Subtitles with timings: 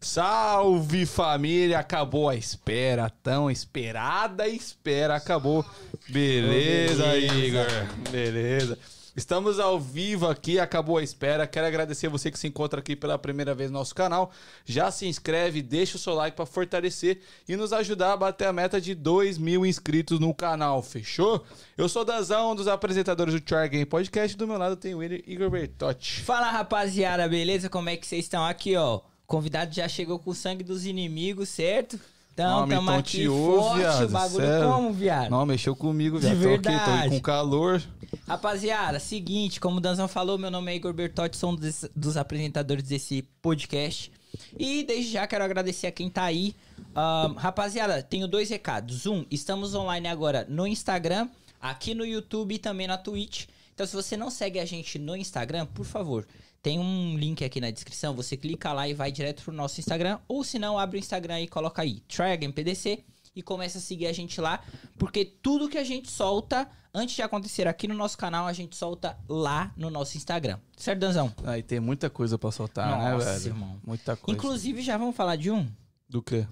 [0.00, 5.64] Salve família, acabou a espera, tão esperada espera, acabou.
[6.08, 7.66] Beleza, Igor,
[8.10, 8.78] beleza.
[9.14, 11.46] Estamos ao vivo aqui, acabou a espera.
[11.46, 14.32] Quero agradecer você que se encontra aqui pela primeira vez no nosso canal.
[14.64, 18.52] Já se inscreve, deixa o seu like para fortalecer e nos ajudar a bater a
[18.54, 21.44] meta de 2 mil inscritos no canal, fechou?
[21.76, 24.34] Eu sou Dazão, um dos apresentadores do Try Game Podcast.
[24.34, 26.22] Do meu lado tem o Igor Bertotti.
[26.22, 27.68] Fala rapaziada, beleza?
[27.68, 29.02] Como é que vocês estão aqui, ó?
[29.26, 31.98] Convidado já chegou com o sangue dos inimigos, certo?
[32.34, 34.68] Então, Homem, tamo então aqui te ouve, viado, o bagulho sério.
[34.68, 35.30] como, viado?
[35.30, 36.40] Não, mexeu comigo, De viado.
[36.42, 37.02] Tô aqui, tô verdade.
[37.02, 37.82] aí com calor.
[38.26, 42.16] Rapaziada, seguinte, como o Danzão falou, meu nome é Igor Bertotti, sou um dos, dos
[42.16, 44.10] apresentadores desse podcast.
[44.58, 46.54] E desde já quero agradecer a quem tá aí.
[46.94, 49.04] Ahn, rapaziada, tenho dois recados.
[49.06, 51.28] Um, estamos online agora no Instagram,
[51.60, 53.46] aqui no YouTube e também na Twitch.
[53.74, 56.26] Então, se você não segue a gente no Instagram, por favor,
[56.62, 58.14] tem um link aqui na descrição.
[58.14, 60.18] Você clica lá e vai direto pro nosso Instagram.
[60.28, 64.12] Ou se não, abre o Instagram e coloca aí, TryAgainPDC e começa a seguir a
[64.12, 64.62] gente lá,
[64.98, 68.76] porque tudo que a gente solta antes de acontecer aqui no nosso canal, a gente
[68.76, 70.58] solta lá no nosso Instagram.
[70.76, 71.32] Certo, Danzão?
[71.44, 73.46] Aí tem muita coisa pra soltar, Nossa, né, velho?
[73.46, 73.80] irmão.
[73.86, 74.38] Muita coisa.
[74.38, 75.66] Inclusive, já vamos falar de um?
[76.06, 76.46] Do quê?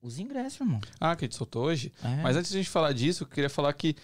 [0.00, 0.80] Os ingressos, irmão.
[0.98, 1.92] Ah, que a gente soltou hoje?
[2.02, 2.22] É.
[2.22, 3.94] Mas antes de a gente falar disso, eu queria falar que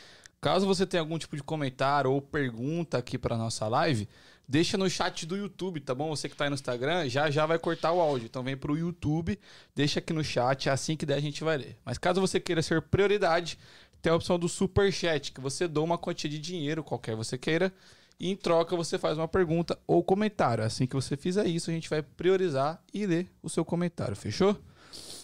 [0.41, 4.07] caso você tenha algum tipo de comentário ou pergunta aqui pra nossa live,
[4.51, 6.09] deixa no chat do YouTube, tá bom?
[6.09, 8.27] Você que tá aí no Instagram, já já vai cortar o áudio.
[8.27, 9.39] Então vem pro YouTube,
[9.77, 11.79] deixa aqui no chat, assim que der a gente vai ler.
[11.85, 13.57] Mas caso você queira ser prioridade,
[14.03, 17.39] tem a opção do Super Chat, que você doa uma quantia de dinheiro, qualquer você
[17.39, 17.73] queira,
[18.19, 20.65] e em troca você faz uma pergunta ou comentário.
[20.65, 24.57] Assim que você fizer isso, a gente vai priorizar e ler o seu comentário, fechou?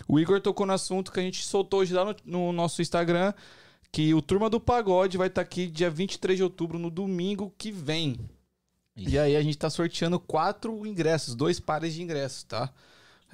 [0.06, 3.34] O Igor tocou no assunto que a gente soltou hoje lá no, no nosso Instagram,
[3.91, 7.72] que o Turma do Pagode vai estar aqui dia 23 de outubro, no domingo que
[7.72, 8.16] vem.
[8.97, 12.72] E aí a gente tá sorteando quatro ingressos, dois pares de ingressos, tá?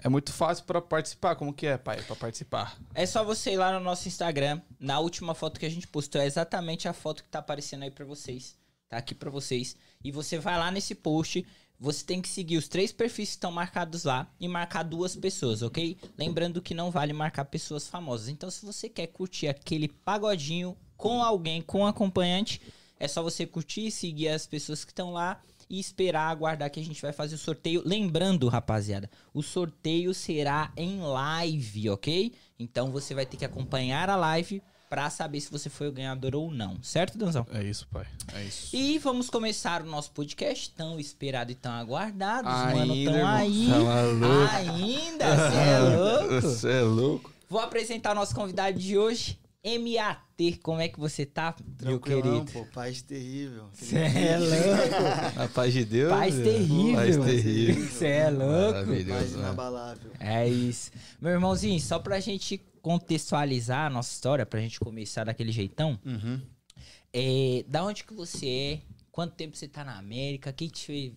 [0.02, 1.36] É muito fácil pra participar.
[1.36, 2.76] Como que é, pai, Pra participar?
[2.94, 4.60] É só você ir lá no nosso Instagram.
[4.80, 7.90] Na última foto que a gente postou é exatamente a foto que tá aparecendo aí
[7.90, 8.56] pra vocês.
[8.88, 9.76] Tá aqui pra vocês.
[10.02, 11.46] E você vai lá nesse post.
[11.78, 15.62] Você tem que seguir os três perfis que estão marcados lá e marcar duas pessoas,
[15.62, 15.96] ok?
[16.16, 18.28] Lembrando que não vale marcar pessoas famosas.
[18.28, 22.62] Então, se você quer curtir aquele pagodinho com alguém, com acompanhante,
[23.00, 25.42] é só você curtir, seguir as pessoas que estão lá
[25.72, 27.82] e esperar aguardar que a gente vai fazer o sorteio.
[27.84, 32.34] Lembrando, rapaziada, o sorteio será em live, ok?
[32.58, 36.34] Então você vai ter que acompanhar a live pra saber se você foi o ganhador
[36.36, 37.46] ou não, certo, Danzão?
[37.50, 38.06] É isso, pai.
[38.34, 38.76] É isso.
[38.76, 42.46] E vamos começar o nosso podcast tão esperado e tão aguardado.
[42.46, 43.26] Os Ainda, mano tão irmão.
[43.26, 43.68] aí.
[43.70, 44.56] Tá.
[44.58, 46.40] Ainda, cê é louco.
[46.42, 47.32] Você é louco?
[47.48, 50.58] Vou apresentar o nosso convidado de hoje, MAT.
[50.62, 52.44] Como é que você tá, meu querido?
[52.52, 53.68] pô, paz terrível.
[53.74, 55.40] Cê é louco.
[55.40, 56.10] A paz de Deus.
[56.10, 56.44] Paz velho.
[56.52, 56.94] terrível.
[56.96, 57.86] Paz terrível.
[57.88, 58.86] Você é louco.
[59.08, 59.38] Paz né?
[59.38, 60.10] inabalável.
[60.18, 60.90] É isso.
[61.20, 66.40] Meu irmãozinho, só pra gente contextualizar a nossa história, pra gente começar daquele jeitão, Uhum.
[67.12, 68.80] é, da onde que você é,
[69.12, 71.12] quanto tempo você tá na América, o que que te fez,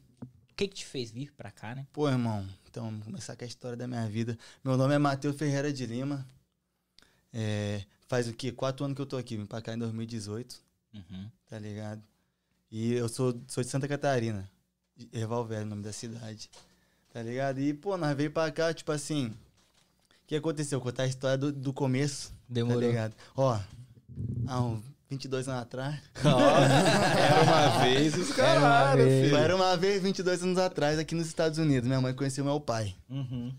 [0.56, 1.88] que que te fez vir pra cá, né?
[1.92, 4.38] Pô, irmão, então vamos começar com a história da minha vida.
[4.64, 6.24] Meu nome é Matheus Ferreira de Lima.
[7.34, 8.52] É, faz o quê?
[8.52, 9.38] Quatro anos que eu tô aqui.
[9.38, 10.56] Vim pra cá em 2018,
[10.94, 11.30] Uhum.
[11.50, 12.02] tá ligado?
[12.72, 14.50] E eu sou, sou de Santa Catarina.
[15.12, 16.50] Erval Velho, o nome da cidade.
[17.14, 17.60] Tá ligado?
[17.60, 19.28] E, pô, nós veio pra cá, tipo assim.
[19.28, 20.82] O que aconteceu?
[20.82, 22.34] Contar a história do, do começo.
[22.50, 22.82] Demorou.
[22.82, 23.14] Tá ligado?
[23.36, 23.60] Ó,
[24.48, 26.00] há uns 22 anos atrás.
[26.24, 29.00] Era uma vez os caras.
[29.34, 31.88] Era uma vez, 22 anos atrás, aqui nos Estados Unidos.
[31.88, 32.96] Minha mãe conheceu meu pai.
[33.10, 33.54] Uhum.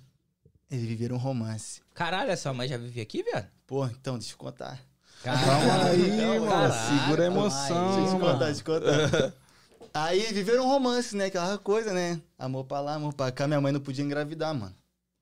[0.70, 1.80] Eles viveram um romance.
[1.94, 3.48] Caralho, a sua mãe já vivia aqui, viado?
[3.66, 4.80] Pô, então, deixa eu contar.
[5.22, 6.48] Calma aí, irmão.
[6.48, 8.32] caralho, Segura a emoção, Deixa eu mano.
[8.32, 9.34] contar, deixa eu contar.
[9.94, 11.24] Aí viveram um romance, né?
[11.26, 12.20] Aquela coisa, né?
[12.38, 13.46] Amor pra lá, amor pra cá.
[13.46, 14.74] Minha mãe não podia engravidar, mano.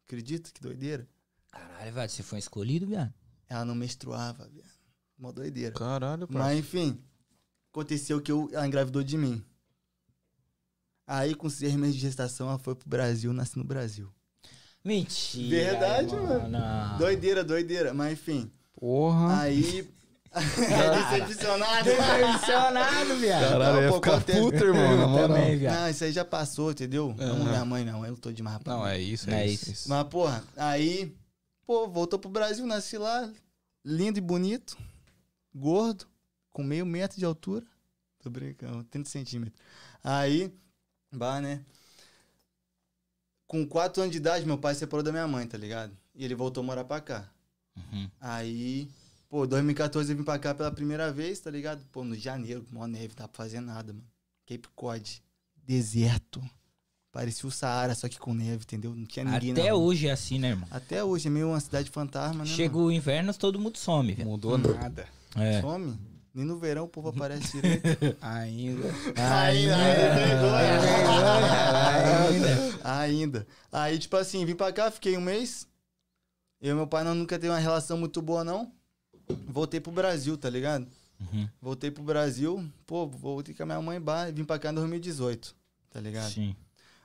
[0.04, 0.50] Acredita?
[0.52, 1.06] Que doideira.
[1.52, 3.14] Caralho, viado, você foi escolhido, viado?
[3.48, 4.68] Ela não menstruava, viado.
[5.16, 5.72] Uma doideira.
[5.72, 6.42] Caralho, pai.
[6.42, 7.00] Mas enfim,
[7.72, 9.44] aconteceu que eu, ela engravidou de mim.
[11.06, 14.12] Aí, com seis meses de gestação, ela foi pro Brasil, nasci no Brasil.
[14.84, 15.48] Mentira.
[15.64, 16.98] Verdade, mano.
[16.98, 17.94] Doideira, doideira.
[17.94, 19.40] Mas enfim, Porra.
[19.40, 19.88] aí.
[20.30, 20.40] é
[21.18, 21.84] decepcionado.
[21.84, 23.40] Decepcionado, viado.
[23.50, 25.28] Caralho, Não, ia ficar puto, irmão, na moral.
[25.28, 25.80] Também, viado.
[25.80, 27.14] Não, isso aí já passou, entendeu?
[27.16, 27.44] Não, Aham.
[27.44, 29.64] minha mãe não, eu tô demais pra Não, é isso, Não é é isso.
[29.64, 29.72] isso.
[29.72, 29.88] isso.
[29.88, 31.14] Mas, porra, aí,
[31.66, 33.30] pô, voltou pro Brasil, nasci lá,
[33.84, 34.76] lindo e bonito,
[35.54, 36.06] gordo,
[36.50, 37.64] com meio metro de altura.
[38.22, 39.58] Tô brincando, 30 centímetros.
[40.02, 40.52] Aí,
[41.12, 41.60] bah, né?
[43.54, 45.92] Com 4 anos de idade, meu pai separou da minha mãe, tá ligado?
[46.12, 47.30] E ele voltou a morar pra cá.
[47.76, 48.10] Uhum.
[48.20, 48.88] Aí,
[49.28, 51.80] pô, 2014 eu vim pra cá pela primeira vez, tá ligado?
[51.92, 54.04] Pô, no janeiro, mó neve, não dá pra fazer nada, mano.
[54.44, 55.22] Cape Cod,
[55.64, 56.42] deserto.
[57.12, 58.92] Parecia o Saara, só que com neve, entendeu?
[58.92, 59.80] Não tinha ninguém Até rua.
[59.84, 60.66] hoje é assim, né, irmão?
[60.68, 62.50] Até hoje, é meio uma cidade fantasma, né?
[62.50, 64.30] Chega o inverno, todo mundo some, velho.
[64.30, 65.06] Mudou nada.
[65.36, 65.46] mano?
[65.48, 65.60] É.
[65.60, 65.96] Some.
[66.34, 67.86] Nem no verão o povo aparece direito.
[68.20, 68.88] Ainda.
[69.14, 69.76] Ainda,
[72.28, 72.80] Ainda.
[72.82, 73.46] Ainda.
[73.70, 75.68] Aí, tipo assim, vim pra cá, fiquei um mês.
[76.60, 78.72] Eu e meu pai não, nunca teve uma relação muito boa, não.
[79.46, 80.88] Voltei pro Brasil, tá ligado?
[81.20, 81.48] Uhum.
[81.60, 82.68] Voltei pro Brasil.
[82.84, 85.54] Pô, voltei com a minha mãe bar, vim pra cá em 2018,
[85.90, 86.32] tá ligado?
[86.32, 86.56] Sim.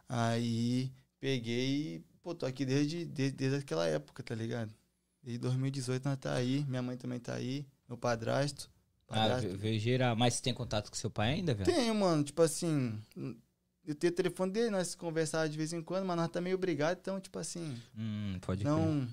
[0.08, 4.72] Aí peguei e, pô, tô aqui desde, desde, desde aquela época, tá ligado?
[5.22, 8.69] Desde 2018 nós tá aí, minha mãe também tá aí, meu padrasto.
[9.10, 9.48] Ah, padrasto.
[9.50, 10.16] ve- veio geral.
[10.16, 11.66] Mas você tem contato com seu pai ainda, velho?
[11.72, 13.00] Tenho, mano, tipo assim,
[13.86, 16.58] eu tenho o telefone dele, nós conversávamos de vez em quando, mas nós tá meio
[16.58, 18.72] brigado, então, tipo assim, Hum, pode crer.
[18.74, 19.08] não.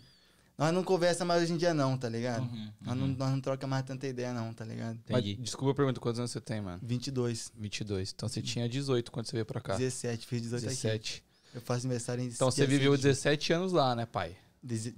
[0.58, 2.43] Nós não conversa mais hoje em dia, não, tá ligado?
[2.44, 4.98] Uhum, Nós, não, nós não troca mais tanta ideia, não, tá ligado?
[5.10, 5.43] Mas, Entendi.
[5.43, 6.81] desculpa a pergunta, quantos anos você tem, mano?
[6.82, 8.12] 22, 22.
[8.16, 9.76] Então você tinha 18 quando você veio pra cá.
[9.76, 10.75] 17, fiz 18 aqui.
[10.75, 11.22] 17.
[11.54, 14.34] Eu faço aniversário em Então você viveu 6 de- 17 anos lá, né, pai?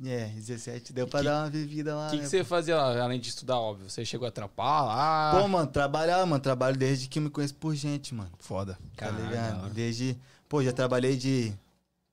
[0.05, 0.93] É, 17.
[0.93, 2.07] Deu pra Que- dar uma vivida lá.
[2.07, 2.23] O que, né?
[2.23, 3.91] que você fazia lá, além de estudar, óbvio?
[3.91, 5.41] Você chegou a trampar lá?
[5.41, 6.43] Pô, mano, trabalhar, mano.
[6.43, 8.31] Trabalho desde que eu me conheço por gente, mano.
[8.39, 8.75] Foda.
[8.97, 9.71] Tá Caralho, da ligado?
[9.75, 10.17] Desde.
[10.49, 11.53] Pô, já trabalhei de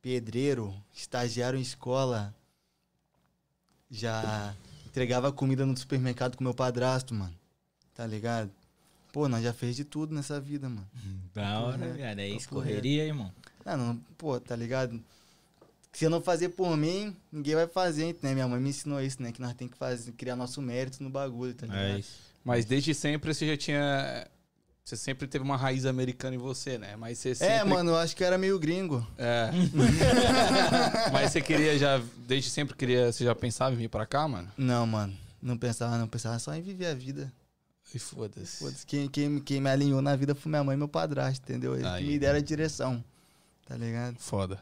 [0.01, 2.33] pedreiro, estagiário em escola.
[3.89, 4.53] Já
[4.87, 7.33] entregava comida no supermercado com meu padrasto, mano.
[7.93, 8.51] Tá ligado?
[9.13, 10.87] Pô, nós já fez de tudo nessa vida, mano.
[11.33, 12.19] Da hora, velho.
[12.19, 13.31] É isso, correria, irmão.
[13.63, 15.01] Ah, não, pô, tá ligado?
[15.95, 18.33] Se eu não fazer por mim, ninguém vai fazer, né?
[18.33, 19.31] Minha mãe me ensinou isso, né?
[19.31, 21.83] Que nós tem que fazer, criar nosso mérito no bagulho, tá ligado?
[21.83, 22.19] É isso.
[22.43, 24.27] Mas desde sempre você já tinha.
[24.83, 26.97] Você sempre teve uma raiz americana em você, né?
[26.97, 27.53] Mas você sempre.
[27.53, 29.07] É, mano, eu acho que era meio gringo.
[29.17, 29.49] É.
[31.13, 32.01] Mas você queria já.
[32.27, 33.09] Desde sempre queria.
[33.09, 34.51] Você já pensava em vir pra cá, mano?
[34.57, 35.17] Não, mano.
[35.41, 36.09] Não pensava, não.
[36.09, 37.31] Pensava só em viver a vida.
[37.93, 38.57] E foda-se.
[38.57, 38.85] Foda-se.
[38.85, 41.73] Quem, quem, quem me alinhou na vida foi minha mãe e meu padrasto, entendeu?
[41.73, 42.03] Eles Aí.
[42.03, 43.01] que me deram a direção.
[43.65, 44.17] Tá ligado?
[44.19, 44.59] Foda.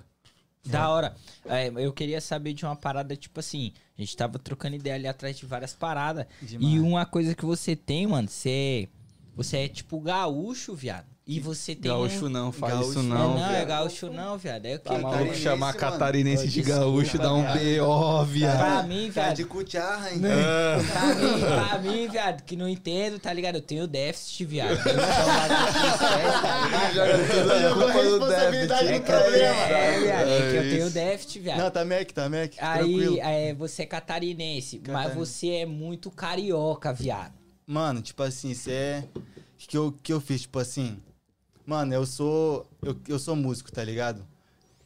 [0.66, 1.16] Da hora.
[1.46, 5.08] É, eu queria saber de uma parada, tipo assim, a gente tava trocando ideia ali
[5.08, 6.26] atrás de várias paradas.
[6.42, 6.74] Demais.
[6.74, 8.88] E uma coisa que você tem, mano, você.
[9.36, 11.13] Você é tipo gaúcho, viado.
[11.26, 11.90] E você tem.
[11.90, 12.30] Gaúcho um...
[12.30, 13.36] não, faz Gaúcho isso É, não.
[13.40, 14.66] não, é gaúcho não, viado.
[14.66, 15.02] É o Tá que?
[15.02, 15.80] maluco Catarinense, chamar mano.
[15.80, 17.54] catarinense de gaúcho dá um.
[17.54, 18.58] B.O., viado.
[18.58, 19.36] Pra mim, Cara viado.
[19.38, 20.20] de cucharra, hein?
[20.20, 23.56] Pra mim, pra mim, viado, que não entendo, tá ligado?
[23.56, 24.72] Eu tenho déficit, viado.
[24.72, 29.56] Eu sou bagulho sério, tá a responsabilidade É no que, eu, problema.
[29.56, 31.58] é, viado, é que eu É tenho déficit, viado.
[31.60, 32.52] Não, tá Mac, tá Mac.
[32.60, 37.34] Aí, é, você é catarinense, mas você é muito carioca, viado.
[37.66, 39.06] Mano, tipo assim, isso é.
[39.16, 39.22] O
[39.68, 40.42] que eu, que eu fiz?
[40.42, 40.98] Tipo assim.
[41.66, 42.70] Mano, eu sou.
[42.82, 44.26] Eu, eu sou músico, tá ligado?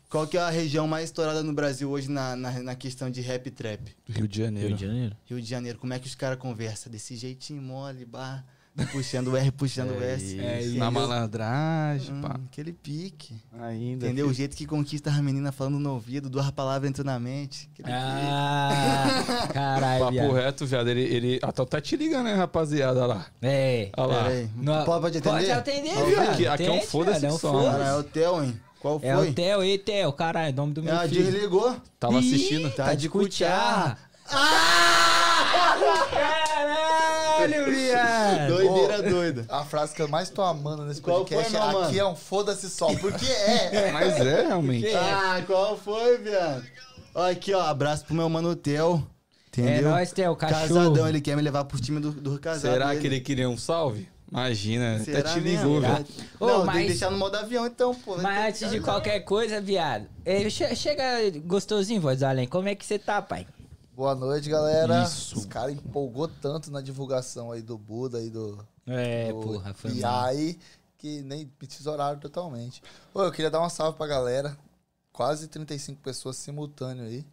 [0.09, 3.19] Qual que é a região mais estourada no Brasil hoje na, na, na questão de
[3.19, 3.93] rap e trap?
[4.07, 4.77] Rio de Janeiro.
[4.77, 5.17] Janeiro.
[5.25, 5.77] Rio de Janeiro.
[5.79, 6.89] Como é que os caras conversam?
[6.89, 8.45] Desse jeitinho mole, bar,
[8.85, 10.39] puxando o R, puxando o S.
[10.39, 10.77] É isso.
[10.77, 12.35] Na malandragem, Hum, pá.
[12.51, 13.35] aquele pique.
[13.59, 14.05] Ainda.
[14.05, 14.27] Entendeu?
[14.27, 17.69] O jeito que conquista as meninas falando no ouvido, duas palavras entrando na mente.
[17.73, 20.33] Aquele Ah, caralho, Papo viado.
[20.33, 20.87] reto, viado.
[20.89, 23.25] Ele, ele até tá te ligando, né, rapaziada lá.
[23.41, 23.89] É.
[23.97, 24.23] Olha lá.
[24.23, 24.49] Pera aí.
[24.55, 25.29] Não- Pode atender?
[25.29, 26.29] Pode atender, viado.
[26.31, 27.71] Aqui- aqui é um foda-se é um foda-se.
[27.71, 28.59] Cara, é o Theo, hein?
[28.79, 29.09] Qual foi?
[29.09, 31.23] É o Theo, ei, Theo, caralho, nome do meu Ah, filho.
[31.23, 31.75] desligou.
[31.99, 32.69] Tava Ih, assistindo.
[32.75, 33.13] Tá de viado.
[33.13, 33.97] Doideira
[39.31, 39.45] doida.
[39.49, 41.99] A frase que eu mais tô amando nesse Qual podcast foi, é meu aqui mano?
[41.99, 43.91] é um foda-se só, porque é.
[43.93, 44.87] Mas é, realmente.
[44.95, 46.63] Ah, qual foi, viado?
[47.15, 49.05] Aqui, ó, abraço pro meu mano Theo.
[49.57, 49.89] É Entendeu?
[49.89, 50.61] nóis, Theo, cachorro.
[50.67, 52.71] Casadão, ele quer me levar pro time do, do casado.
[52.73, 53.01] Será dele.
[53.01, 54.07] que ele queria um salve?
[54.31, 55.65] Imagina, Será até te mesmo?
[55.79, 56.05] ligou, velho.
[56.39, 58.17] Ô, Não, tem mas- que deixar no modo avião então, pô.
[58.17, 60.05] Mas antes de qualquer coisa, viado,
[60.51, 61.03] che- chega
[61.45, 62.45] gostosinho, voz além.
[62.45, 63.47] Como é que você tá, pai?
[63.95, 65.01] Boa noite, galera.
[65.01, 65.39] Isso.
[65.39, 69.93] Os caras empolgou tanto na divulgação aí do Buda e do, É, do porra, foi
[69.95, 70.29] mal.
[70.29, 70.59] PI
[70.97, 72.81] que nem me tesouraram totalmente.
[73.13, 74.57] Ô, eu queria dar uma salve pra galera.
[75.11, 77.25] Quase 35 pessoas simultâneo aí.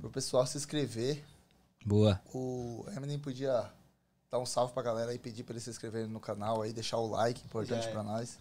[0.00, 1.22] Pro pessoal se inscrever.
[1.84, 2.20] Boa.
[2.32, 3.64] O Eminem podia
[4.30, 6.98] dar um salve pra galera aí, pedir pra eles se inscreverem no canal aí, deixar
[6.98, 7.90] o like, importante é.
[7.90, 8.38] pra nós.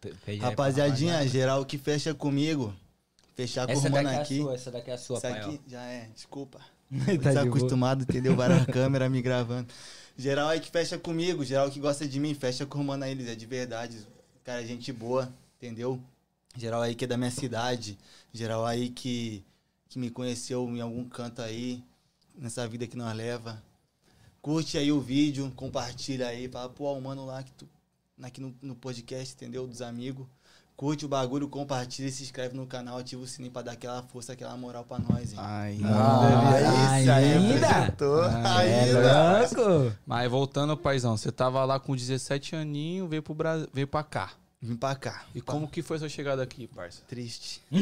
[0.00, 2.74] Pe- pede aí pra Rapaziadinha, geral que fecha comigo.
[3.34, 4.38] Fechar com Essa o mano daqui é a aqui.
[4.42, 6.60] sua, essa daqui é a sua, Isso pai, aqui já é, desculpa.
[6.92, 7.22] ó.
[7.22, 7.42] Tá, boa.
[7.44, 8.36] acostumado, entendeu?
[8.36, 9.72] Várias câmeras me gravando.
[10.22, 13.26] Geral aí que fecha comigo, geral que gosta de mim, fecha com o mano eles
[13.26, 14.06] é de verdade.
[14.44, 16.00] Cara, gente boa, entendeu?
[16.56, 17.98] Geral aí que é da minha cidade,
[18.32, 19.44] geral aí que,
[19.88, 21.82] que me conheceu em algum canto aí,
[22.36, 23.60] nessa vida que nós leva.
[24.40, 27.68] Curte aí o vídeo, compartilha aí, fala, pô, o mano lá que tu,
[28.22, 29.66] aqui no, no podcast, entendeu?
[29.66, 30.24] Dos amigos.
[30.82, 34.32] Curte o bagulho, compartilha, se inscreve no canal, ativa o sininho pra dar aquela força,
[34.32, 35.38] aquela moral pra nós, hein?
[35.38, 35.88] Ainda.
[35.88, 37.68] Ah, esse aí ainda?
[38.44, 39.38] Ah, É ainda.
[39.62, 39.96] louco?
[40.04, 44.30] Mas voltando, paizão, você tava lá com 17 aninhos, veio pro Brasil, veio pra cá.
[44.64, 45.24] Vim pra cá.
[45.34, 47.02] E como que foi sua chegada aqui, parça?
[47.08, 47.60] Triste.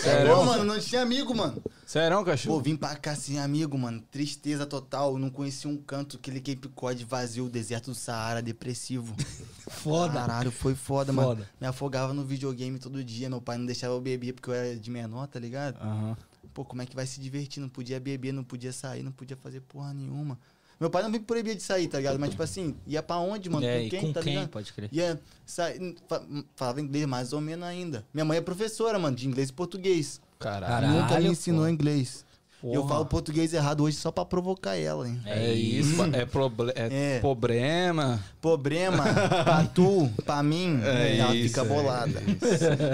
[0.00, 0.36] Sério?
[0.36, 1.60] Pô, mano, não tinha amigo, mano.
[1.84, 2.60] Sério, Pô, cachorro?
[2.60, 4.00] vim pra cá sem amigo, mano.
[4.12, 5.18] Tristeza total.
[5.18, 9.12] Não conheci um canto, aquele Cape Cod vazio, deserto do Saara, depressivo.
[9.68, 10.14] Foda.
[10.20, 11.26] Caralho, foi foda, Foda.
[11.26, 11.46] mano.
[11.60, 13.28] Me afogava no videogame todo dia.
[13.28, 15.76] Meu pai não deixava eu beber porque eu era de menor, tá ligado?
[15.82, 16.16] Aham.
[16.54, 17.60] Pô, como é que vai se divertir?
[17.60, 20.38] Não podia beber, não podia sair, não podia fazer porra nenhuma.
[20.80, 22.18] Meu pai não me proibia de sair, tá ligado?
[22.18, 23.66] Mas, tipo assim, ia pra onde, mano?
[23.66, 24.32] É, com quem, com tá quem?
[24.32, 24.48] ligado?
[24.48, 24.88] Pode crer.
[24.90, 25.94] Ia sair.
[26.08, 26.22] fa-
[26.56, 28.02] Falava inglês mais ou menos ainda.
[28.14, 30.20] Minha mãe é professora, mano, de inglês e português.
[30.38, 30.88] Caralho.
[30.88, 31.32] Nunca me pô.
[31.32, 32.24] ensinou inglês.
[32.62, 32.94] E eu Porra.
[32.94, 35.18] falo português errado hoje só pra provocar ela, hein?
[35.26, 37.20] É isso, pa- é, proble é, É.
[37.20, 38.22] problema.
[38.40, 39.04] Problema
[39.44, 42.22] pra tu, pra mim, É ela isso, fica é bolada.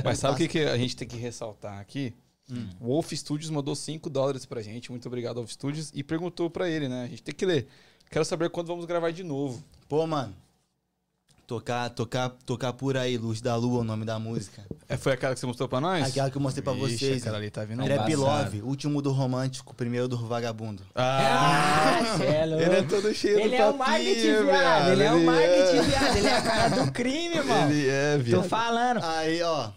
[0.05, 2.13] Mas sabe o que, que a gente tem que ressaltar aqui?
[2.51, 2.69] Hum.
[2.81, 4.91] O Wolf Studios mandou 5 dólares pra gente.
[4.91, 5.91] Muito obrigado, Wolf Studios.
[5.95, 7.05] E perguntou pra ele, né?
[7.05, 7.67] A gente tem que ler.
[8.11, 9.63] Quero saber quando vamos gravar de novo.
[9.89, 10.35] Pô, mano.
[11.47, 14.65] Tocar, tocar, tocar por aí, Luz da Lua, o nome da música.
[14.89, 16.05] É, foi aquela que você mostrou pra nós?
[16.09, 17.23] Aquela que eu mostrei pra Ixi, vocês.
[17.23, 18.21] Aquela ali tá vindo Trap embaçado.
[18.45, 20.83] Love, último do romântico, primeiro do vagabundo.
[20.93, 22.63] Ah, Ah, é louco.
[22.65, 24.91] ele é todo cheio Ele do é o marketing, viado.
[24.91, 26.17] Ele é o Ele marketing, viado.
[26.17, 27.71] Ele é a cara do crime, mano.
[27.73, 28.49] Ele é, Tô viado.
[28.49, 29.05] falando.
[29.05, 29.71] Aí, ó,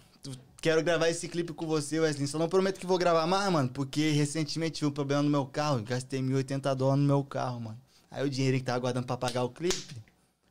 [0.62, 2.28] quero gravar esse clipe com você, Wesley.
[2.28, 5.46] Só não prometo que vou gravar mais, mano, porque recentemente tive um problema no meu
[5.46, 5.82] carro.
[5.84, 7.80] Gastei 1.080 dólares no meu carro, mano.
[8.12, 9.96] Aí o dinheiro que tava guardando pra pagar o clipe,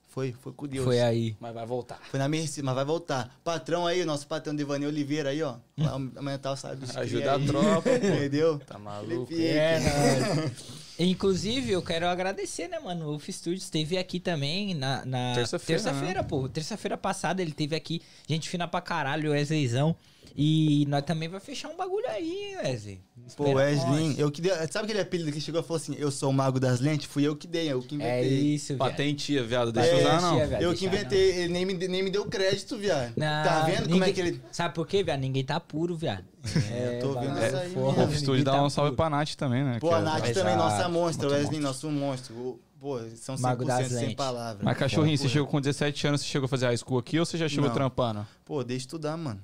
[0.09, 0.85] foi, foi com Deus.
[0.85, 1.37] Foi aí.
[1.38, 2.00] Mas vai voltar.
[2.11, 3.38] Foi na Mercy, mas vai voltar.
[3.45, 5.57] Patrão aí, nosso patrão Devaney Oliveira aí, ó.
[6.16, 7.94] Aumentar o salário dos Ajuda cria a tropa, pô.
[8.06, 8.58] Entendeu?
[8.61, 9.32] Tá maluco?
[9.35, 10.52] É, nóis.
[10.99, 13.04] Inclusive, eu quero agradecer, né, mano?
[13.06, 16.49] O Wolf Studios esteve aqui também na, na Terça-feira, terça-feira, pô.
[16.49, 18.02] Terça-feira passada ele teve aqui.
[18.28, 19.94] Gente fina pra caralho, o Wesleyzão.
[20.40, 23.00] E nós também vai fechar um bagulho aí, Wesley.
[23.37, 26.30] Pô, Wesley, eu que dei, sabe aquele apelido que chegou e falou assim, eu sou
[26.30, 27.06] o mago das lentes?
[27.06, 28.38] Fui eu que dei, eu que É inventei.
[28.54, 28.78] isso, viado.
[28.78, 29.73] Patentia, viado.
[29.73, 30.37] Deixa É, eu usar, não.
[30.37, 30.62] tia, viado.
[30.62, 33.14] eu que inventei, ele nem me, nem me deu crédito, viado.
[33.16, 34.42] Não, tá vendo como é ninguém- que ele...
[34.52, 35.18] Sabe por quê, viado?
[35.18, 36.25] Ninguém tá puro, viado.
[36.72, 37.80] É, eu tô vendo bagulho isso aí mesmo.
[37.82, 38.96] Wolf Studios ninguém dá um salve puro.
[38.96, 39.78] pra Nath também, né?
[39.78, 42.60] Pô, que a é- Nath Exato, também, nossa monstra, muito Wesley, nosso monstro.
[42.80, 44.62] Pô, são 100% Mago das sem palavras.
[44.64, 47.18] Mas cachorrinho, você Pô, chegou com 17 anos, você chegou a fazer high school aqui
[47.18, 47.75] ou você já chegou Não.
[47.75, 48.26] trampando?
[48.44, 49.40] Pô, deixa eu estudar, mano.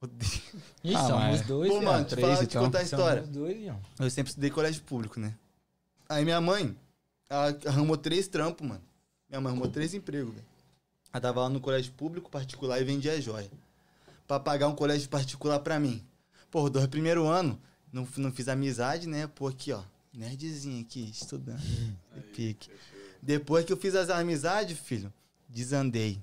[0.84, 2.64] Ih, Ah, somos mas- dois, Pô, mano, te, três, falar, te então.
[2.64, 3.22] contar a história.
[3.22, 3.72] Somos dois.
[3.98, 5.34] Eu sempre estudei colégio público, né?
[6.08, 6.76] Aí minha mãe,
[7.28, 8.80] ela arrumou três trampos, mano.
[9.28, 10.46] Minha mãe arrumou três empregos, velho.
[11.12, 13.50] Ela tava lá no colégio público particular e vendia joia.
[14.28, 16.04] Pra pagar um colégio particular pra mim.
[16.50, 17.58] Pô, do primeiro ano,
[17.90, 19.26] não, não fiz amizade, né?
[19.26, 19.82] Pô, aqui, ó.
[20.12, 21.60] Nerdzinho aqui, estudando.
[22.14, 22.70] De pique.
[23.22, 25.12] Depois que eu fiz as amizades, filho,
[25.48, 26.22] desandei.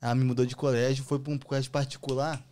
[0.00, 2.44] Ela me mudou de colégio, foi pra um colégio particular.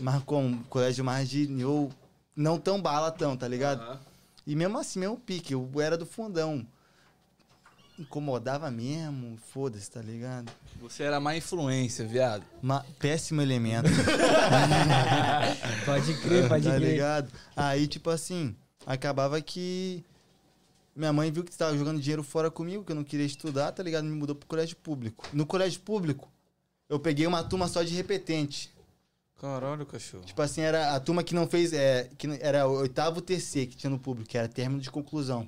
[0.00, 1.92] Marcou um colégio mais de nível
[2.34, 4.00] não tão balatão, tá ligado?
[4.46, 6.66] E mesmo assim, mesmo pique, eu era do fundão.
[7.98, 10.50] Incomodava mesmo, foda-se, tá ligado?
[10.80, 12.44] Você era má influência, viado.
[12.62, 13.88] Ma péssimo elemento,
[15.84, 16.92] Pode crer, pode tá crer.
[16.92, 17.32] ligado?
[17.56, 18.54] Aí, tipo assim,
[18.86, 20.04] acabava que
[20.94, 23.82] minha mãe viu que tava jogando dinheiro fora comigo, que eu não queria estudar, tá
[23.82, 24.04] ligado?
[24.04, 25.26] Me mudou pro colégio público.
[25.32, 26.30] No colégio público,
[26.88, 28.72] eu peguei uma turma só de repetente.
[29.40, 30.24] Caralho, cachorro.
[30.24, 31.72] Tipo assim, era a turma que não fez.
[31.74, 35.46] É, que era o oitavo TC que tinha no público, que era término de conclusão.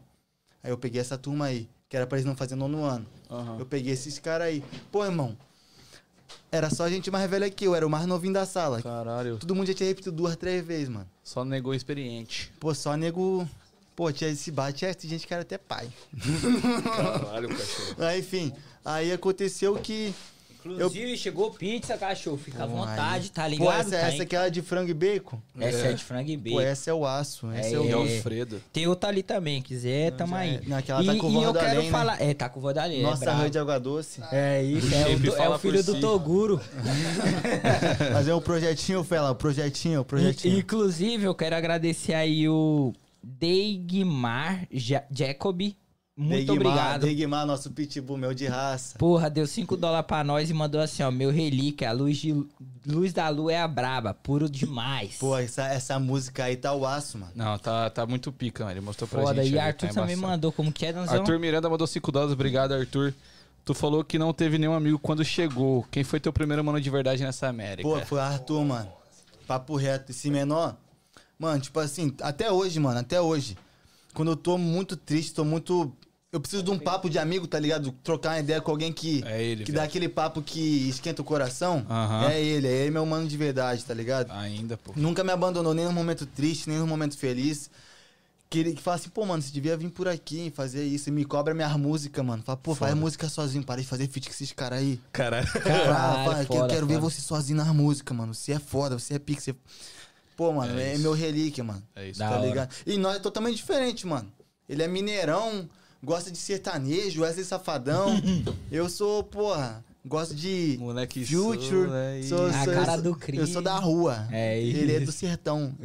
[0.62, 3.07] Aí eu peguei essa turma aí, que era pra eles não fazerem nono ano.
[3.30, 3.59] Aham.
[3.59, 4.62] Eu peguei esses caras aí.
[4.92, 5.37] Pô, irmão,
[6.52, 8.83] era só gente mais velha que eu, era o mais novinho da sala.
[8.83, 9.38] Caralho.
[9.38, 11.09] Todo mundo já tinha repetido duas, três vezes, mano.
[11.23, 12.52] Só negou experiente.
[12.61, 13.49] Pô, só nego.
[13.97, 15.90] Pô, tinha esse bate, tinha gente que era até pai.
[16.85, 17.97] Caralho, cachorro.
[18.04, 18.52] Aí, enfim,
[18.85, 20.14] aí aconteceu que.
[20.75, 22.37] Inclusive, chegou pizza, cachorro.
[22.37, 23.66] Fica à Pô, vontade, aí- tá ligado?
[23.66, 25.40] Pô, essa, Tá essa aqui é de frango e bacon?
[25.58, 26.60] Essa é de frango e Pô, bacon.
[26.60, 27.50] essa é o aço.
[27.52, 27.88] Essa é, É, o.
[27.88, 27.92] É.
[27.92, 28.62] Alfredo.
[28.72, 30.56] Tem outra ali também, quiser, tamo aí.
[30.56, 30.60] é.
[30.66, 31.90] Não, aquela tá com e vó eu quero né?
[31.90, 32.22] falar.
[32.22, 33.02] É, tá com o.
[33.02, 34.20] Nossa, é rã de água doce.
[34.32, 36.00] É isso, O é o, é o filho do.
[36.00, 36.60] Toguro.
[38.12, 40.54] Fazer um projetinho, Fela, projetinho, projetinho.
[40.56, 45.60] In- Inclusive, eu quero agradecer aí o Deigmar Ja- Jacob.
[46.18, 47.00] Muito Deguimar, obrigado.
[47.02, 48.98] Deguimar, nosso pitbull, meu de raça.
[48.98, 51.12] Porra, deu 5 dólares pra nós e mandou assim, ó.
[51.12, 52.34] Meu relíquia, a luz, de,
[52.84, 55.14] luz da lua é a braba, puro demais.
[55.16, 57.30] Pô, essa, essa música aí tá o aço, mano.
[57.37, 58.76] Não, tá, tá muito pica, mano.
[58.76, 59.44] Ele mostrou pra Foda.
[59.44, 59.54] gente.
[59.54, 60.32] E ali, Arthur tá também embaçado.
[60.32, 61.20] mandou como que é, Danzão?
[61.20, 62.32] Arthur Miranda mandou 5 dólares.
[62.32, 63.14] Obrigado, Arthur.
[63.64, 65.87] Tu falou que não teve nenhum amigo quando chegou.
[65.88, 67.88] Quem foi teu primeiro mano de verdade nessa América?
[67.88, 68.90] Pô, foi Arthur, mano.
[69.46, 70.10] Papo reto.
[70.10, 70.76] Esse menor,
[71.38, 73.56] mano, tipo assim, até hoje, mano, até hoje.
[74.14, 75.92] Quando eu tô muito triste, tô muito.
[76.30, 77.90] Eu preciso de um papo de amigo, tá ligado?
[78.04, 79.23] Trocar uma ideia com alguém que.
[79.26, 79.80] É ele, Que velho.
[79.80, 81.87] dá aquele papo que esquenta o coração.
[81.88, 82.28] Aham.
[82.30, 84.30] É ele, é ele meu mano de verdade, tá ligado?
[84.32, 84.92] Ainda, pô.
[84.94, 87.70] Nunca me abandonou, nem no momento triste, nem no momento feliz.
[88.50, 91.08] que, ele- que fala assim, pô, mano, você devia vir por aqui, fazer isso.
[91.11, 92.42] E me cobra minhas músicas, mano.
[92.42, 94.99] Fala, pô, faz música sozinho, para de fazer feat com esses caras aí.
[95.12, 95.47] Caralho.
[95.52, 97.11] Caralho, Fala, fala, que eu foda, quero ver foda.
[97.11, 98.32] você sozinho nas músicas, mano.
[98.35, 99.54] Você é foda, você é pique, você...
[100.37, 101.82] Pô, mano, É é, meu relíquia, mano.
[101.97, 102.18] É isso.
[102.18, 102.47] Da tá hora.
[102.47, 102.75] ligado?
[102.87, 104.30] E nós é totalmente diferente, mano.
[104.66, 105.68] Ele é mineirão,
[106.02, 108.08] gosta de sertanejo, Wesley Safadão.
[108.70, 111.66] eu sou, porra, gosto de Moleque Future.
[111.66, 113.40] Sul, é sou, A sou- cara eu do sou- Cris.
[113.40, 114.26] Eu sou da rua.
[114.30, 115.06] É Ele é isso.
[115.06, 115.74] do sertão.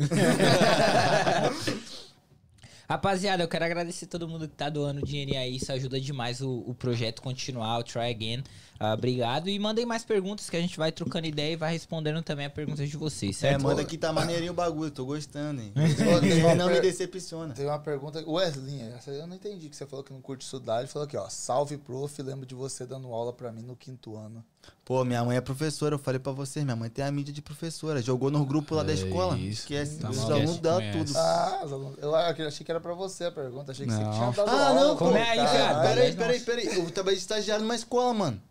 [2.88, 5.55] Rapaziada, eu quero agradecer todo mundo que tá doando dinheiro aí.
[5.55, 8.43] Isso ajuda demais o, o projeto continuar, o Try Again.
[8.86, 9.48] Ah, obrigado.
[9.50, 12.50] E mandem mais perguntas que a gente vai trocando ideia e vai respondendo também a
[12.50, 13.63] perguntas de vocês, É, certo?
[13.63, 15.72] manda que tá maneirinho o bagulho, tô gostando, hein?
[16.58, 17.54] Não me decepciona.
[17.54, 18.22] Tem uma pergunta.
[18.28, 20.80] Wesley, essa eu não entendi que você falou que não curte estudar.
[20.80, 21.30] Ele falou aqui, ó.
[21.30, 22.22] Salve, prof.
[22.22, 24.44] Lembro de você dando aula pra mim no quinto ano.
[24.84, 27.42] Pô, minha mãe é professora, eu falei pra vocês, minha mãe tem a mídia de
[27.42, 28.02] professora.
[28.02, 29.38] Jogou no grupo lá da É escola.
[29.38, 29.62] isso.
[29.62, 30.98] Esquece, Tá os alunos dão conhece.
[31.06, 31.18] tudo.
[31.18, 33.72] Ah, os alunos- eu achei que era pra você a pergunta.
[33.72, 34.12] Achei que Não.
[34.12, 34.82] você tinha dado Ah, aula.
[34.84, 35.06] não, pô.
[35.06, 35.82] Como é aí, viado?
[35.88, 36.66] Peraí, peraí, peraí.
[36.80, 38.42] Eu trabalhei de estagiário numa escola, mano.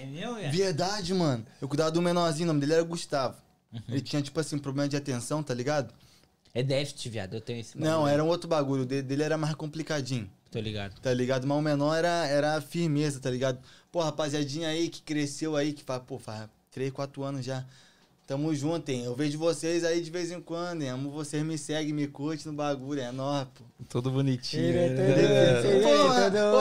[0.00, 0.52] É meu, velho?
[0.52, 1.44] Verdade, mano.
[1.60, 3.36] Eu cuidava do menorzinho, o nome dele era Gustavo.
[3.72, 3.80] Uhum.
[3.88, 5.92] Ele tinha, tipo assim, problema de atenção, tá ligado?
[6.54, 7.34] É déficit, viado.
[7.34, 8.08] Eu tenho esse Não, bagulho.
[8.12, 8.82] era um outro bagulho.
[8.82, 10.98] O dele dele era mais complicadinho, Tô ligado.
[11.00, 11.46] tá ligado?
[11.46, 13.58] Mas o menor era, era firmeza, tá ligado?
[13.90, 17.64] Pô, rapaziadinha aí que cresceu aí, que faz, pô, faz 3, 4 anos já.
[18.28, 19.04] Tamo junto, hein?
[19.06, 20.90] Eu vejo vocês aí de vez em quando, hein?
[20.90, 23.64] Amo vocês, me seguem, me curte no bagulho, é nóis, pô.
[23.88, 24.64] Todo bonitinho.
[24.64, 24.96] Ele é né?
[25.62, 26.60] todo- Ele Pô, é todo- pô,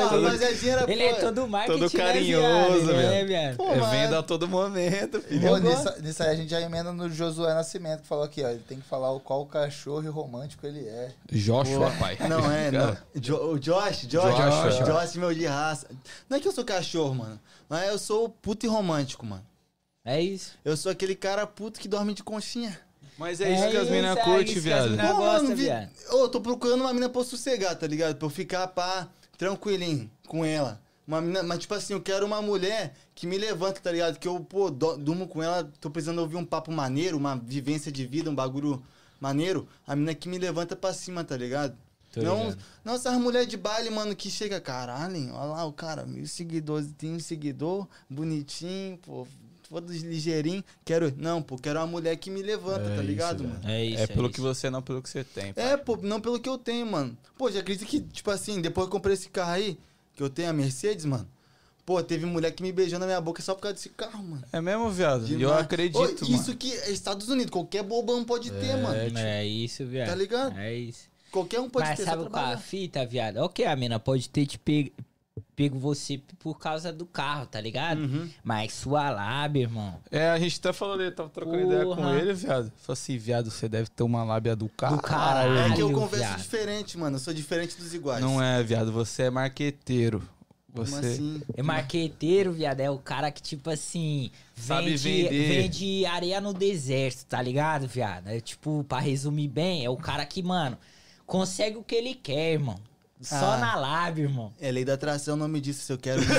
[0.65, 2.99] era, Ele é pô, todo marketing, todo né, carinhoso, viado?
[3.13, 3.57] É, velho.
[3.57, 5.41] Pô, É mas- venda a todo momento, filho.
[5.45, 8.49] Pô, nisso, nisso aí a gente já emenda no Josué Nascimento, que falou aqui, ó.
[8.49, 11.11] Ele tem que falar o qual cachorro e romântico ele é.
[11.33, 12.17] Joshua, pai.
[12.29, 12.95] Não, é, não.
[13.13, 15.15] Jo- o Josh, Josh, Josh, Josh, Josh.
[15.17, 15.85] meu de raça.
[16.29, 17.37] Não é que eu sou cachorro, mano.
[17.67, 19.43] Mas eu sou puto e romântico, mano.
[20.07, 20.53] É isso.
[20.63, 22.79] Eu sou aquele cara puto que dorme de conchinha.
[23.17, 24.91] Mas é isso que as minas é curtem, viado.
[24.91, 25.63] mina Pô, gosta, mano, vi...
[25.63, 25.89] viado.
[26.11, 28.15] Ô, eu tô procurando uma mina pra eu sossegar, tá ligado?
[28.15, 30.79] Pra eu ficar pá, tranquilinho com ela.
[31.05, 34.17] Uma mina, mas tipo assim, eu quero uma mulher que me levanta, tá ligado?
[34.19, 37.91] Que eu, pô, do- durmo com ela, tô precisando ouvir um papo maneiro, uma vivência
[37.91, 38.81] de vida, um bagulho
[39.19, 39.67] maneiro.
[39.85, 41.75] A mina que me levanta pra cima, tá ligado?
[42.13, 42.59] Tô não, ligado.
[42.85, 46.89] não essas mulheres de baile, mano, que chega, caralho, olha lá o cara, mil seguidores,
[46.97, 49.25] tem um seguidor, bonitinho, pô,
[49.69, 50.63] todo ligeirinho.
[50.85, 53.49] Quero, não, pô, quero uma mulher que me levanta, É tá isso, ligado, velho.
[53.49, 53.69] mano?
[53.69, 54.01] É isso.
[54.03, 54.33] É pelo isso.
[54.35, 55.53] que você, não pelo que você tem.
[55.53, 55.73] pai.
[55.73, 57.17] É, pô, não pelo que eu tenho, mano.
[57.37, 59.77] Pô, já acredita que, tipo assim, depois que eu comprei esse carro aí,
[60.15, 61.27] que eu tenho a Mercedes, mano.
[61.85, 64.43] Pô, teve mulher que me beijou na minha boca só por causa desse carro, mano.
[64.51, 65.25] É mesmo, viado?
[65.27, 65.61] E eu Demais.
[65.63, 66.35] acredito, Ô, mano.
[66.35, 68.93] Isso que é Estados Unidos, qualquer bobão pode ter, mano.
[69.17, 70.09] É isso, viado.
[70.09, 70.57] Tá ligado?
[70.59, 71.07] É isso.
[71.31, 72.05] Qualquer um pode Mas ter.
[72.05, 73.37] sabe só qual é a fita, viado?
[73.37, 74.91] Ok, a mina pode ter te pego,
[75.57, 77.97] pego você por causa do carro, tá ligado?
[77.97, 78.29] Uhum.
[78.43, 79.99] Mas sua lábia, irmão.
[80.11, 82.15] É, a gente até falou, ele tava trocando ideia com Porra.
[82.15, 82.71] ele, viado.
[82.77, 85.01] Falou assim, viado, você deve ter uma lábia do carro.
[85.01, 85.57] caralho.
[85.57, 86.37] É que eu converso viado.
[86.37, 87.15] diferente, mano.
[87.15, 88.23] Eu sou diferente dos iguais.
[88.23, 90.21] Não é, viado, você é marqueteiro.
[90.71, 91.07] Como Você...
[91.07, 91.41] assim?
[91.55, 92.79] É marqueteiro, viado.
[92.79, 98.27] É o cara que, tipo assim, vende, vende areia no deserto, tá ligado, viado?
[98.27, 100.77] É tipo, pra resumir bem, é o cara que, mano,
[101.25, 102.79] consegue o que ele quer, irmão.
[103.21, 103.57] Só Ah.
[103.57, 104.53] na lábia, irmão.
[104.59, 106.21] É lei da atração, não me disse se eu quero.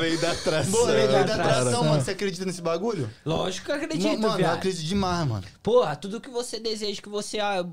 [0.00, 0.72] Lei da atração.
[0.72, 1.44] Boa, lei da Atração.
[1.44, 2.02] atração, mano.
[2.02, 3.10] Você acredita nesse bagulho?
[3.24, 4.54] Lógico que eu acredito, mano, eu viado.
[4.56, 5.44] acredito demais, mano.
[5.62, 7.64] Porra, tudo que você deseja que você ah,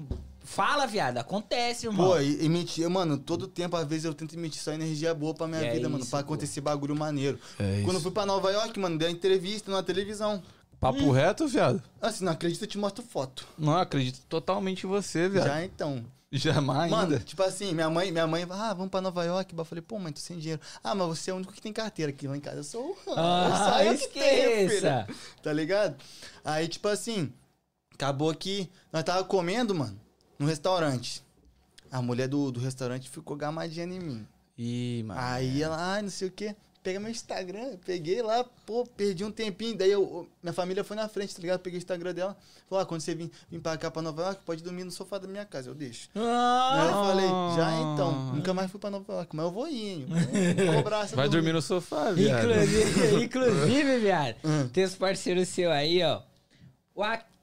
[0.43, 2.07] fala, viado, acontece, irmão.
[2.07, 5.33] Pô, e, e mentir, mano, todo tempo, às vezes eu tento emitir só energia boa
[5.33, 6.25] pra minha é vida, mano, isso, pra pô.
[6.25, 7.39] acontecer bagulho maneiro.
[7.59, 8.01] É Quando eu isso.
[8.01, 10.41] fui pra Nova York, mano, dei uma entrevista na televisão.
[10.83, 11.81] Papo reto, viado?
[12.01, 13.47] Assim, não acredita, eu te mostro foto.
[13.57, 15.47] Não, acredito totalmente em você, viado.
[15.47, 16.05] Já então.
[16.35, 17.19] Jamais Mano, ainda.
[17.19, 19.55] tipo assim, minha mãe, minha mãe, ah, vamos pra Nova York.
[19.55, 20.59] Eu falei, pô, mãe, tô sem dinheiro.
[20.83, 22.57] Ah, mas você é o único que tem carteira aqui lá em casa.
[22.57, 22.97] Eu sou.
[23.15, 24.89] Ah, eu que tenho, filho.
[25.43, 25.95] Tá ligado?
[26.43, 27.31] Aí, tipo assim,
[27.93, 29.99] acabou que nós tava comendo, mano,
[30.39, 31.23] num restaurante.
[31.91, 34.27] A mulher do, do restaurante ficou gamadinha em mim.
[34.57, 35.19] Ih, mano.
[35.21, 36.55] Aí ela, ai, não sei o quê.
[36.83, 39.77] Pega meu Instagram, peguei lá, pô, perdi um tempinho.
[39.77, 41.61] Daí eu, minha família foi na frente, tá ligado?
[41.61, 42.35] Peguei o Instagram dela.
[42.69, 45.17] Falou, ah, quando você vir, vir pra cá, pra Nova York, pode dormir no sofá
[45.17, 46.09] da minha casa, eu deixo.
[46.13, 49.67] Aí Ah, eu falei, já então, nunca mais fui pra Nova York, mas eu vou
[49.69, 50.05] ir.
[50.07, 51.29] Vou cobrar Vai dormir.
[51.29, 52.43] dormir no sofá, viado.
[52.51, 54.67] inclusive, inclusive, viado, Hum.
[54.67, 56.21] tem os parceiros seus aí, ó.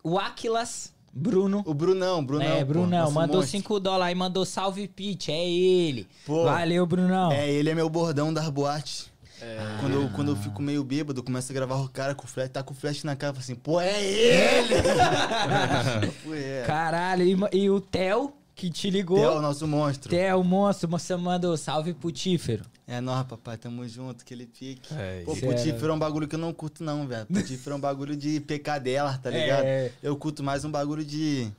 [0.02, 1.62] O, Aquilas Bruno.
[1.66, 2.46] O Brunão, Brunão.
[2.46, 3.50] é, pô, Brunão, mandou monstro.
[3.58, 6.06] 5 dólares e mandou salve Pete, é ele.
[6.24, 6.44] Pô.
[6.44, 7.32] Valeu, Brunão.
[7.32, 9.09] É, ele é meu bordão das boates.
[9.42, 9.78] É.
[9.80, 12.50] Quando, eu, quando eu fico meio bêbado, eu começo a gravar o cara com flash,
[12.50, 14.74] tá com flash na cara, eu falo assim, pô, é ele!
[16.32, 16.64] É.
[16.66, 19.18] Caralho, e, e o Theo, que te ligou.
[19.18, 20.10] Theo, o nosso monstro.
[20.10, 22.64] Theo, monstro, você mandou salve putífero.
[22.86, 24.92] É nóis, papai, tamo junto, aquele pique.
[24.94, 27.26] É, Pô, putífero é um bagulho que eu não curto não, velho.
[27.26, 29.64] Putífero é um bagulho de pecadela, tá ligado?
[29.64, 29.90] É.
[30.02, 31.50] Eu curto mais um bagulho de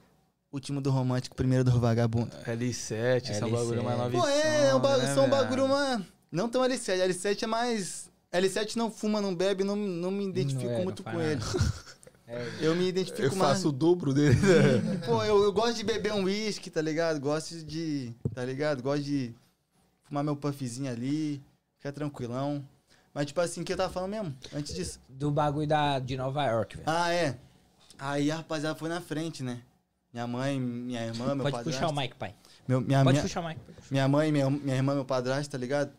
[0.51, 2.35] Último do romântico, primeiro do vagabundo.
[2.45, 4.21] L7, esse é um bagulho mais novinho.
[4.21, 6.05] Pô, é, é um bagulho, né, são um bagulho, mano.
[6.31, 7.07] Não tão L7.
[7.09, 8.09] L7 é mais.
[8.31, 11.41] L7 não fuma, não bebe, não, não me identifico Não é, muito não com ele.
[12.27, 13.53] É, Eu me identifico Eu mais.
[13.55, 14.37] faço o dobro dele.
[15.05, 17.19] Pô, eu, eu gosto de beber um uísque, tá ligado?
[17.19, 18.13] Gosto de.
[18.33, 18.81] Tá ligado?
[18.81, 19.35] Gosto de
[20.03, 21.43] fumar meu puffzinho ali,
[21.77, 22.65] ficar tranquilão.
[23.13, 24.33] Mas, tipo assim, o que eu tava falando mesmo?
[24.55, 24.99] Antes disso.
[25.09, 26.89] do bagulho da, de Nova York, velho.
[26.89, 27.37] Ah, é.
[27.99, 29.61] Aí a rapaziada foi na frente, né?
[30.13, 31.81] Minha mãe, minha irmã, meu Pode padrasto.
[31.81, 32.33] puxar o mic, pai.
[32.65, 33.59] Meu, minha, Pode minha, puxar o mic.
[33.59, 35.91] pode minha mãe, minha, minha irmã, meu padrasto, tá ligado?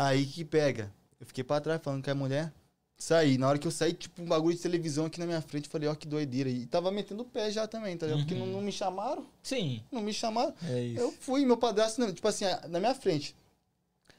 [0.00, 0.92] Aí que pega.
[1.18, 2.52] Eu fiquei pra trás falando com a mulher.
[2.96, 3.36] Saí.
[3.36, 5.72] Na hora que eu saí, tipo, um bagulho de televisão aqui na minha frente, eu
[5.72, 6.48] falei, ó, que doideira.
[6.48, 8.20] E tava metendo o pé já também, tá ligado?
[8.20, 9.26] Porque não, não me chamaram.
[9.42, 9.82] Sim.
[9.90, 10.54] Não me chamaram.
[10.68, 11.00] É isso.
[11.00, 13.34] Eu fui, meu padrasto, tipo assim, na minha frente.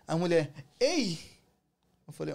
[0.06, 1.18] A mulher, ei!
[2.06, 2.34] Eu falei,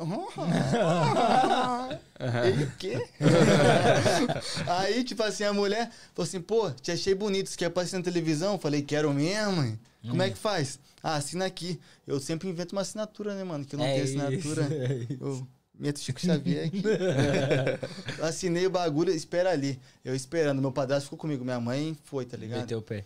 [0.81, 1.99] "Ah,
[2.47, 3.09] ei o quê?
[4.69, 8.03] Aí, tipo assim, a mulher falou assim, pô, te achei bonito, você quer aparecer na
[8.05, 8.53] televisão?
[8.55, 10.11] Eu falei, quero mesmo, mãe.
[10.11, 10.79] Como é que faz?
[11.03, 11.81] Ah, assina aqui.
[12.07, 13.65] Eu sempre invento uma assinatura, né, mano?
[13.65, 14.75] Que eu não É tenho isso, assinatura.
[14.75, 15.17] é isso.
[15.21, 16.83] Eu meto Chico Xavier aqui.
[18.23, 19.79] Assinei o bagulho, espera ali.
[20.05, 20.61] Eu esperando.
[20.61, 22.61] Meu padrasto ficou comigo, minha mãe foi, tá ligado?
[22.61, 23.05] Meteu o pé.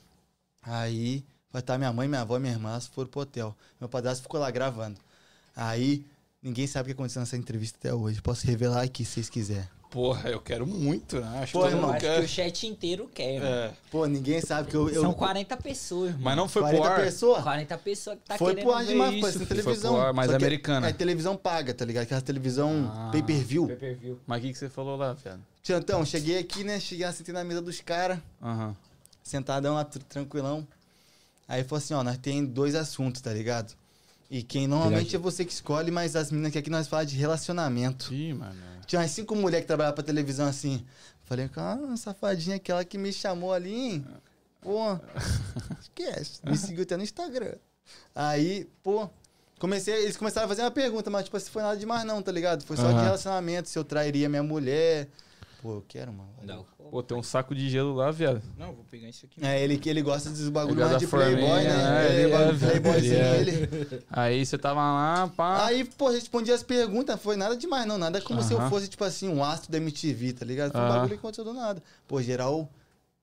[0.63, 3.57] Aí vai estar minha mãe, minha avó e minha irmã foram pro hotel.
[3.81, 4.99] Meu padrasto ficou lá gravando.
[5.57, 6.05] Aí
[6.43, 8.21] ninguém sabe o que aconteceu nessa entrevista até hoje.
[8.21, 9.69] Posso revelar aqui se vocês quiserem.
[9.91, 11.39] Porra, eu quero muito, né?
[11.43, 12.19] Acho Pô, que todo irmão, Acho quer.
[12.19, 13.47] que o chat inteiro quer, mano.
[13.55, 13.73] É.
[13.91, 14.91] Pô, ninguém sabe que eu.
[14.91, 16.25] eu São 40 pessoas, irmão.
[16.25, 17.01] Mas não foi 40 pro ar.
[17.01, 17.43] pessoas?
[17.43, 19.21] 40 pessoas que tá foi querendo pro ar ver demais, isso.
[19.23, 19.47] foi filho.
[19.49, 19.95] televisão.
[19.95, 20.89] pro ar, mas americana.
[20.89, 22.03] É televisão paga, tá ligado?
[22.03, 23.09] Aquela televisão Ah.
[23.13, 23.67] pay-per-view.
[23.67, 24.21] Pay-per-view.
[24.27, 25.41] Mas o que, que você falou lá, viado?
[25.63, 26.79] Tiantão, cheguei aqui, né?
[26.79, 28.77] Cheguei lá, sentei na mesa dos caras, Aham.
[29.23, 30.69] sentadão lá, tr- tranquilão.
[31.49, 33.73] Aí falou assim, ó, nós tem dois assuntos, tá ligado?
[34.31, 37.17] E quem normalmente é você que escolhe, mas as meninas que aqui nós falamos de
[37.19, 38.13] relacionamento.
[38.13, 38.55] Ih, mano.
[38.87, 40.85] Tinha umas cinco mulheres que trabalhavam pra televisão assim.
[41.25, 44.07] Falei, ah, safadinha, aquela que me chamou ali, hein?
[44.61, 44.99] Pô,
[45.81, 46.41] esquece.
[46.45, 47.55] Me seguiu até no Instagram.
[48.15, 49.09] Aí, pô,
[49.59, 52.33] comecei, eles começaram a fazer uma pergunta, mas tipo, assim, foi nada demais não, tá
[52.33, 52.65] ligado?
[52.65, 53.05] Foi só de Aham.
[53.05, 55.09] relacionamento, se eu trairia minha mulher.
[55.63, 56.31] Pô, eu quero, mano.
[56.43, 56.67] Não.
[56.91, 58.43] Pô, tem um saco de gelo lá, viado.
[58.57, 59.45] Não, vou pegar isso aqui.
[59.45, 61.77] É, ele, que ele gosta dos bagulho mais de forminha, playboy, né?
[61.77, 62.07] né?
[62.07, 63.41] Ele é Ele é, velho, ele é.
[63.41, 64.05] ele.
[64.11, 65.67] Aí você tava lá, pá.
[65.67, 67.99] Aí, pô, respondi as perguntas, foi nada demais, não.
[67.99, 70.73] Nada como se eu fosse, tipo assim, um astro da MTV, tá ligado?
[70.73, 70.95] Foi um Aham.
[70.95, 71.83] bagulho que aconteceu do nada.
[72.07, 72.69] Pô, geral,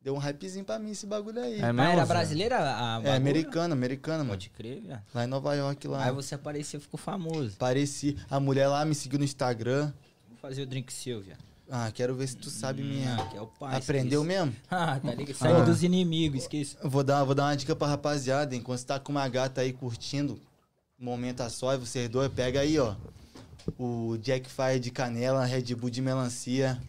[0.02, 1.60] deu um hypezinho pra mim esse bagulho aí.
[1.60, 2.08] É Ah, mesmo, era velho?
[2.08, 3.14] brasileira a É, bagulho?
[3.16, 4.30] americano, americano, mano.
[4.32, 5.02] Pode crer, viado.
[5.14, 6.06] Lá em Nova York, lá.
[6.06, 7.58] Aí você apareceu e ficou famoso.
[7.58, 8.16] Pareci.
[8.30, 9.92] A mulher lá me seguiu no Instagram.
[10.30, 11.40] Vou fazer o drink seu, viado.
[11.70, 13.16] Ah, quero ver se tu sabe minha.
[13.20, 13.76] Ah, que é o pai.
[13.78, 14.40] Aprendeu esquece.
[14.40, 14.56] mesmo?
[14.70, 15.36] Ah, tá ligado?
[15.38, 15.66] Sangue Ah.
[15.66, 16.78] dos inimigos, esqueça.
[16.84, 18.56] Eu Vou dar, vou dar uma dica pra rapaziada.
[18.56, 20.40] Enquanto você tá com uma gata aí curtindo,
[21.00, 22.96] um momento a só, e vocês dois, pega aí, ó.
[23.80, 26.80] O Jack Fire de canela, Red Bull de melancia.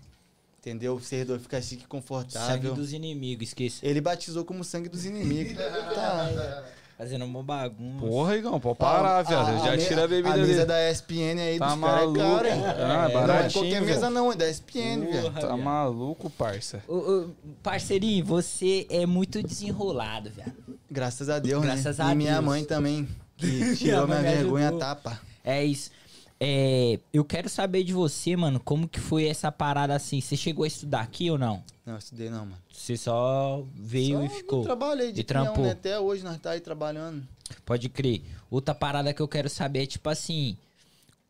[0.61, 0.99] Entendeu?
[0.99, 2.75] Vocês dois ficam chique e Sangue confortável.
[2.75, 3.87] dos inimigos, esqueça.
[3.87, 5.57] Ele batizou como sangue dos inimigos.
[5.95, 6.65] tá.
[6.99, 8.07] Fazendo uma bagunça.
[8.07, 9.49] Porra, Igão, pode parar, viado.
[9.51, 10.65] A- Já a tira a bebida A mesa dele.
[10.65, 12.19] da ESPN aí Tá dos caras é maluco.
[12.21, 12.63] caro, hein?
[12.65, 13.87] Ah, é Não é baratinho, qualquer velho.
[13.87, 15.31] mesa não, é da ESPN, velho.
[15.33, 15.59] Tá viado.
[15.59, 16.83] maluco, parça.
[16.89, 17.29] Ô, ô,
[17.63, 20.53] parceirinho, você é muito desenrolado, viado.
[20.91, 22.05] Graças a Deus, Graças né?
[22.07, 22.45] a e minha Deus.
[22.47, 23.07] mãe também,
[23.37, 24.81] que Minha tirou minha me vergonha a ajudou.
[24.81, 25.21] tapa.
[25.45, 25.91] É isso.
[26.39, 30.21] É, eu quero saber de você, mano, como que foi essa parada assim?
[30.21, 31.65] Você chegou a estudar aqui ou não?
[31.85, 32.63] Não, eu estudei não, mano.
[32.71, 34.63] Você só veio Só e ficou.
[34.63, 35.65] trabalhei de peão, trampou.
[35.65, 35.71] né?
[35.71, 37.27] Até hoje nós tá aí trabalhando.
[37.65, 38.23] Pode crer.
[38.51, 40.59] Outra parada que eu quero saber é tipo assim: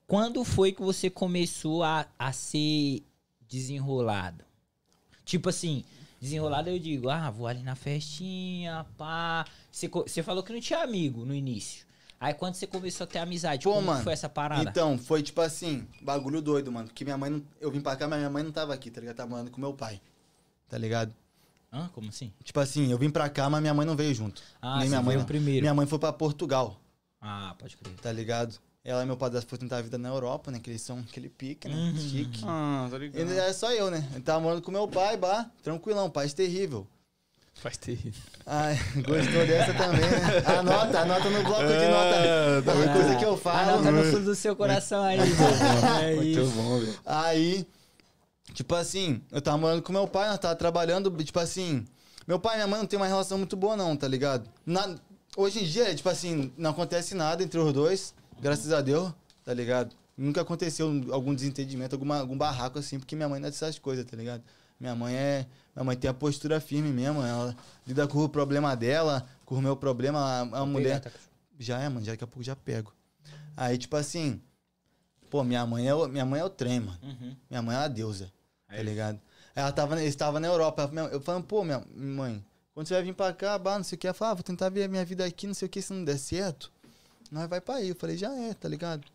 [0.07, 3.03] quando foi que você começou a, a ser
[3.49, 4.45] desenrolado?
[5.25, 5.85] Tipo assim,
[6.21, 9.45] desenrolado eu digo, ah, vou ali na festinha, pá.
[9.71, 11.86] Você, você falou que não tinha amigo no início.
[12.19, 14.69] Aí quando você começou a ter amizade, Pô, como que mano, foi essa parada?
[14.71, 16.89] Então, foi tipo assim, bagulho doido, mano.
[16.89, 17.43] Porque minha mãe não.
[17.61, 19.17] Eu vim pra cá, mas minha mãe não tava aqui, tá ligado?
[19.17, 20.01] Tava morando com meu pai.
[20.69, 21.15] Tá ligado?
[21.73, 21.89] Hã?
[21.93, 22.33] Como assim?
[22.43, 24.43] Tipo assim, eu vim pra cá, mas minha mãe não veio junto.
[24.63, 25.27] Ah, Nem você minha mãe veio não.
[25.27, 25.61] primeiro.
[25.63, 26.81] Minha mãe foi pra Portugal,
[27.21, 27.95] Ah, pode crer.
[27.97, 28.59] tá ligado?
[28.83, 30.61] Ela e meu padrasto foram tentar a vida na Europa, né?
[30.61, 31.75] Que eles são aquele pique, né?
[31.75, 31.97] Uhum.
[31.99, 32.41] Chique.
[32.47, 33.33] Ah, tá E ligado.
[33.33, 34.09] é só eu, né?
[34.15, 36.87] Eu tava morando com meu pai, bah, tranquilão, paz terrível.
[37.57, 38.21] Faz terrível.
[38.47, 40.59] Ai, gostou dessa também, né?
[40.59, 42.63] Anota, anota no bloco de nota.
[42.65, 43.71] Qualquer coisa que eu falo.
[43.71, 45.19] Anota no fundo do seu coração aí.
[46.03, 46.51] É Muito isso.
[46.53, 46.95] bom, velho.
[47.05, 47.67] Aí,
[48.53, 51.85] tipo assim, eu tava morando com meu pai, nós tava trabalhando, tipo assim.
[52.29, 54.49] Meu pai e minha mãe não tem uma relação muito boa, não, tá ligado?
[54.65, 54.95] Na-
[55.37, 59.13] hoje em dia, tipo assim, não acontece nada entre os dois, graças a Deus,
[59.45, 59.95] tá ligado?
[60.17, 64.05] Nunca aconteceu algum desentendimento, alguma, algum barraco assim, porque minha mãe não é dessas coisas,
[64.05, 64.43] tá ligado?
[64.79, 65.47] Minha mãe é.
[65.75, 67.55] Minha mãe tem a postura firme mesmo, ela
[67.87, 71.01] lida com o problema dela, com o meu problema, a, a mulher.
[71.01, 71.11] tá
[71.59, 72.95] Já é, mano, já daqui a pouco já pego.
[73.57, 74.41] Aí, tipo assim,
[75.31, 76.99] pô, minha mãe é o, minha mãe é o trem, mano.
[77.03, 77.37] Uhum.
[77.51, 78.33] Minha mãe é uma deusa,
[78.69, 79.21] É tá ligado?
[79.55, 80.91] Ela tava, estava na Europa.
[81.11, 83.99] Eu falando, pô, minha mãe, Quando você vai vir pra cá, bah, não sei o
[83.99, 85.81] que, ela fala, ah, vou tentar ver a minha vida aqui, não sei o que,
[85.81, 86.71] se não der certo,
[87.31, 87.89] nós vai pra aí.
[87.89, 89.07] Eu falei, já é, tá ligado?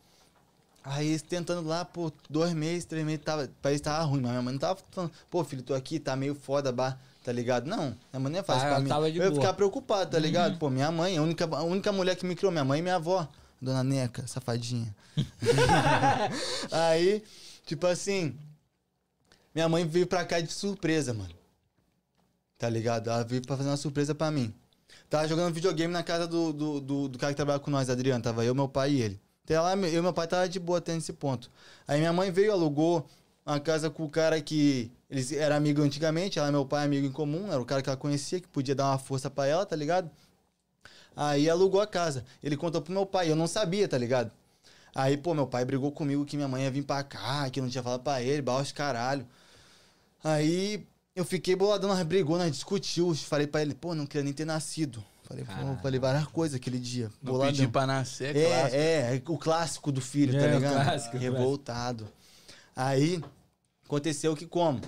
[0.84, 4.54] Aí tentando lá, pô, dois meses, três meses, tava, país tava ruim, mas minha mãe
[4.54, 7.68] não tava falando, pô, filho, tô aqui, tá meio foda, bah, tá ligado?
[7.68, 8.90] Não, minha mãe não ia fazer Ah, pra mim.
[8.90, 9.42] tava de eu ia boa.
[9.42, 10.58] ficar preocupado, tá ligado?
[10.58, 12.96] Pô, minha mãe, a única, a única mulher que me criou, minha mãe e minha
[12.96, 13.28] avó,
[13.62, 14.96] dona Neca, safadinha.
[16.72, 17.24] Aí,
[17.66, 18.36] tipo assim,
[19.54, 21.34] minha mãe veio pra cá de surpresa, mano.
[22.58, 23.10] Tá ligado?
[23.10, 24.54] Ela veio pra fazer uma surpresa pra mim.
[25.10, 28.24] Tava jogando videogame na casa do, do, do, do cara que trabalha com nós, Adriano.
[28.24, 29.22] Tava eu, meu pai e ele.
[29.52, 31.52] Até lá, eu e meu pai tava de boa até nesse ponto.
[31.86, 33.06] Aí minha mãe veio, alugou
[33.46, 37.06] uma casa com o cara que eles eram amigos antigamente, ela e meu pai amigo
[37.06, 39.66] em comum, era o cara que ela conhecia, que podia dar uma força pra ela,
[39.66, 40.10] tá ligado?
[41.14, 42.24] Aí alugou a casa.
[42.42, 44.32] Ele contou pro meu pai, eu não sabia, tá ligado?
[44.96, 47.64] Aí, pô, meu pai brigou comigo que minha mãe ia vir pra cá, que eu
[47.64, 49.28] não tinha falado pra ele, baixo caralho.
[50.24, 53.14] Aí eu fiquei boladão, nós brigou, nós discutiu.
[53.16, 55.04] Falei pra ele, pô, não queria nem ter nascido.
[55.32, 55.80] Falei, pô, Caralho.
[55.82, 57.10] falei várias coisas aquele dia.
[57.22, 57.54] Não boladão.
[57.56, 58.76] pedi pra nascer, é, É, clássico.
[58.78, 60.74] é, é o clássico do filho, tá É, o ligado?
[60.86, 62.08] clássico, o Revoltado.
[62.76, 63.24] Aí,
[63.86, 64.82] aconteceu que como?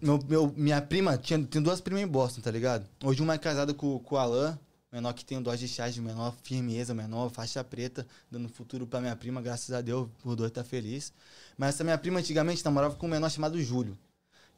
[0.00, 2.86] Meu, meu- minha prima, tinha, tem duas primas em Boston, tá ligado?
[3.02, 4.58] Hoje uma é casada com, com o Alan,
[4.92, 9.16] menor que tem dose de charge, menor firmeza, menor faixa preta, dando futuro pra minha
[9.16, 11.12] prima, graças a Deus, por dois tá feliz.
[11.56, 13.96] Mas essa minha prima antigamente namorava com um menor chamado Júlio.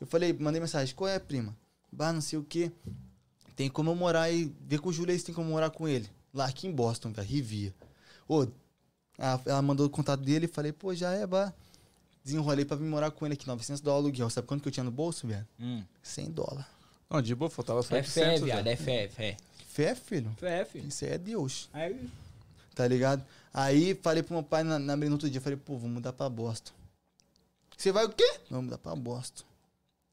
[0.00, 1.56] Eu falei, mandei mensagem, qual é, prima?
[1.92, 2.72] Bah, não sei o quê.
[3.56, 5.88] Tem como eu morar aí, ver com o Júlio aí se tem como morar com
[5.88, 6.08] ele.
[6.32, 7.74] Lá aqui em Boston, velho, Rivia.
[8.28, 8.46] Ô,
[9.16, 11.52] ela, ela mandou o contato dele e falei, pô, já é, bah.
[12.22, 14.28] Desenrolei pra vir morar com ele aqui, 900 dólares aluguel.
[14.28, 15.46] Sabe quanto que eu tinha no bolso, velho?
[15.58, 15.82] Hum.
[16.02, 16.66] 100 dólares.
[17.08, 18.68] Não, de boa, faltava só É fé, 800, viado, velho.
[18.68, 19.36] é fé, fé.
[19.68, 20.36] Fé, filho.
[20.38, 20.88] Fé, filho.
[20.88, 22.10] Isso aí é Deus, Aí,
[22.74, 23.24] tá ligado?
[23.54, 26.28] Aí falei pro meu pai na, na no outro dia, falei, pô, vou mudar pra
[26.28, 26.72] Boston.
[27.76, 28.40] Você vai o quê?
[28.50, 29.44] Vou mudar pra Boston.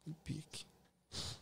[0.06, 0.66] E pique.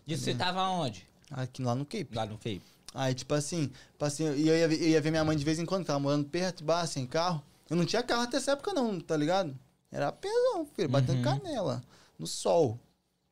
[0.07, 1.05] e você tava onde?
[1.31, 2.09] Aqui lá no Cape.
[2.13, 2.61] Lá no Fei.
[2.93, 5.57] Aí, tipo assim, passei, e eu ia, ver- eu ia ver minha mãe de vez
[5.59, 7.41] em quando, tava morando perto, bah, sem carro.
[7.69, 9.57] Eu não tinha carro até essa época, não, tá ligado?
[9.89, 11.81] Era pesão, filho, batendo canela.
[12.19, 12.77] No sol.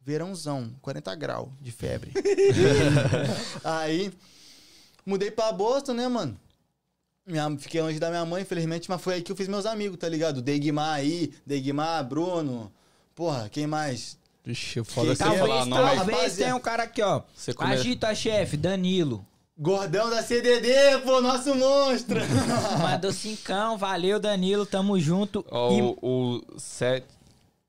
[0.02, 2.12] Verãozão, 40 graus de febre.
[3.64, 4.12] Aí,
[5.06, 6.40] mudei pra Boston, né, mano?
[7.26, 9.98] Minha, fiquei longe da minha mãe, infelizmente, mas foi aí que eu fiz meus amigos,
[10.00, 10.42] tá ligado?
[10.42, 12.72] Degmar aí, Degmar, Bruno.
[13.14, 14.18] Porra, quem mais?
[14.46, 15.96] Vixe, foda você falar Talvez, o nome.
[15.96, 17.22] talvez tenha um cara aqui, ó.
[17.36, 19.26] Você come- Agita, chefe, Danilo.
[19.58, 22.20] Gordão da CDD, pô, nosso monstro!
[22.82, 25.46] Mandou cincão, valeu, Danilo, tamo junto.
[25.52, 27.04] Ó, E- o, o Set...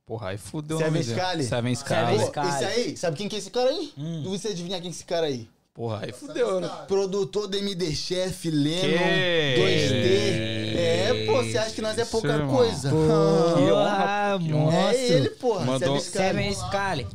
[0.06, 1.20] Porra, aí fudeu o Seven nome dele.
[1.20, 1.44] Scali?
[1.44, 2.06] Seven Scali.
[2.06, 2.48] Seven Pô, Scali.
[2.48, 3.92] esse aí, sabe quem que é esse cara aí?
[3.96, 4.22] Hum.
[4.26, 5.48] Você adivinhar quem é esse cara aí?
[5.80, 6.68] Porra, aí fudeu, né?
[6.86, 10.76] Produtor do MD Chef, Lennon, Que 2D.
[10.76, 12.54] É, pô, você acha que nós é isso, pouca irmão.
[12.54, 12.90] coisa?
[12.90, 12.94] Que
[13.72, 14.72] honra, que honra.
[14.72, 14.94] monstro.
[14.98, 15.64] É ele, porra.
[15.64, 17.06] Mandou- Seven Scali.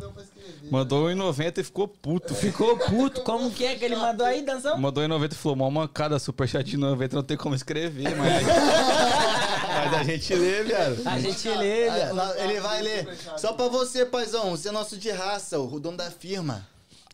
[0.71, 2.33] Mandou 1,90 e ficou puto.
[2.33, 4.75] Ficou puto, como que é que ele mandou aí, Danzão?
[4.79, 8.41] Mandou 1,90 e falou, mó mancada, superchat de 90, não tem como escrever, mas...
[9.75, 11.01] mas a gente lê, viado.
[11.05, 12.15] A gente lê, Ah, velho.
[12.15, 13.07] lá, Ele vai ler.
[13.37, 14.49] Só pra você, paizão.
[14.57, 16.67] Você é nosso de raça, o dono da firma.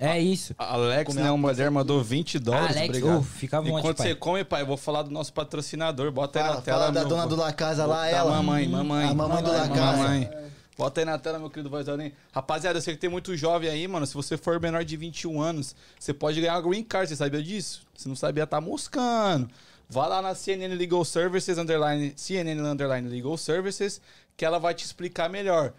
[0.04, 0.56] É isso.
[0.58, 3.20] Alex Comer Neon uma Mulher mandou 20 dólares, Alex, obrigado.
[3.20, 4.08] ô, fica à vontade, Enquanto pai.
[4.08, 6.12] você come, pai, eu vou falar do nosso patrocinador.
[6.12, 6.80] Bota aí Fala, na tela.
[6.80, 8.32] fala da meu- dona do La Casa lá, ela.
[8.32, 9.08] mamãe, mamãe.
[9.10, 9.98] A mamãe do La Casa.
[10.02, 10.30] Mamãe.
[10.76, 12.12] Bota aí na tela, meu querido Voizolinho.
[12.34, 14.08] Rapaziada, eu sei que tem muito jovem aí, mano.
[14.08, 17.08] Se você for menor de 21 anos, você pode ganhar uma green card.
[17.08, 17.84] Você sabia disso?
[17.96, 19.48] Se não sabia, tá moscando.
[19.88, 24.02] Vá lá na CNN Legal Services, underline, CNN underline Legal Services,
[24.36, 25.74] que ela vai te explicar melhor.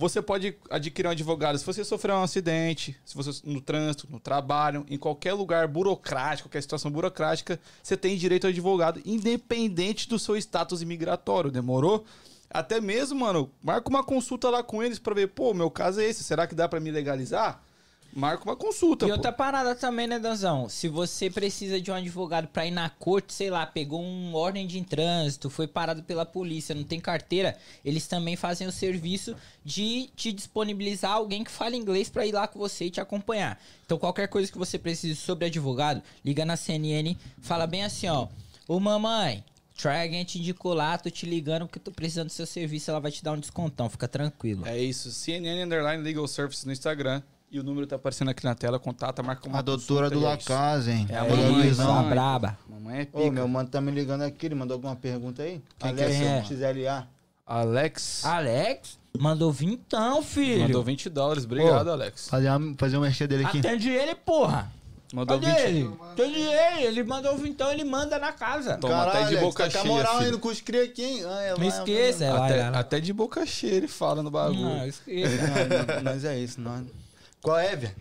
[0.00, 4.20] Você pode adquirir um advogado se você sofreu um acidente, se você no trânsito, no
[4.20, 10.16] trabalho, em qualquer lugar burocrático, qualquer situação burocrática, você tem direito a advogado, independente do
[10.16, 11.50] seu status imigratório.
[11.50, 12.04] Demorou?
[12.48, 16.04] Até mesmo, mano, marca uma consulta lá com eles pra ver, pô, meu caso é
[16.04, 17.60] esse, será que dá pra me legalizar?
[18.18, 19.14] Marca uma consulta, E pô.
[19.14, 20.68] outra parada também, né, Danzão?
[20.68, 24.66] Se você precisa de um advogado pra ir na corte, sei lá, pegou um ordem
[24.66, 30.10] de trânsito, foi parado pela polícia, não tem carteira, eles também fazem o serviço de
[30.16, 33.56] te disponibilizar alguém que fale inglês pra ir lá com você e te acompanhar.
[33.86, 38.26] Então, qualquer coisa que você precise sobre advogado, liga na CNN, fala bem assim, ó.
[38.66, 39.44] Ô, mamãe,
[39.76, 43.12] Try te indicou lá, tô te ligando porque tô precisando do seu serviço, ela vai
[43.12, 44.66] te dar um descontão, fica tranquilo.
[44.66, 47.22] É isso, CNN Underline Legal Services no Instagram.
[47.50, 50.24] E o número tá aparecendo aqui na tela, contata, marca uma A doutora do é
[50.28, 50.46] La isso.
[50.48, 51.06] Casa, hein?
[51.08, 51.86] É a Aí, mamãe, Luizão.
[51.86, 52.10] Só mamãe.
[52.10, 52.58] braba.
[52.68, 53.18] Mamãe é pica.
[53.20, 55.62] Ô, meu mano tá me ligando aqui, ele mandou alguma pergunta aí?
[55.78, 56.44] Quem que Alex, é?
[56.44, 57.08] XLA.
[57.46, 60.60] Alex Alex, mandou vintão, filho.
[60.64, 61.44] mandou 20 dólares.
[61.46, 62.28] Obrigado, Alex.
[62.28, 63.58] Fazer, uma, fazer um merchan dele aqui.
[63.60, 64.70] Atende ele, porra.
[65.14, 65.60] Mandou Cadê 20.
[65.64, 65.90] ele?
[66.12, 66.82] Atende ele.
[66.82, 68.76] Ele mandou vintão, ele manda na casa.
[68.76, 70.32] Toma até de Alex, boca tá com a cheia, moral aí filho.
[70.32, 71.22] no curso cria aqui, hein?
[71.24, 74.60] É Não esqueça, é Até, é é até de boca cheia ele fala no bagulho.
[74.60, 75.34] Não, esqueça.
[75.36, 76.84] Não, não, mas é isso, não.
[77.42, 77.94] Qual é, velho?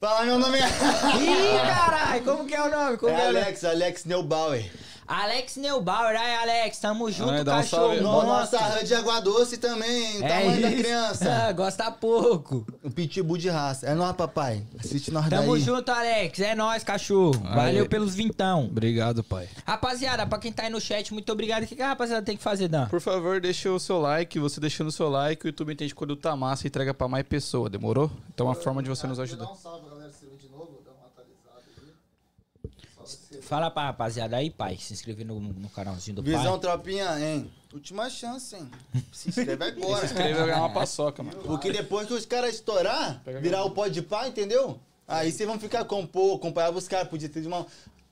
[0.00, 0.58] Fala meu nome.
[0.58, 2.96] É- Ih, caralho, como que é o nome?
[2.98, 4.70] Como é, é Alex, Alex Neubauer.
[5.06, 7.82] Alex Neubauer, aí Alex, tamo junto, Ai, um cachorro.
[7.88, 8.00] salve.
[8.00, 10.22] Nossa, rã de água doce também.
[10.24, 10.82] É tamanho da isso.
[10.82, 11.52] criança.
[11.56, 12.64] Gosta pouco.
[12.82, 13.86] Um pitbull de raça.
[13.86, 14.64] É nóis, papai.
[14.78, 15.60] Assiste nós Tamo daí.
[15.60, 16.38] junto, Alex.
[16.40, 17.40] É nóis, cachorro.
[17.44, 17.54] Aí.
[17.54, 18.66] Valeu pelos vintão.
[18.66, 19.48] Obrigado, pai.
[19.66, 21.64] Rapaziada, pra quem tá aí no chat, muito obrigado.
[21.64, 22.86] O que, que a rapaziada tem que fazer, Dan?
[22.86, 24.38] Por favor, deixa o seu like.
[24.38, 27.26] Você deixando o seu like, o YouTube entende quando tá massa e entrega pra mais
[27.26, 27.68] pessoa.
[27.68, 28.10] Demorou?
[28.32, 29.44] Então é uma forma de você nos ajudar.
[29.44, 30.10] Dá um salve, galera.
[30.12, 32.70] Se de novo, dá uma atualizada aí.
[32.96, 33.41] Só você.
[33.52, 34.78] Fala pra rapaziada aí, pai.
[34.80, 36.60] Se inscrever no, no canalzinho do Visão, pai.
[36.60, 37.52] tropinha, hein?
[37.70, 38.70] Última chance, hein?
[39.12, 39.98] Se inscreve agora.
[40.00, 41.38] Se inscreve vai ganhar uma paçoca, mano.
[41.42, 44.80] Porque depois que os caras estourar, virar o pó de pá, entendeu?
[45.06, 47.66] Aí vocês vão ficar com, pô, acompanhar os caras, podia ter de uma.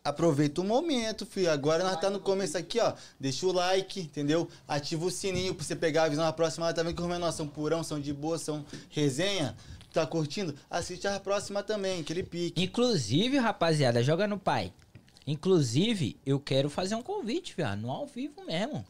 [0.05, 1.51] Aproveita o momento, filho.
[1.51, 2.93] Agora nós tá no começo aqui, ó.
[3.19, 4.47] Deixa o like, entendeu?
[4.69, 6.71] Ativa o sininho pra você pegar a visão na próxima.
[6.75, 9.57] Tá vendo que os menores são purão, são de boa, são resenha.
[9.91, 10.55] Tá curtindo?
[10.69, 12.63] Assiste a próxima também, aquele pique.
[12.63, 14.71] Inclusive, rapaziada, joga no pai.
[15.27, 18.85] Inclusive, eu quero fazer um convite, viado, no ao vivo mesmo.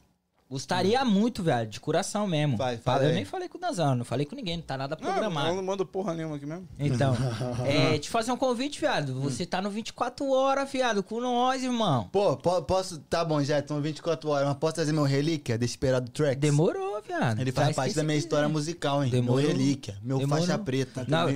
[0.48, 2.56] Gostaria muito, velho, de coração mesmo.
[2.56, 4.98] Vai, Fala- eu nem falei com o Danzão, não falei com ninguém, não tá nada
[5.00, 5.54] Não, eu programado.
[5.54, 6.66] não mando porra nenhuma aqui mesmo.
[6.76, 7.14] Então,
[7.64, 9.14] é, te fazer um convite, viado.
[9.20, 12.08] Você tá no 24 horas, viado, com nós, irmão.
[12.10, 12.98] Pô, po- posso.
[12.98, 16.40] Tá bom, já estão 24 horas, mas posso trazer meu relíquia, Desesperado Tracks?
[16.40, 17.40] Demorou, viado.
[17.40, 18.26] Ele faz Traz parte da minha quiser.
[18.26, 19.10] história musical, hein?
[19.12, 19.40] Demorou.
[19.40, 20.44] Meu relíquia, meu Demorou.
[20.44, 21.04] faixa preta.
[21.06, 21.28] Não,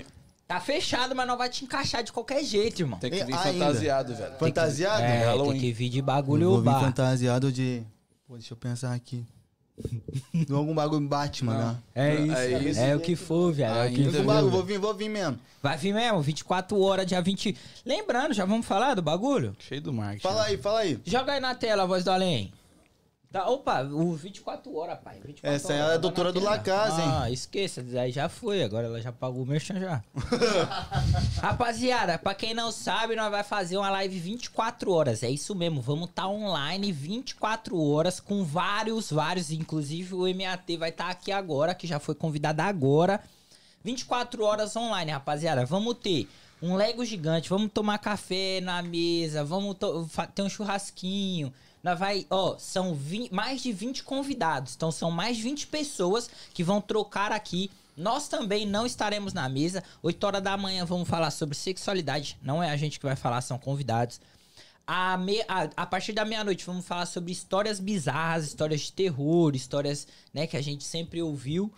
[0.47, 2.99] tá fechado, mas não vai te encaixar de qualquer jeito, irmão.
[2.99, 3.39] Tem que vir Ainda.
[3.67, 4.35] fantasiado, velho.
[4.39, 5.03] Fantasiado?
[5.03, 5.53] É, Halloween.
[5.53, 6.81] tem que vir de Eu bagulho vou vir bar.
[6.81, 7.83] fantasiado de.
[8.27, 9.25] Pô, deixa eu pensar aqui.
[10.33, 11.77] De algum bagulho Batman, né?
[11.97, 12.97] É Não, isso, é é, isso.
[12.97, 13.77] o que for, viado.
[13.79, 14.23] É o que for.
[14.25, 15.37] bagulho, vou vir, vou vir mesmo.
[15.61, 17.57] Vai vir mesmo, 24 horas, dia 20.
[17.85, 19.57] Lembrando, já vamos falar do bagulho?
[19.59, 20.23] Cheio do marketing.
[20.23, 21.01] Fala aí, fala aí.
[21.05, 22.53] Joga aí na tela a voz do além.
[23.35, 25.17] Tá, opa, o 24 horas, pai.
[25.17, 26.39] 24 Essa é horas, a joga doutora do.
[26.39, 27.09] Lacasa, hein?
[27.11, 30.05] Ah, esqueça, aí já foi, agora ela já pagou o merchan já.
[31.43, 35.25] Rapaziada, pra quem não sabe, nós vai fazer uma live 24 horas.
[35.25, 40.91] É isso mesmo, vamos estar online 24 horas com vários, vários, inclusive o MAT vai
[40.91, 43.21] estar aqui agora, que já foi convidado agora.
[43.83, 45.67] 24 horas online, rapaziada.
[45.67, 46.29] Vamos ter
[46.63, 49.77] um Lego gigante, vamos tomar café na mesa, vamos
[50.33, 51.53] ter um churrasquinho.
[51.85, 54.75] Nós vai, ó, são 20 mais de 20 convidados.
[54.75, 57.71] Então são mais de 20 pessoas que vão trocar aqui.
[57.97, 59.85] Nós também não estaremos na mesa.
[60.03, 62.39] 8 horas da manhã vamos falar sobre sexualidade.
[62.43, 64.19] Não é a gente que vai falar, são convidados.
[64.87, 69.55] A, me- a- a partir da meia-noite vamos falar sobre histórias bizarras, histórias de terror,
[69.55, 71.71] histórias né, que a gente sempre ouviu.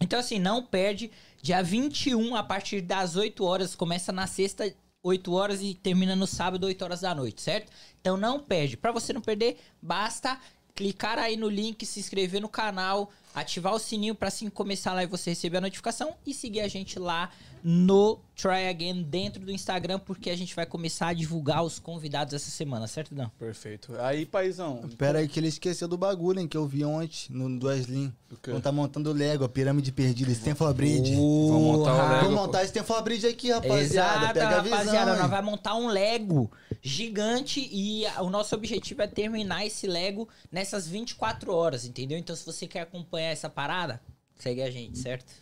[0.00, 1.10] Então, assim, não perde.
[1.42, 6.26] Dia 21, a partir das 8 horas, começa na sexta, 8 horas e termina no
[6.26, 7.70] sábado, 8 horas da noite, certo?
[8.00, 8.76] Então não perde.
[8.76, 10.40] Pra você não perder, basta
[10.74, 14.94] clicar aí no link, se inscrever no canal, ativar o sininho pra assim começar a
[14.94, 17.30] live você receber a notificação e seguir a gente lá
[17.66, 22.34] no Try Again dentro do Instagram, porque a gente vai começar a divulgar os convidados
[22.34, 23.30] essa semana, certo, Dan?
[23.38, 23.94] Perfeito.
[24.00, 24.86] Aí, paizão.
[24.98, 28.12] Pera aí que ele esqueceu do bagulho, hein, que eu vi ontem no do Slim.
[28.30, 28.50] O quê?
[28.50, 31.14] Quando tá montando o Lego, a pirâmide perdida, Stanford Bridge.
[31.14, 32.08] Vamos montar o!
[32.08, 32.24] Lego.
[32.24, 33.82] Vamos montar Stanford Bridge aqui, rapaziada.
[33.84, 35.10] Exato, Pega a visão, rapaziada.
[35.12, 35.18] hein?
[35.20, 36.50] Nós vamos montar um Lego
[36.82, 42.18] gigante e o nosso objetivo é terminar esse Lego nessas 24 horas, entendeu?
[42.18, 44.02] Então, se você quer acompanhar essa parada,
[44.36, 45.32] segue a gente, certo?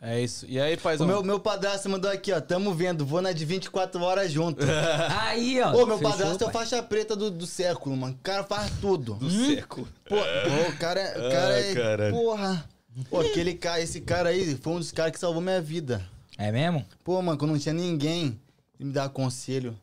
[0.00, 0.44] É isso.
[0.46, 1.06] E aí, O paizão?
[1.06, 2.40] meu, meu padrasto mandou aqui, ó.
[2.40, 4.62] Tamo vendo, vou na de 24 horas junto.
[5.22, 5.72] Aí, ó.
[5.72, 6.62] Pô, meu fechou, padrasto é o pai.
[6.66, 8.12] faixa preta do, do século, mano.
[8.14, 9.14] O cara faz tudo.
[9.14, 9.88] Do seco.
[10.04, 11.74] Pô, pô, o cara, o cara Ah, é.
[11.74, 12.14] caralho.
[12.14, 12.68] Porra.
[13.10, 16.06] Pô, aquele cara, esse cara aí foi um dos caras que salvou minha vida.
[16.38, 16.84] É mesmo?
[17.02, 18.38] Pô, mano, quando não tinha ninguém,
[18.78, 19.76] ele me dava conselho.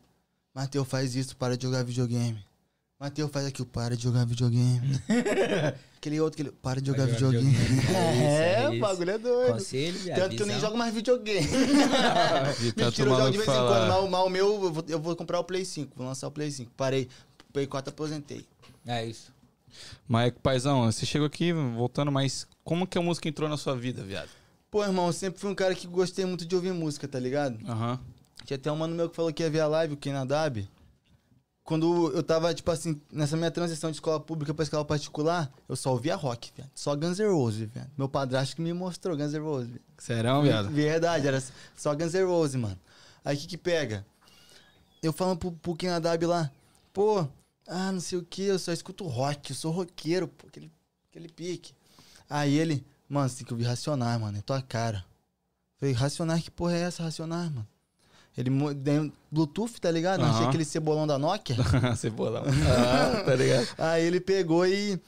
[0.54, 2.38] Mateus, faz isso, para de jogar videogame.
[3.04, 4.80] Mateus, faz aquilo, para de jogar videogame.
[5.98, 7.66] aquele outro, aquele, para de jogar Para de jogar videogame.
[7.66, 7.96] videogame.
[7.96, 9.52] É isso, É, é o bagulho é doido.
[9.52, 10.68] Conselho, viado, Tanto que eu nem visão.
[10.70, 11.46] jogo mais videogame.
[12.60, 13.56] De tanto Mentira, eu jogo de vez em quando.
[13.68, 13.88] falar.
[13.88, 15.92] Mas, o- mas o meu, eu vou, eu vou comprar o Play 5.
[15.94, 16.70] Vou lançar o Play 5.
[16.76, 17.08] Parei.
[17.52, 18.46] Play 4 aposentei.
[18.86, 19.30] É isso.
[20.08, 24.02] Mas, paizão, você chegou aqui voltando, mas como que a música entrou na sua vida,
[24.02, 24.30] viado?
[24.70, 27.58] Pô, irmão, eu sempre fui um cara que gostei muito de ouvir música, tá ligado?
[27.68, 28.00] Aham.
[28.46, 30.66] Tinha até um mano meu que falou que ia ver a live, o Kenadab.
[31.64, 35.74] Quando eu tava, tipo assim, nessa minha transição de escola pública pra escola particular, eu
[35.74, 36.70] só ouvia rock, velho.
[36.74, 37.90] Só Guns N' Roses, velho.
[37.96, 39.84] Meu padrasto que me mostrou Guns N' Roses, velho.
[39.96, 40.68] Serão, viado?
[40.70, 41.42] Verdade, era
[41.74, 42.78] só Guns N' Roses, mano.
[43.24, 44.04] Aí o que que pega?
[45.02, 46.50] Eu falando pro, pro Kenadab lá,
[46.92, 47.26] pô,
[47.66, 50.70] ah, não sei o que, eu só escuto rock, eu sou roqueiro, pô, aquele,
[51.08, 51.72] aquele pique.
[52.28, 55.02] Aí ele, mano, você tem que ouvir Racionais, mano, é tua cara.
[55.78, 57.66] Falei, Racionais, que porra é essa, Racionais, mano?
[58.36, 58.50] Ele
[59.30, 60.20] Bluetooth, tá ligado?
[60.20, 60.34] Não Aham.
[60.36, 61.56] Achei aquele cebolão da Nokia.
[61.96, 62.42] Cebolão.
[62.68, 63.68] Ah, tá ligado?
[63.78, 64.98] Aí ele pegou e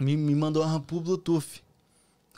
[0.00, 1.62] me, me mandou uma pro Bluetooth.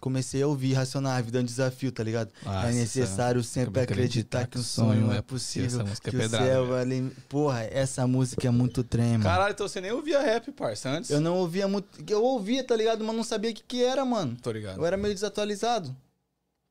[0.01, 2.31] comecei a ouvir Racionar, a vida é um desafio, tá ligado?
[2.45, 5.67] Nossa, é necessário sempre acreditar que um sonho é possível.
[5.81, 7.13] Essa música é que o pedrada, céu ali...
[7.29, 9.23] Porra, essa música é muito trema.
[9.23, 11.11] Caralho, então você nem ouvia rap, parça, antes?
[11.11, 11.89] Eu não ouvia muito.
[12.11, 13.03] Eu ouvia, tá ligado?
[13.05, 14.37] Mas não sabia o que, que era, mano.
[14.43, 14.79] Tô ligado.
[14.79, 15.95] Eu era meio desatualizado.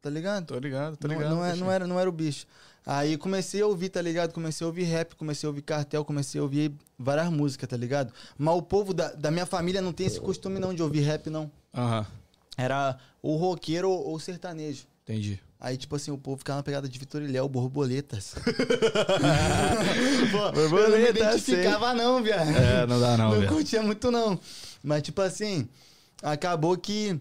[0.02, 0.48] Tá ligado?
[0.48, 1.34] Tô ligado, tô Não- ligado.
[1.34, 1.66] Não, é- peixinho.
[1.66, 2.46] não era, não era o bicho.
[2.86, 4.34] Aí comecei a ouvir, tá ligado?
[4.34, 8.12] Comecei a ouvir rap, comecei a ouvir cartel, comecei a ouvir várias músicas, tá ligado?
[8.38, 11.30] Mas o povo da, da minha família não tem esse costume não de ouvir rap,
[11.30, 11.50] não.
[11.74, 12.06] Aham,
[12.58, 14.84] Era ou roqueiro ou, ou sertanejo.
[15.04, 15.40] entendi.
[15.60, 18.36] Aí, tipo assim, o povo ficava na pegada de Vitor e Léo, borboletas.
[20.30, 22.50] Pô, eu não me identificava não, viado.
[22.50, 23.48] É, não dá não, não velho.
[23.48, 24.38] curtia muito, não.
[24.84, 25.70] Mas, tipo assim,
[26.22, 27.18] acabou que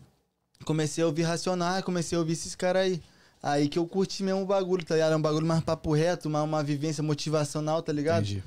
[0.64, 3.00] comecei a ouvir Racionar, comecei a ouvir esses caras aí.
[3.42, 5.12] Aí que eu curti mesmo o bagulho, tá ligado?
[5.12, 8.22] É um bagulho mais papo reto, uma, uma vivência motivacional, tá ligado?
[8.24, 8.42] Entendi.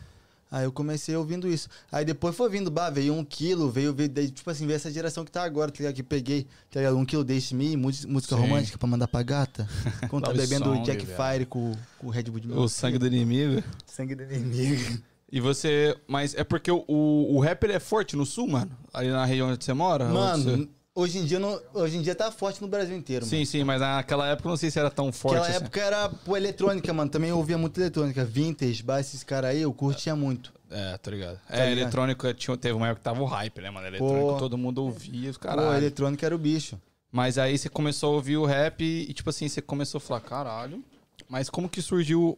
[0.51, 1.67] Aí eu comecei ouvindo isso.
[1.91, 4.89] Aí depois foi vindo, bah, veio um quilo, veio, veio daí, tipo assim, veio essa
[4.89, 5.95] geração que tá agora, tá ligado?
[5.95, 6.95] Que peguei, tá ligado?
[6.97, 8.41] Um quilo deixe-me, música Sim.
[8.41, 9.67] romântica pra mandar pra gata.
[10.09, 11.17] Quando tá bebendo song, Jack velho.
[11.33, 12.51] Fire com, com o Red Bull de.
[12.53, 13.61] O sangue do inimigo.
[13.85, 15.01] sangue do inimigo.
[15.29, 15.97] E você.
[16.07, 18.71] Mas é porque o, o, o rap ele é forte no sul, mano?
[18.93, 20.05] Ali na região onde você mora?
[20.07, 23.25] Mano, Onde você- hoje em dia não, hoje em dia tá forte no Brasil inteiro,
[23.25, 23.37] mano.
[23.37, 25.37] Sim, sim, mas naquela época eu não sei se era tão forte.
[25.37, 25.65] Aquela assim.
[25.65, 27.11] época era pô, eletrônica, mano.
[27.11, 28.23] Também eu ouvia muito eletrônica.
[28.23, 30.53] Vintage, bah, esses caras aí, eu curtia muito.
[30.71, 31.39] É, tô ligado.
[31.47, 31.81] Tá é, ligado?
[31.81, 33.85] eletrônica tinha, teve uma época que tava o hype, né, mano?
[33.85, 34.37] Eletrônico Pô.
[34.37, 35.77] todo mundo ouvia, os Pô, caralho.
[35.77, 36.79] eletrônica era o bicho.
[37.11, 40.21] Mas aí você começou a ouvir o rap e, tipo assim, você começou a falar,
[40.21, 40.83] caralho.
[41.29, 42.37] Mas como que surgiu.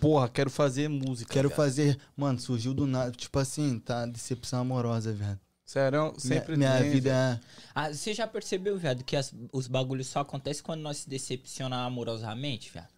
[0.00, 1.32] Porra, quero fazer música.
[1.32, 1.56] Quero velho.
[1.56, 1.98] fazer.
[2.16, 3.10] Mano, surgiu do nada.
[3.10, 5.38] Tipo assim, tá decepção amorosa, velho.
[5.72, 7.40] Sério, sempre minha, minha vida é.
[7.74, 11.86] Ah, você já percebeu, viado, que as- os bagulhos só acontecem quando nós se decepcionamos
[11.86, 12.88] amorosamente, viado?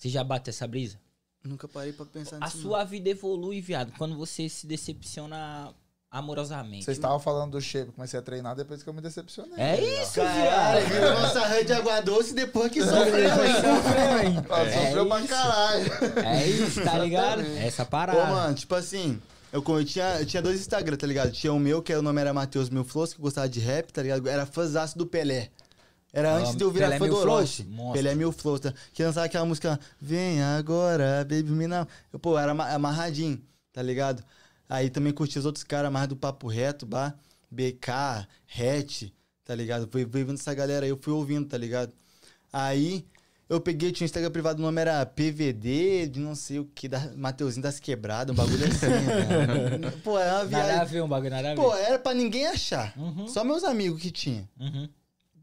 [0.00, 0.98] Você já bate essa brisa?
[1.44, 2.56] Nunca parei pra pensar A nisso.
[2.56, 2.62] não.
[2.62, 5.74] sua vida evolui, viado, quando você se decepciona
[6.10, 6.84] amorosamente.
[6.86, 9.52] Vocês estavam falando do shape, comecei a treinar depois que eu me decepcionei.
[9.58, 10.92] É Aí, isso, Caralho, viado.
[10.94, 14.36] virou nossa rã de água doce depois que sofreu, hein?
[14.48, 15.28] Ah, É Sofreu pra isso.
[15.28, 15.92] caralho.
[16.26, 17.42] É isso, tá ligado?
[17.58, 18.24] Essa Pô, parada.
[18.30, 19.20] mano, tipo assim,
[19.52, 21.30] eu, eu tinha, eu tinha dois Instagram, tá ligado?
[21.32, 23.92] Tinha o meu, que o nome era Matheus Mil Flows, que eu gostava de rap,
[23.92, 24.26] tá ligado?
[24.28, 25.50] Era fãzaço do Pelé.
[26.12, 27.68] Era Ah, antes de eu virar Pelé fã Mil do Orochi.
[27.92, 28.74] Pelé Mil Flows, tá?
[28.92, 31.86] Que lançava aquela música Vem agora, baby me now.
[32.12, 33.40] Eu, pô, era ama- amarradinho,
[33.72, 34.22] tá ligado?
[34.68, 37.14] Aí também curti os outros caras mais do Papo Reto, bah,
[37.50, 38.26] BK,
[38.58, 39.10] Hatch,
[39.44, 39.88] tá ligado?
[39.90, 41.92] Fui, fui vendo essa galera aí, eu fui ouvindo, tá ligado?
[42.52, 43.06] Aí
[43.52, 46.88] eu peguei, tinha um Instagram privado, o nome era PVD, de não sei o que,
[46.88, 49.92] da Mateuzinho das Quebradas, um bagulho assim, velho.
[50.02, 50.86] Pô, é uma Nada a viagem.
[50.86, 51.60] ver um bagulho, nada a ver.
[51.60, 52.94] Pô, era pra ninguém achar.
[52.96, 53.28] Uhum.
[53.28, 54.48] Só meus amigos que tinha.
[54.58, 54.88] Uhum.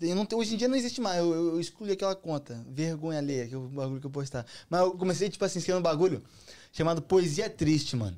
[0.02, 1.20] Eu não hoje em dia não existe mais.
[1.20, 2.66] Eu, eu, excluí aquela conta.
[2.68, 4.46] Vergonha alheia, que é o bagulho que eu postar.
[4.70, 6.24] Mas eu comecei, tipo assim, escrevendo um bagulho
[6.72, 8.18] chamado Poesia Triste, mano.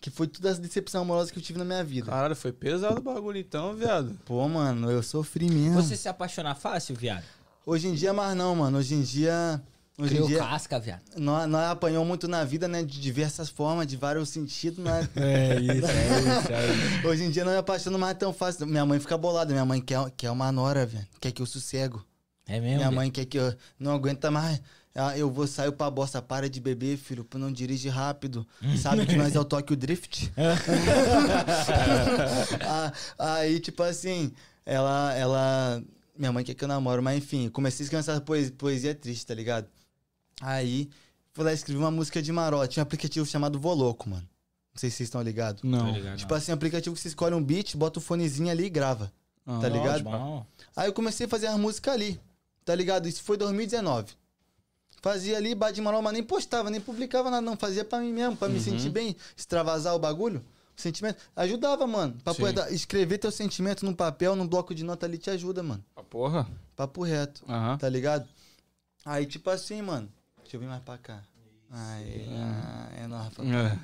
[0.00, 2.06] Que foi toda essa decepção amorosa que eu tive na minha vida.
[2.06, 4.16] Caralho, foi pesado o bagulho então, viado.
[4.24, 5.82] Pô, mano, eu sofri mesmo.
[5.82, 7.24] Você se apaixona fácil, viado?
[7.68, 8.78] Hoje em dia, mais não, mano.
[8.78, 9.60] Hoje em dia.
[9.98, 10.38] Hoje Criou em dia.
[10.38, 11.02] casca, viado.
[11.18, 12.82] Nós, nós apanhou muito na vida, né?
[12.82, 15.06] De diversas formas, de vários sentidos, né?
[15.16, 16.66] É isso, é isso, é
[16.96, 17.06] isso.
[17.08, 18.66] Hoje em dia não me apaixono mais tão fácil.
[18.66, 19.52] Minha mãe fica bolada.
[19.52, 21.06] Minha mãe quer, quer uma nora, velho.
[21.20, 22.02] Quer que eu sossego.
[22.46, 22.76] É mesmo?
[22.78, 24.62] Minha mãe quer que eu não aguenta mais.
[24.94, 28.46] Ah, Eu vou sair pra bosta, para de beber, filho, pra não dirige rápido.
[28.80, 30.32] Sabe que nós é o Tokyo Drift?
[32.66, 34.32] Ah, Aí, tipo assim,
[34.64, 35.82] ela, ela.
[36.18, 39.24] Minha mãe quer que eu namoro, mas enfim, comecei a escrever essa poesia, poesia triste,
[39.24, 39.68] tá ligado?
[40.40, 40.90] Aí,
[41.32, 42.74] fui lá e escrevi uma música de marote.
[42.74, 44.28] Tinha um aplicativo chamado Voloco, mano.
[44.74, 45.62] Não sei se vocês estão ligados.
[45.62, 46.16] Não.
[46.16, 49.12] Tipo assim, um aplicativo que você escolhe um beat, bota o fonezinho ali e grava.
[49.46, 50.02] Ah, tá ligado?
[50.02, 50.44] Bom.
[50.76, 52.20] Aí eu comecei a fazer as músicas ali,
[52.64, 53.08] tá ligado?
[53.08, 54.12] Isso foi 2019.
[55.00, 57.56] Fazia ali, bate manual, mas nem postava, nem publicava nada, não.
[57.56, 60.44] Fazia pra mim mesmo, pra me sentir bem, extravasar o bagulho.
[60.80, 61.18] Sentimento.
[61.34, 62.16] Ajudava, mano.
[62.34, 62.40] Sim.
[62.40, 65.84] poder dar- escrever teu sentimento num papel, num bloco de nota ali te ajuda, mano.
[65.96, 66.46] Ah, porra.
[66.76, 67.44] Papo reto,
[67.78, 68.26] tá ligado?
[69.04, 70.08] Aí, tipo assim, mano.
[70.42, 71.22] Deixa eu vir mais pra cá.
[71.70, 73.78] Aí, ah, é nóis, É.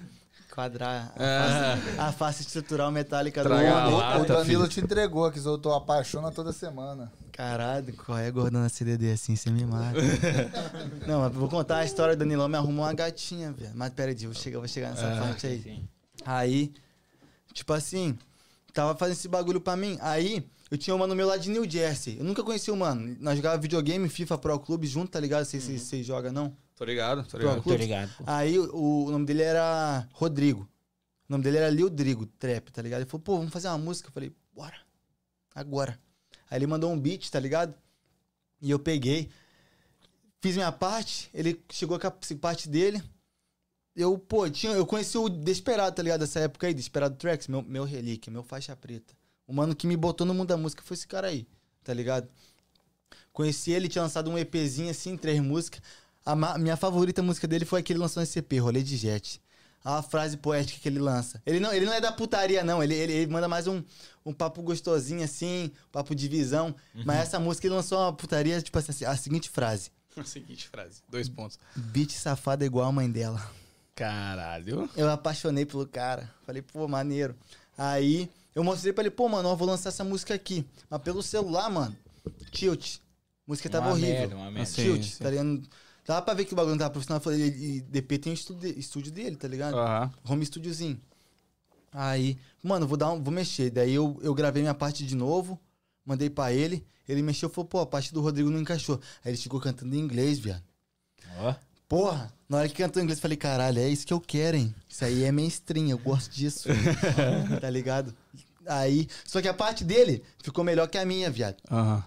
[0.55, 1.77] quadrar a, É.
[1.77, 3.99] face, a face estrutural metálica do Traga homem.
[3.99, 4.19] lá.
[4.21, 7.13] O Danilo te entregou, que eu tô apaixona toda semana.
[7.33, 9.35] Caralho, qual é gordona CDD assim?
[9.35, 9.99] Você me mata.
[11.07, 13.73] não, mas vou contar a história do Danilão me arrumou uma gatinha, velho.
[13.75, 15.21] Mas pera aí, eu vou chegar, vou chegar nessa É.
[15.21, 15.61] parte aí.
[15.63, 15.89] Sim.
[16.25, 16.73] Aí,
[17.55, 18.19] tipo assim,
[18.75, 19.97] tava fazendo esse bagulho pra mim.
[20.03, 22.19] Aí, eu tinha um mano meu lá de New Jersey.
[22.19, 23.17] Eu nunca conheci o mano.
[23.21, 25.45] Nós jogávamos videogame, FIFA Pro Clube junto, tá ligado?
[25.47, 25.79] Vocês Uhum.
[25.79, 26.55] vocês jogam, não?
[26.77, 27.63] Tô ligado, tô ligado.
[27.63, 28.11] Tô ligado.
[28.27, 30.69] Aí, o, o nome dele era Rodrigo.
[31.29, 33.01] O nome dele era Lildrigo, trap, tá ligado?
[33.03, 34.09] Ele falou, pô, vamos fazer uma música.
[34.09, 34.77] Eu falei, bora.
[35.55, 35.99] Agora.
[36.51, 37.75] Aí ele mandou um beat, tá ligado?
[38.61, 39.31] E eu peguei.
[40.41, 43.03] Fiz minha parte, ele chegou com a parte dele.
[43.97, 46.21] Eu, pô, tinha, eu conheci o Desperado, tá ligado?
[46.21, 49.15] Dessa época aí, Desperado Tracks, meu, meu relíquia, meu faixa preta.
[49.47, 51.47] O mano que me botou no mundo da música foi esse cara aí,
[51.85, 52.29] tá ligado?
[53.33, 55.81] Conheci ele, tinha lançado um EPzinho assim, três músicas.
[56.25, 59.41] A minha favorita música dele foi a que ele lançou nesse EP, Rolê de Jet.
[59.85, 61.43] A frase poética que ele lança.
[61.45, 62.83] Ele não, ele não é da putaria, não.
[62.83, 63.83] Ele, ele, ele manda mais um,
[64.25, 66.75] um papo gostosinho, assim, papo de visão.
[67.05, 69.91] Mas essa música ele lançou uma putaria, tipo assim, a seguinte frase.
[70.17, 71.59] A seguinte frase, dois pontos.
[71.75, 73.45] Bitch safada igual a mãe dela.
[73.95, 74.89] Caralho.
[74.97, 76.31] Eu apaixonei pelo cara.
[76.45, 77.35] Falei, pô, maneiro.
[77.79, 80.67] Aí eu mostrei pra ele, pô, mano, eu vou lançar essa música aqui.
[80.91, 81.97] Mas pelo celular, mano,
[82.51, 82.97] tilt.
[82.97, 83.01] A
[83.47, 84.13] música tava Uma horrível.
[84.15, 84.71] merda, uma merda.
[84.73, 85.23] Tilt, sim.
[85.23, 85.63] tá ligado?
[86.07, 87.19] Dava pra ver que o bagulho não tava profissional.
[87.19, 89.79] Eu falei, e DP tem um estúdio, estúdio dele, tá ligado?
[89.79, 90.13] Aham.
[90.29, 91.01] Home studiozinho.
[91.93, 93.71] Aí, mano, vou dar um, vou mexer.
[93.71, 95.59] Daí eu, eu gravei minha parte de novo,
[96.05, 96.85] mandei pra ele.
[97.09, 99.01] Ele mexeu, falou, pô, a parte do Rodrigo não encaixou.
[99.25, 100.63] Aí ele ficou cantando em inglês, viado.
[101.39, 101.55] Ó.
[101.89, 104.57] Porra, na hora que cantou em inglês, eu falei, caralho, é isso que eu quero,
[104.57, 104.75] hein?
[104.89, 106.69] Isso aí é mainstream, eu gosto disso.
[107.61, 108.15] tá ligado?
[108.67, 111.57] Aí, só que a parte dele ficou melhor que a minha, viado.
[111.71, 112.05] Aham.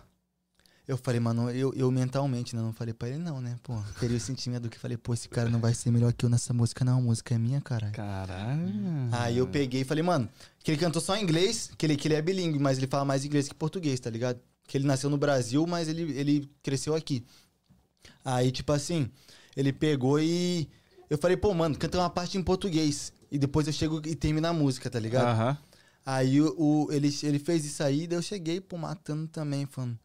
[0.88, 2.62] Eu falei, mano, eu, eu mentalmente, né?
[2.62, 3.60] Não falei pra ele, não, né?
[3.62, 6.30] Pô, teria o sentimento que falei, pô, esse cara não vai ser melhor que eu
[6.30, 7.00] nessa música, não.
[7.00, 7.92] A música é minha, caralho.
[7.92, 9.10] Caralho.
[9.12, 10.30] Aí eu peguei e falei, mano,
[10.64, 13.04] que ele cantou só em inglês, que ele, que ele é bilíngue, mas ele fala
[13.04, 14.40] mais inglês que português, tá ligado?
[14.66, 17.26] Que ele nasceu no Brasil, mas ele, ele cresceu aqui.
[18.24, 19.12] Aí, tipo assim,
[19.58, 20.70] ele pegou e.
[21.10, 23.12] Eu falei, pô, mano, canta uma parte em português.
[23.32, 25.28] E depois eu chego e termino a música, tá ligado?
[25.28, 25.58] Aham.
[26.06, 29.98] Aí o, o- ele, ele fez isso aí, daí eu cheguei, pô, matando também, falando.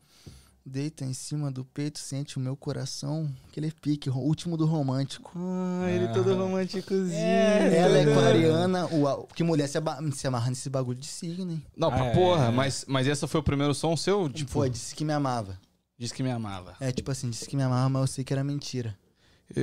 [0.64, 3.28] Deita em cima do peito, sente o meu coração.
[3.48, 5.32] Aquele pique, o último do romântico.
[5.36, 7.18] Ah, ele todo românticozinho.
[7.20, 9.78] Ela é aquariana, o, que mulher se,
[10.14, 11.62] se amarra nesse bagulho de signo, hein?
[11.76, 12.50] Não, pra Ah, é, porra, é.
[12.50, 14.24] mas, mas esse foi o primeiro som seu?
[14.28, 15.58] Tipo, Tipo, Foi, disse que me amava.
[15.98, 16.76] disse que me amava.
[16.78, 18.96] É, tipo assim, disse que me amava, mas eu sei que era mentira.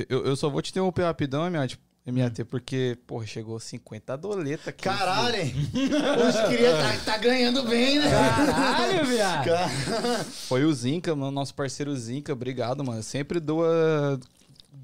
[0.08, 1.76] Eu, eu- só vou te interromper rapidão, MAT,
[2.06, 4.84] MAT porque, porra, chegou 50 doleta aqui.
[4.84, 5.54] Caralho, hein?
[5.74, 8.08] Hoje queria tá, tá ganhando bem, né?
[8.10, 9.44] Caralho, viado.
[9.44, 9.68] Cara.
[10.24, 12.32] Foi o Zinca, mano, nosso parceiro Zinca.
[12.32, 13.02] Obrigado, mano.
[13.02, 14.18] Sempre doa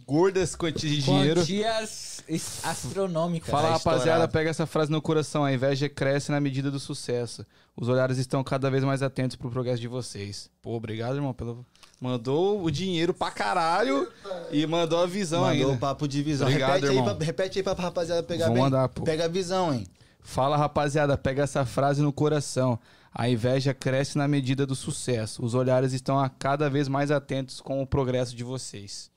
[0.06, 1.40] gordas quantias de dinheiro.
[1.40, 2.22] Quantias
[2.64, 3.50] astronômicas.
[3.50, 5.44] Fala, Tá rapaziada, pega essa frase no coração.
[5.44, 7.46] A inveja cresce na medida do sucesso.
[7.76, 10.50] Os olhares estão cada vez mais atentos pro progresso de vocês.
[10.62, 11.64] Pô, obrigado, irmão, pelo...
[12.00, 14.06] Mandou o dinheiro pra caralho
[14.52, 15.78] e mandou a visão Mandou o ainda.
[15.80, 16.46] papo de visão.
[16.46, 17.16] Obrigado, repete, aí irmão.
[17.16, 18.62] pra, repete aí pra rapaziada pegar Vou bem.
[18.64, 19.02] mandar, pô.
[19.02, 19.86] Pega a visão, hein?
[20.20, 22.78] Fala, rapaziada, pega essa frase no coração.
[23.14, 25.42] A inveja cresce na medida do sucesso.
[25.42, 29.10] Os olhares estão a cada vez mais atentos com o progresso de vocês.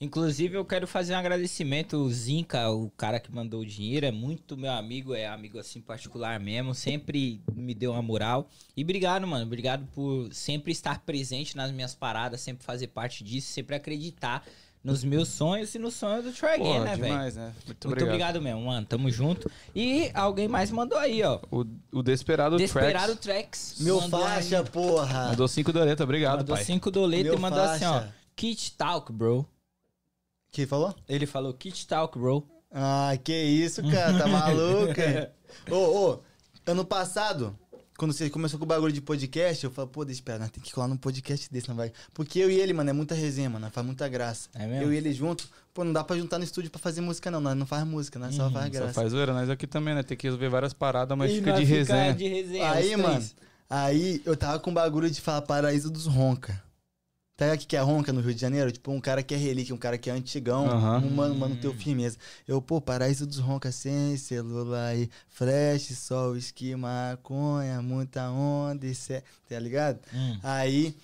[0.00, 1.96] Inclusive, eu quero fazer um agradecimento.
[1.96, 5.80] O Zinca, o cara que mandou o dinheiro, é muito meu amigo, é amigo assim
[5.80, 6.72] particular mesmo.
[6.72, 8.48] Sempre me deu uma moral.
[8.76, 9.44] E obrigado, mano.
[9.44, 14.46] Obrigado por sempre estar presente nas minhas paradas, sempre fazer parte disso, sempre acreditar
[14.84, 17.02] nos meus sonhos e no sonho do Try Again, Porra, né, velho?
[17.02, 17.46] demais, né?
[17.46, 18.08] Muito, Muito obrigado.
[18.36, 18.42] obrigado.
[18.42, 18.86] mesmo, mano.
[18.86, 19.50] Tamo junto.
[19.74, 21.40] E alguém mais mandou aí, ó.
[21.50, 23.80] O, o Desperado, Desperado Tracks Tracks.
[23.80, 24.64] Meu mandou faixa, aí.
[24.70, 25.28] porra.
[25.30, 26.04] mandou cinco doleta.
[26.04, 26.64] Obrigado, mandou pai.
[26.64, 27.94] cinco doletas e mandou assim, ó.
[27.94, 28.14] faixa.
[28.36, 29.44] Kit Talk, bro.
[30.50, 30.94] Que falou?
[31.08, 32.46] Ele falou Kit Talk, bro.
[32.72, 35.00] Ah, que isso, cara, tá maluco?
[35.00, 35.28] hein?
[35.70, 35.76] Ô,
[36.10, 36.20] ô,
[36.66, 37.58] ano passado,
[37.96, 40.50] quando você começou com o bagulho de podcast, eu falei, pô, deixa eu esperar, nós
[40.50, 41.92] tem que colar num podcast desse, não vai.
[42.12, 44.48] Porque eu e ele, mano, é muita resenha, mano, faz muita graça.
[44.54, 44.84] É mesmo?
[44.84, 47.40] Eu e ele junto, pô, não dá pra juntar no estúdio pra fazer música, não,
[47.40, 48.92] nós não faz música, nós só faz Só graça.
[48.94, 50.02] faz zoeira, nós aqui também, né?
[50.02, 52.14] Tem que resolver várias paradas, mas E fica de resenha.
[52.14, 52.70] de resenha.
[52.70, 53.24] Aí, mano,
[53.70, 56.62] aí eu tava com bagulho de falar Paraíso dos Ronca.
[57.38, 58.72] Tá o que é ronca no Rio de Janeiro?
[58.72, 60.98] Tipo, um cara que é relíquia, um cara que é antigão, Aham.
[61.06, 62.18] um mano, mano, teu firmeza.
[62.48, 68.92] Eu, pô, Paraíso dos Ronca sem celular e flash, sol, esqui, maconha, muita onda e
[68.92, 69.22] cé...
[69.48, 70.00] Tá ligado?
[70.12, 70.36] Hum.
[70.42, 70.96] Aí,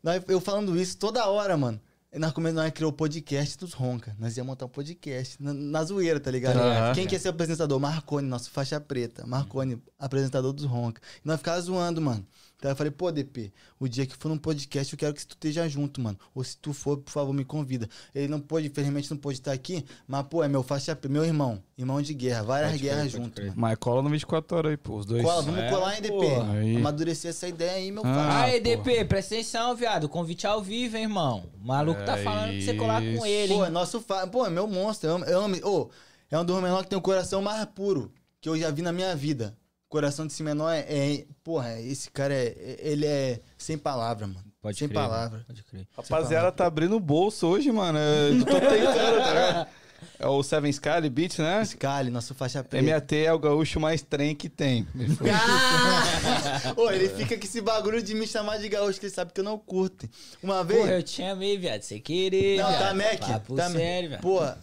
[0.00, 1.80] nós- eu falando isso toda hora, mano.
[2.16, 4.14] Nós, nós criou o podcast dos Ronca.
[4.16, 5.42] Nós íamos montar um podcast.
[5.42, 6.56] Na, na zoeira, tá ligado?
[6.56, 6.94] Aham.
[6.94, 7.80] Quem quer ser o apresentador?
[7.80, 9.26] Marconi, nosso faixa preta.
[9.26, 11.02] Marconi, apresentador dos Ronca.
[11.24, 12.24] E nós ficávamos zoando, mano.
[12.64, 15.32] Então eu falei, pô, DP, o dia que for num podcast, eu quero que tu
[15.34, 16.18] esteja junto, mano.
[16.34, 17.86] Ou se tu for, por favor, me convida.
[18.14, 21.62] Ele não pôde, infelizmente, não pôde estar aqui, mas, pô, é meu faixa meu irmão.
[21.76, 23.30] Irmão de guerra, várias Pode guerras mano.
[23.54, 25.22] Mas cola no 24 horas aí, pô, os dois.
[25.22, 26.24] Cola, vamos É, colar em DP.
[26.52, 26.76] Aí.
[26.76, 28.50] Amadurecer essa ideia aí, meu Ah, pai.
[28.54, 28.60] Aí.
[28.60, 30.08] DP, presta atenção, viado.
[30.08, 31.44] Convite ao vivo, hein, irmão.
[31.62, 33.26] O maluco tá É falando pra você colar com isso.
[33.26, 33.72] ele, Pô, é hein?
[33.74, 34.26] nosso fa...
[34.26, 35.10] Pô, é meu monstro.
[35.10, 35.24] Eu amo.
[35.26, 35.56] Eu amo...
[35.68, 35.90] Ô,
[36.30, 38.10] é um dos menores que tem o coração mais puro
[38.40, 39.54] que eu já vi na minha vida.
[39.94, 40.80] Coração desse menor é.
[40.88, 42.46] é- Porra, esse cara é.
[42.48, 44.44] é- Ele é sem palavra, mano.
[44.60, 45.44] Pode sem crer, palavra.
[45.46, 45.86] Pode crer.
[45.96, 47.96] Rapaziada, tá abrindo o bolso hoje, mano.
[47.98, 49.68] Eu tô tentando, tá ligado?
[50.18, 51.64] É o Seven Sky Beats, né?
[51.64, 52.84] Scali, nosso faixa preta.
[52.84, 54.86] MAT é o gaúcho mais trem que tem.
[55.32, 56.74] Ah!
[56.76, 59.40] Ô, ele fica com esse bagulho de me chamar de gaúcho, que ele sabe que
[59.40, 60.08] eu não curto.
[60.42, 60.78] Uma vez.
[60.80, 61.80] Porra, eu te amei, viado.
[61.82, 62.80] Você querer, não, viado.
[62.80, 63.18] tá Mac.
[63.20, 64.20] Papo tá sério, viado.
[64.20, 64.58] Pô, a pessoa-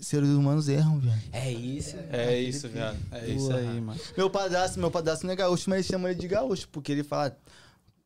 [0.00, 1.20] seres humanos erram, velho.
[1.32, 1.96] É isso.
[2.10, 2.96] É isso, viado.
[3.12, 3.98] É isso aí, mano.
[4.16, 7.02] Meu padrasto, meu padrasto não é gaúcho, mas ele chama ele de gaúcho, porque ele
[7.02, 7.36] fala.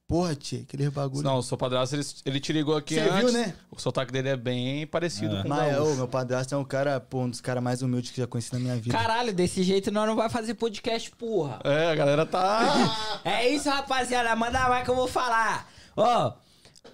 [0.08, 1.24] Porra, tia, aquele bagulho.
[1.24, 3.32] Não, o seu padrasto, ele, ele te ligou aqui Você antes.
[3.32, 3.52] viu, né?
[3.72, 5.42] O sotaque dele é bem parecido É.
[5.42, 5.92] com o Mas, gaúcho.
[5.92, 8.52] ô, meu padrasto é um cara, pô, um dos caras mais humildes que já conheci
[8.52, 8.96] na minha vida.
[8.96, 11.58] Caralho, desse jeito nós não vai fazer podcast, porra.
[11.64, 13.20] É, a galera tá...
[13.24, 14.36] É isso, rapaziada.
[14.36, 15.68] Manda mais que eu vou falar.
[15.96, 16.34] Ó,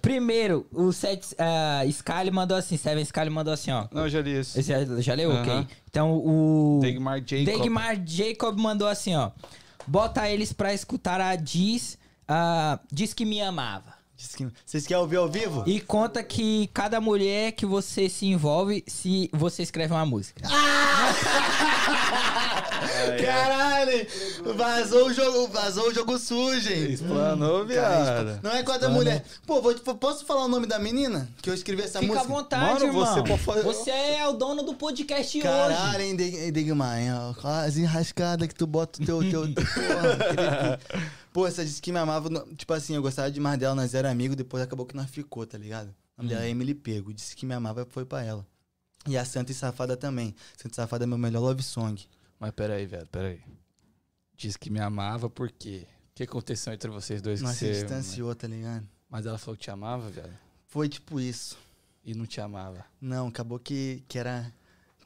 [0.01, 3.85] primeiro, o Seth, uh, Scully mandou assim, Seven Scully mandou assim, ó.
[3.91, 4.59] Não, já li isso.
[4.59, 5.31] Esse já, já leu?
[5.31, 5.67] Ok.
[5.89, 6.79] Então o.
[6.81, 7.45] Degmar Jacob.
[7.45, 9.31] Degmar Jacob mandou assim, ó.
[9.87, 11.97] Bota eles pra escutar a Diz.
[12.27, 13.93] ah, diz que me amava.
[14.15, 15.63] Diz que- Vocês querem ouvir ao vivo?
[15.67, 20.47] E conta que cada mulher que você se envolve, se você escreve uma música.
[23.25, 24.07] Caralho!
[24.55, 26.91] Vazou o jogo, vazou o jogo sujo, hein?
[26.91, 28.39] Explanou, viado.
[28.43, 29.23] Não é com a da mulher.
[29.45, 31.29] Pô, vou, posso falar o nome da menina?
[31.41, 32.33] Que eu escrevi essa Fica à música?
[32.33, 33.05] vontade, Mano, irmão.
[33.05, 36.51] você Você, pode fazer- é o dono do podcast Caralho, hoje.
[36.51, 39.21] Degmar, hein, ó, quase enrascada que tu bota o teu.
[39.29, 40.79] teu porra,
[41.31, 42.29] Pô, essa disse que me amava.
[42.29, 45.45] no- Tipo assim, eu gostava demais dela, nós era amigos, depois acabou que nós ficou,
[45.45, 45.87] tá ligado?
[46.17, 47.13] O nome dela é Emily Pego.
[47.13, 48.45] Disse que me amava foi pra ela.
[49.07, 50.35] E a Santa e Safada também.
[50.55, 51.99] Santa e Safada é meu melhor love song.
[52.43, 53.41] Mas peraí, velho, peraí.
[54.35, 55.87] Diz que me amava por quê?
[56.11, 57.71] O que aconteceu entre vocês dois Nós se você...
[57.71, 58.85] distanciou, tá ligado?
[59.09, 60.37] Mas ela falou que te amava, velho?
[60.67, 61.57] Foi tipo isso.
[62.03, 62.85] E não te amava.
[62.99, 64.53] Não, acabou que, que era.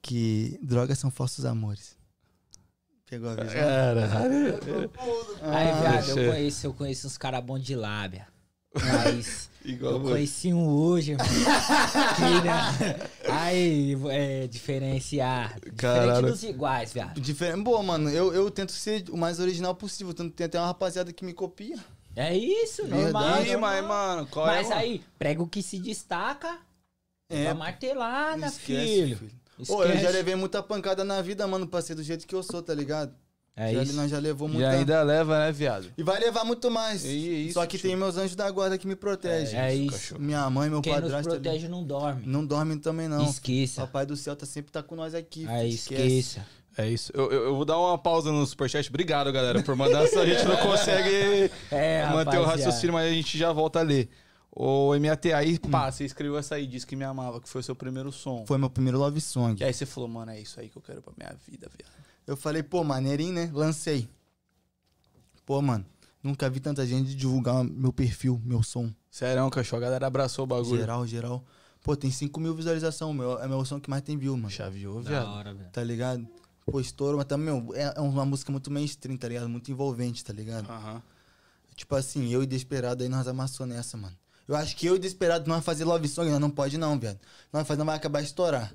[0.01, 1.95] Que drogas são falsos amores.
[3.07, 3.53] Pegou a visão?
[3.53, 4.91] Caralho.
[5.43, 8.27] Aí, viado, eu- conheço, eu conheço uns caras bons de lábia.
[8.73, 13.09] Mas Igual eu conheci um hoje, que, né?
[13.29, 15.55] Aí, é, diferenciar.
[15.55, 16.27] Diferente Caralho.
[16.31, 17.19] dos iguais, viado.
[17.19, 17.63] Diferente.
[17.63, 20.13] Boa, mano, eu, eu tento ser o mais original possível.
[20.13, 21.77] Tanto tem até uma rapaziada que me copia.
[22.15, 23.43] É isso, normal.
[23.43, 23.59] Normal.
[23.59, 24.79] mas, mano, qual é, Mas mano?
[24.81, 26.59] aí, prega o que se destaca
[27.29, 29.31] É, pra martelar, né, esquece, filho?
[29.67, 32.41] Ô, eu já levei muita pancada na vida, mano, pra ser do jeito que eu
[32.41, 33.13] sou, tá ligado?
[33.59, 33.93] É já, isso.
[33.95, 34.69] Nós já levou E muita...
[34.69, 35.87] ainda leva, né, viado?
[35.97, 37.03] E vai levar muito mais.
[37.03, 37.89] E isso, Só que tio.
[37.89, 39.59] tem meus anjos da guarda que me protegem.
[39.59, 39.91] É isso.
[39.93, 40.21] cachorro.
[40.21, 41.41] Minha mãe, meu Quem nos padrasto ali.
[41.41, 42.21] protege não dorme.
[42.23, 43.27] Não dorme também, não.
[43.27, 43.81] Esqueça.
[43.81, 45.47] Papai do céu tá sempre tá com nós aqui.
[45.47, 46.45] Aí, filho, esqueça.
[46.77, 47.11] É isso.
[47.15, 48.87] Eu, eu, eu vou dar uma pausa no superchat.
[48.89, 50.05] Obrigado, galera, por mandar.
[50.07, 53.81] senão a gente não consegue É, manter o raciocínio, mas a gente já volta a
[53.81, 54.07] ler.
[54.51, 57.63] O MAT, aí, pá, você escreveu essa aí, disse que me amava, que foi o
[57.63, 58.43] seu primeiro som.
[58.47, 59.59] Foi meu primeiro love song.
[59.59, 62.06] E aí você falou, mano, é isso aí que eu quero pra minha vida, viado.
[62.27, 63.49] Eu falei, pô, maneirinho, né?
[63.53, 64.07] Lancei.
[65.45, 65.85] Pô, mano,
[66.21, 68.91] nunca vi tanta gente divulgar meu perfil, meu som.
[69.09, 70.77] Sério, cachorro, a galera abraçou o bagulho.
[70.79, 71.43] Geral, geral.
[71.81, 73.39] Pô, tem 5 mil visualizações, meu.
[73.39, 74.49] É meu som que mais tem view, mano.
[74.49, 75.27] Chaveou, Da viado.
[75.29, 75.69] hora, velho.
[75.71, 76.27] Tá ligado?
[76.65, 79.47] Pô, estouro, mas também, meu, é, é uma música muito mainstream, tá ligado?
[79.47, 80.69] Muito envolvente, tá ligado?
[80.69, 81.01] Aham.
[81.75, 84.15] Tipo assim, eu e Desperado aí nós amassou nessa, mano.
[84.47, 87.19] Eu acho que eu e Desperado nós fazer love song, nós não pode não, viado.
[87.53, 88.73] Nós fazer, vai acabar de estourar.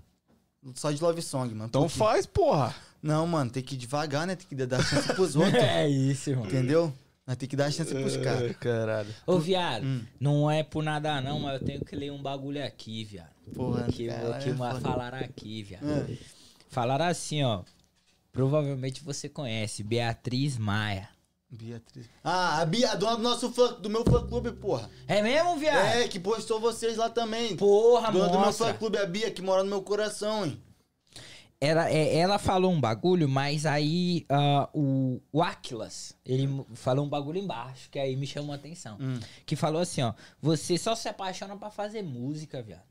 [0.74, 1.66] Só de love song, mano.
[1.68, 2.74] Então Porque- faz, porra.
[3.02, 4.36] Não, mano, tem que ir devagar, né?
[4.36, 5.54] Tem que dar chance pros outros.
[5.62, 6.46] É isso, irmão.
[6.46, 6.92] entendeu?
[7.26, 8.42] Nós tem que dar chance pros caras.
[8.42, 9.14] Ai, Caralho.
[9.26, 10.02] Ô, viado, Hum.
[10.20, 13.30] não é por nada não, mas eu tenho que ler um bagulho aqui, viado.
[13.54, 15.84] Porra, que, cara, que é falaram aqui, viado.
[15.84, 16.16] É.
[16.68, 17.62] Falaram assim, ó.
[18.32, 21.08] Provavelmente você conhece, Beatriz Maia.
[21.50, 22.06] Beatriz.
[22.24, 24.88] Ah, a Bia, a dona do nosso fã, do meu fã clube, porra.
[25.06, 25.98] É mesmo, viado?
[25.98, 27.56] É, que postou vocês lá também.
[27.56, 30.58] Porra, dona do meu fã clube, a Bia, que mora no meu coração, hein?
[31.64, 37.08] Ela, é, ela falou um bagulho, mas aí ah, o, o Atlas, ele falou um
[37.08, 38.98] bagulho embaixo, que aí me chamou a atenção.
[39.00, 39.20] Hum.
[39.46, 40.12] Que falou assim, ó.
[40.40, 42.82] Você só se apaixona pra fazer música, viado.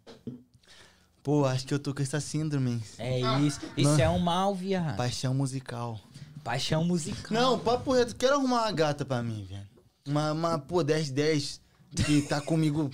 [1.21, 2.81] Pô, acho que eu tô com essa síndrome.
[2.97, 3.59] É isso.
[3.75, 3.99] Isso Não.
[3.99, 4.95] é um mal, viado.
[4.95, 5.99] Paixão musical.
[6.41, 7.29] Paixão musical.
[7.29, 9.67] Não, papo reto, quero arrumar uma gata pra mim, velho.
[10.07, 11.59] Uma, uma, pô, 10-10,
[12.05, 12.89] que tá comigo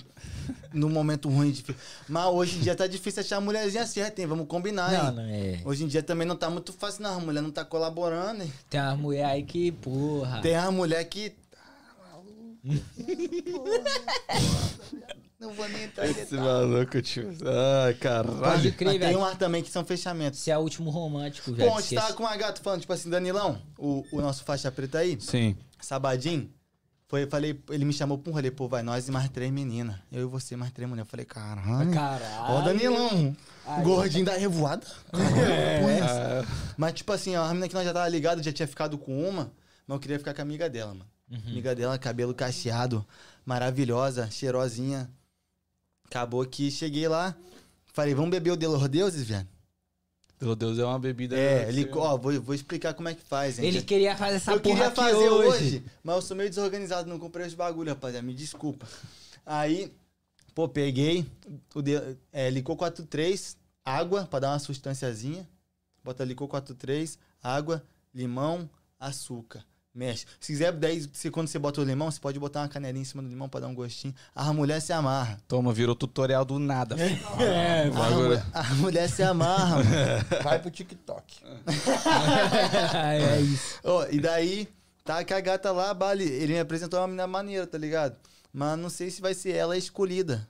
[0.72, 1.50] no momento ruim.
[1.50, 1.74] Difícil.
[2.08, 4.26] Mas hoje em dia tá difícil achar a mulherzinha certa, hein?
[4.26, 5.14] Vamos combinar, Não, hein?
[5.14, 5.60] não é.
[5.64, 7.16] Hoje em dia também não tá muito fácil, não.
[7.16, 8.52] A mulher não tá colaborando, hein?
[8.68, 10.40] Tem uma mulher aí que, porra.
[10.40, 11.34] Tem a mulher que.
[15.40, 16.42] Não vou nem entrar Esse detalhe.
[16.42, 17.30] maluco, tio.
[17.86, 18.38] Ai, caralho.
[18.40, 19.20] Pode crer, Mas tem velho.
[19.20, 20.40] um ar também que são fechamentos.
[20.40, 21.70] Você é o último romântico, velho.
[21.70, 24.70] Bom, a gente tava com uma gata falando, tipo assim, Danilão, o, o nosso faixa
[24.72, 25.56] preta aí, Sim.
[25.80, 26.50] Sabadinho,
[27.08, 29.96] foi, falei, ele me chamou pra um rolê, pô, vai nós e mais três meninas.
[30.12, 31.08] Eu e você, mais três mulheres.
[31.08, 31.90] Eu falei, caralho.
[31.92, 32.52] Caralho.
[32.52, 33.34] Ó, Danilão,
[33.66, 33.82] Aí.
[33.82, 34.86] gordinho da revoada.
[35.10, 36.40] Caralho, É.
[36.42, 36.46] é?
[36.76, 39.26] Mas, tipo assim, ó, a menina que nós já tava ligado, já tinha ficado com
[39.26, 39.50] uma,
[39.86, 41.06] mas eu queria ficar com a amiga dela, mano.
[41.30, 41.40] Uhum.
[41.50, 43.04] Amiga dela, cabelo cacheado,
[43.44, 45.10] maravilhosa, cheirosinha.
[46.06, 47.34] Acabou que cheguei lá,
[47.92, 49.46] falei, vamos beber o Delor Deuses, velho?
[50.40, 51.36] Meu Deus, é uma bebida.
[51.36, 53.66] É, ele, você- ó, vou, vou explicar como é que faz, hein?
[53.66, 55.48] Ele queria fazer essa eu porra queria aqui fazer hoje.
[55.48, 55.84] hoje.
[56.02, 58.86] mas eu sou meio desorganizado, não comprei os bagulho, rapaziada, me desculpa.
[59.44, 59.92] Aí,
[60.54, 61.26] pô, peguei,
[61.74, 61.92] o de,
[62.32, 65.48] é, licor 43, água, pra dar uma sustânciazinha.
[66.04, 67.82] Bota licor 43, água,
[68.14, 68.68] limão,
[68.98, 69.64] açúcar.
[69.98, 70.26] Mexe.
[70.38, 73.04] Se quiser, daí, você, quando você bota o limão, você pode botar uma canelinha em
[73.04, 74.14] cima do limão pra dar um gostinho.
[74.32, 75.40] A mulher se amarra.
[75.48, 76.96] Toma, virou tutorial do nada.
[76.96, 77.18] filho.
[77.42, 78.36] É, A, Bagulho.
[78.38, 79.90] mu- a mulher se amarra, mano.
[80.44, 81.42] Vai pro TikTok.
[82.94, 83.80] é isso.
[83.82, 84.68] Ó, e daí,
[85.04, 86.24] tá com a gata lá, Bali.
[86.24, 88.16] Ele me apresentou uma menina maneira, tá ligado?
[88.52, 90.46] Mas não sei se vai ser ela a escolhida.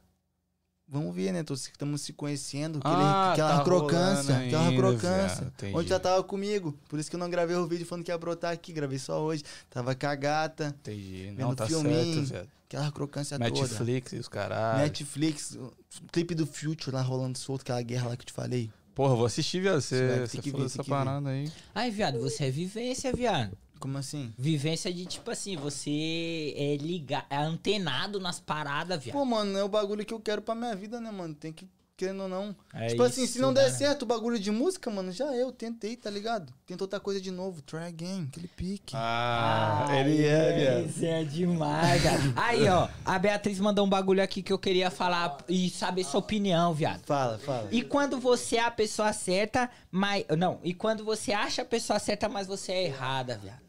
[0.90, 1.44] Vamos ver, né?
[1.50, 2.78] Estamos se conhecendo.
[2.78, 4.36] Aquele, Ah, aquela tá crocância.
[4.38, 5.52] Aquela ainda, crocância.
[5.60, 5.76] viado.
[5.76, 6.78] Onde já tava comigo.
[6.88, 8.72] Por isso que eu não gravei o vídeo falando que ia brotar aqui.
[8.72, 9.42] Gravei só hoje.
[9.68, 10.74] Tava com a gata.
[10.80, 11.26] Entendi.
[11.26, 12.14] Vendo Não, tá filminho.
[12.26, 12.48] certo, velho.
[12.66, 13.50] Aquela crocância toda.
[13.50, 14.78] Netflix e os caralho.
[14.80, 15.56] Netflix.
[15.56, 15.72] o
[16.10, 17.60] clipe do Future lá rolando solto.
[17.62, 18.70] Aquela guerra lá que eu te falei.
[18.94, 19.80] Porra, vou assistir, viado.
[19.80, 20.96] Você Você, vai ter você que falou essa que ver.
[20.96, 21.52] parada aí.
[21.74, 23.56] Ai, viado, você é vivência, viado.
[23.78, 24.32] Como assim?
[24.36, 29.16] Vivência de, tipo assim, você é ligar, é antenado nas paradas, viado.
[29.16, 31.34] Pô, mano, é o bagulho que eu quero pra minha vida, né, mano?
[31.34, 32.54] Tem que, querendo ou não.
[32.72, 33.70] É tipo assim, se não der né?
[33.70, 36.52] certo o bagulho de música, mano, já eu tentei, tá ligado?
[36.64, 37.60] Tenta outra coisa de novo.
[37.62, 38.94] Try again, aquele pique.
[38.96, 40.86] Ah, ele é, viado.
[40.88, 42.20] Isso é demais, cara.
[42.36, 46.20] Aí, ó, a Beatriz mandou um bagulho aqui que eu queria falar e saber sua
[46.20, 47.04] opinião, viado.
[47.04, 47.68] Fala, fala.
[47.72, 50.24] E quando você é a pessoa certa, mas.
[50.38, 53.67] Não, e quando você acha a pessoa certa, mas você é errada, viado.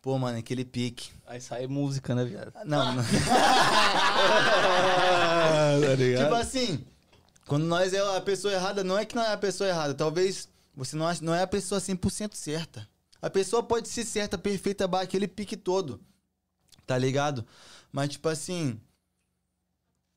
[0.00, 1.10] Pô, mano, aquele pique.
[1.26, 2.52] Aí sai música, né, viado?
[2.64, 3.02] Não, não.
[5.82, 6.24] tá ligado?
[6.24, 6.84] tipo assim,
[7.46, 9.94] quando nós é a pessoa errada, não é que não é a pessoa errada.
[9.94, 12.88] Talvez você não, ache, não é a pessoa 100% certa.
[13.20, 16.00] A pessoa pode ser certa, perfeita, bah, aquele pique todo.
[16.86, 17.44] Tá ligado?
[17.92, 18.80] Mas, tipo assim.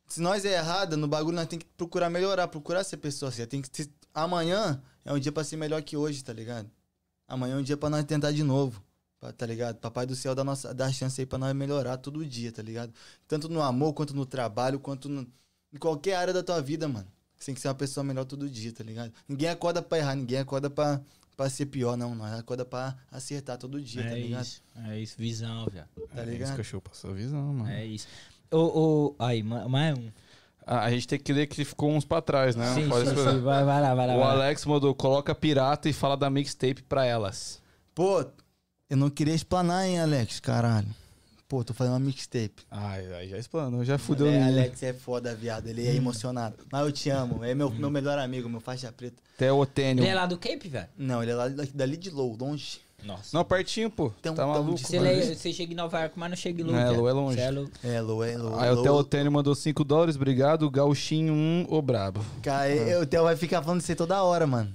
[0.07, 3.51] Se nós é errada no bagulho, nós tem que procurar melhorar, procurar ser pessoa certa.
[3.51, 6.69] Tem que ser- Amanhã é um dia pra ser melhor que hoje, tá ligado?
[7.27, 8.83] Amanhã é um dia pra nós tentar de novo.
[9.21, 9.77] Pra- Tá ligado?
[9.77, 12.91] Papai do céu dá, nossa, dá chance aí pra nós melhorar todo dia, tá ligado?
[13.27, 15.21] Tanto no amor, quanto no trabalho, quanto no,
[15.73, 17.07] em qualquer área da tua vida, mano.
[17.37, 19.13] Você tem que ser uma pessoa melhor todo dia, tá ligado?
[19.29, 20.99] Ninguém acorda pra errar, ninguém acorda pra,
[21.37, 22.13] pra ser pior, não.
[22.13, 24.43] Nós acorda pra acertar todo dia, tá é ligado?
[24.43, 24.61] isso.
[24.89, 25.87] É isso, visão, viado.
[26.13, 26.55] Tá É isso ligado?
[26.55, 27.69] que o show passou a visão, mano.
[27.69, 28.07] É isso.
[28.51, 30.11] Ô, ô, aí, ma- mais um.
[30.67, 32.67] A, a gente tem que ler que ficou uns pra trás, né?
[32.75, 33.39] Sim, sim, sim.
[33.41, 34.15] Vai, vai lá, vai lá.
[34.15, 34.31] O vai lá.
[34.33, 37.59] Alex mandou, coloca pirata e fala da mixtape pra elas.
[37.95, 38.23] Pô,
[38.91, 40.87] eu não queria explanar, hein, Alex, caralho.
[41.47, 42.63] Pô, tô fazendo uma mixtape.
[42.69, 44.27] Ai, aí já explanou, já fudeu.
[44.27, 44.47] É, menino.
[44.51, 45.67] Alex é foda, viado.
[45.67, 46.55] Ele é emocionado.
[46.71, 47.43] Mas eu te amo.
[47.43, 49.15] É meu, meu melhor amigo, meu faixa preta.
[49.35, 50.01] Até o Tênio.
[50.03, 50.87] Ele é lá do Cape, velho?
[50.97, 52.79] Não, ele é lá dali de Low, longe.
[53.03, 53.35] Nossa.
[53.35, 54.11] Não, pertinho, pô.
[54.21, 54.75] Tem um tá maluco?
[54.75, 56.75] de Você, le- você chega em Nova York, mas não chega em Lu.
[56.75, 56.89] É.
[56.91, 57.35] Lu é longe.
[57.37, 58.59] Você É, Low, é Low.
[58.59, 60.69] Aí o Low- Theo Tênio mandou 5 dólares, obrigado.
[60.69, 62.23] Gauchinho 1, ô brabo.
[62.43, 64.71] Cara, eu- o Theo vai ficar falando isso aí toda hora, mano.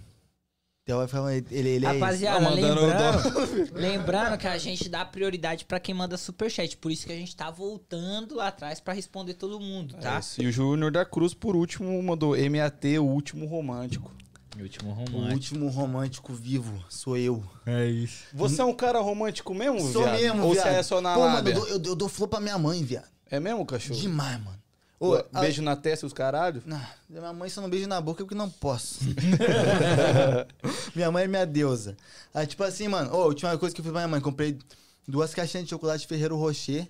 [0.86, 5.04] O Theo vai falar, ele, ele é Rapaziada, Tá lembrando, lembrando que a gente dá
[5.04, 6.76] prioridade pra quem manda superchat.
[6.76, 10.18] Por isso que a gente tá voltando lá atrás pra responder todo mundo, É tá?
[10.20, 10.40] isso.
[10.40, 14.14] E o Júnior da Cruz, por último, mandou MAT, o último romântico.
[14.60, 15.32] Último o romântico.
[15.34, 17.42] último romântico vivo, sou eu.
[17.66, 18.22] É isso.
[18.32, 20.20] Você é um cara romântico mesmo, Sou viado?
[20.20, 20.64] mesmo, Ou viado.
[20.66, 21.50] você é só na Pô, mano, lábia?
[21.50, 23.08] eu dou, eu, eu dou flor pra minha mãe, viado.
[23.28, 23.98] É mesmo, cachorro?
[24.00, 24.56] Demais, mano.
[24.98, 26.62] Ô, a- beijo na testa e os caralho?
[26.64, 29.00] Não, minha mãe só não beijo na boca porque não posso.
[30.94, 31.96] minha mãe é minha deusa.
[32.34, 34.58] Aí, tipo assim, mano, ô, a última coisa que eu fiz pra minha mãe, comprei
[35.06, 36.88] duas caixinhas de chocolate Ferreiro Rocher.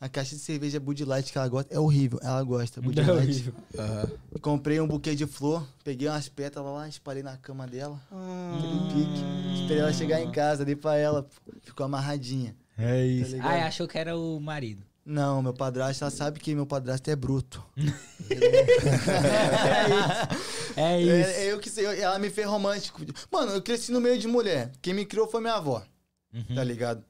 [0.00, 1.72] A caixa de cerveja Bud Light que ela gosta.
[1.72, 2.80] É horrível, ela gosta.
[2.82, 3.16] Bud É Light.
[3.18, 3.54] horrível.
[3.78, 4.10] Aham.
[4.42, 7.98] Comprei um buquê de flor, peguei umas pétalas lá, espalhei na cama dela.
[8.10, 9.60] Aquele pique.
[9.62, 11.26] Esperei ela chegar em casa, dei pra ela.
[11.62, 12.54] Ficou amarradinha.
[12.76, 13.30] É isso.
[13.36, 13.50] ligado?
[13.50, 14.82] Ah, achou que era o marido.
[15.06, 17.62] Não, meu padrasto, ela sabe que meu padrasto é bruto.
[20.76, 21.30] É isso.
[21.30, 23.00] É, é eu que sei, ela me fez romântico.
[23.30, 24.72] Mano, eu cresci no meio de mulher.
[24.82, 25.82] Quem me criou foi minha avó,
[26.32, 26.54] Uhum.
[26.54, 27.04] tá ligado?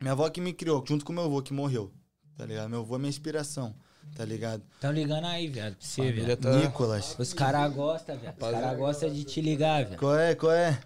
[0.00, 1.92] Minha avó que me criou, junto com meu avô que morreu,
[2.36, 2.68] tá ligado?
[2.68, 3.74] Meu avô é minha inspiração,
[4.16, 4.62] tá ligado?
[4.80, 5.76] Tão ligando aí, viado.
[5.76, 6.36] Pra você, viado.
[6.40, 6.50] tá...
[6.50, 7.14] Nicolas.
[7.18, 8.34] Os caras gostam, viado.
[8.42, 10.00] Os caras gostam de te ligar, viado.
[10.00, 10.78] Qual é, qual é?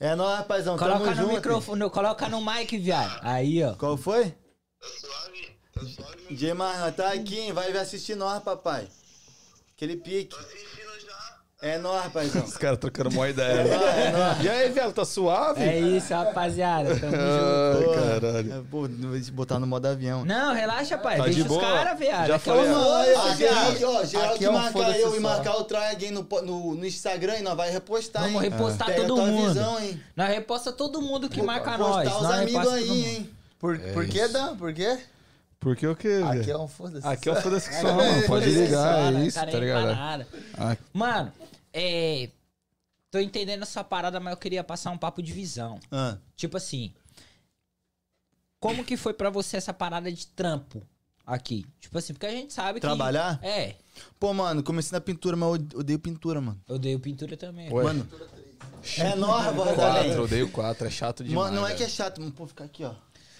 [0.00, 1.34] É nóis, rapazão, Coloca tamo no junto.
[1.34, 3.18] microfone, coloca no mic, viado.
[3.22, 3.74] Aí, ó.
[3.74, 4.34] Qual foi?
[4.80, 6.54] Tô suave, tô suave.
[6.54, 7.52] Marlon, tá aqui, hein?
[7.52, 8.86] vai assistir nós, papai.
[9.76, 10.26] Aquele pique.
[10.34, 11.18] Tô assistindo já.
[11.60, 12.44] É nóis, rapazão.
[12.44, 13.64] Os caras trocando uma É ideia.
[13.64, 14.44] nóis, é nóis.
[14.44, 15.60] e aí, viado, tá suave?
[15.62, 16.90] É isso, rapaziada.
[16.98, 17.16] Tamo junto.
[17.16, 18.52] Ai, Pô, caralho.
[18.54, 20.24] é, Pô, não vou te botar no modo avião.
[20.24, 21.16] Não, relaxa, pai.
[21.16, 21.60] Tá Deixa de os boa.
[21.60, 22.26] caras, viado.
[22.28, 22.78] Já Aqui é falei, ó.
[22.78, 25.20] Ó, Aqui geral, é- ó, geral aqui que é um marcar foda-se eu e só.
[25.20, 28.50] marcar o Try Again no, po- no, no Instagram e nós vai repostar, Vamos hein?
[28.50, 29.48] repostar Pega todo tua mundo.
[29.48, 30.02] visão, hein?
[30.14, 32.16] Nós reposta todo mundo que marca Postar nós.
[32.16, 33.06] os Nós amigos reposta todo aí, mundo.
[33.08, 33.30] hein?
[33.58, 34.56] Por, É por que, Dan?
[34.56, 34.98] Por quê?
[35.58, 37.06] Por que o quê, Aqui é um foda-se.
[37.06, 38.12] Aqui é o foda-se que É, só, mano.
[38.12, 40.26] Pode foda-se ligar, só, é isso, Cara, tá é ligado?
[40.56, 41.32] Ah, Mano,
[41.72, 42.30] é.
[43.10, 45.80] Tô entendendo essa parada, mas eu queria passar um papo de visão.
[45.90, 46.92] Ah, Tipo assim.
[48.60, 50.82] Como que foi pra você essa parada de trampo
[51.24, 51.64] aqui?
[51.80, 52.86] Tipo assim, porque a gente sabe que.
[52.86, 53.38] Trabalhar?
[53.42, 53.74] É.
[54.18, 56.60] Pô, mano, comecei na pintura, mas eu odeio pintura, mano.
[56.68, 57.72] Eu odeio pintura também.
[57.72, 57.82] Ué.
[57.82, 58.08] Mano,
[58.98, 61.50] É nóis, bora Quatro, odeio quatro, é chato demais.
[61.50, 62.32] Mano, não é que é chato, mano.
[62.32, 62.94] Pô, ficar aqui, ó.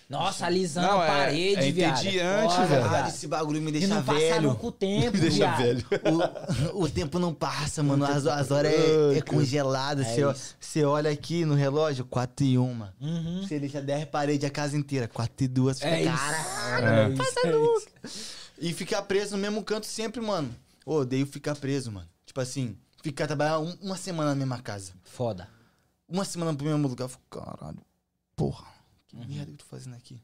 [0.08, 1.98] Nossa, alisando Não, a é- parede, é viado.
[2.00, 2.82] entediante, foda, velho.
[2.84, 4.54] Caralho, esse bagulho me E deixa não passa velho.
[4.54, 5.58] com o tempo, Me deixa viado.
[5.58, 5.86] velho.
[6.72, 8.06] O, o tempo não passa, mano.
[8.06, 10.00] As, as horas é, é congelada.
[10.02, 10.56] É Você isso.
[10.58, 12.88] você olha aqui no relógio, 4 e 1.
[13.00, 13.42] Uhum.
[13.46, 15.82] Você deixa 10 paredes a casa inteira, 4 e 2.
[15.82, 16.04] É.
[16.04, 18.18] Caralho, É isso, é isso.
[18.60, 20.48] E ficar preso no mesmo canto sempre, mano.
[20.86, 22.08] Ô, odeio ficar preso, mano.
[22.24, 24.92] Tipo assim, ficar trabalhar um- uma semana na mesma casa.
[25.04, 25.46] Foda.
[26.08, 27.04] Uma semana pro mesmo lugar.
[27.04, 27.76] Eu fico, caralho,
[28.34, 28.64] porra,
[29.22, 29.28] Uhum.
[29.28, 30.20] merda que eu tô fazendo aqui?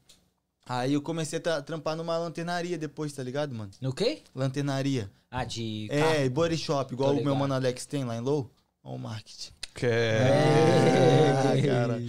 [0.67, 3.71] Aí eu comecei a tra- trampar numa lanternaria depois, tá ligado, mano?
[3.79, 4.23] No quê?
[4.33, 5.11] Lanternaria.
[5.29, 8.49] Ah, de É, body shop, igual o meu mano Alex tem lá em Low.
[8.83, 9.51] Ó o marketing.
[9.73, 11.31] Que é...
[11.37, 11.99] Ah, cara.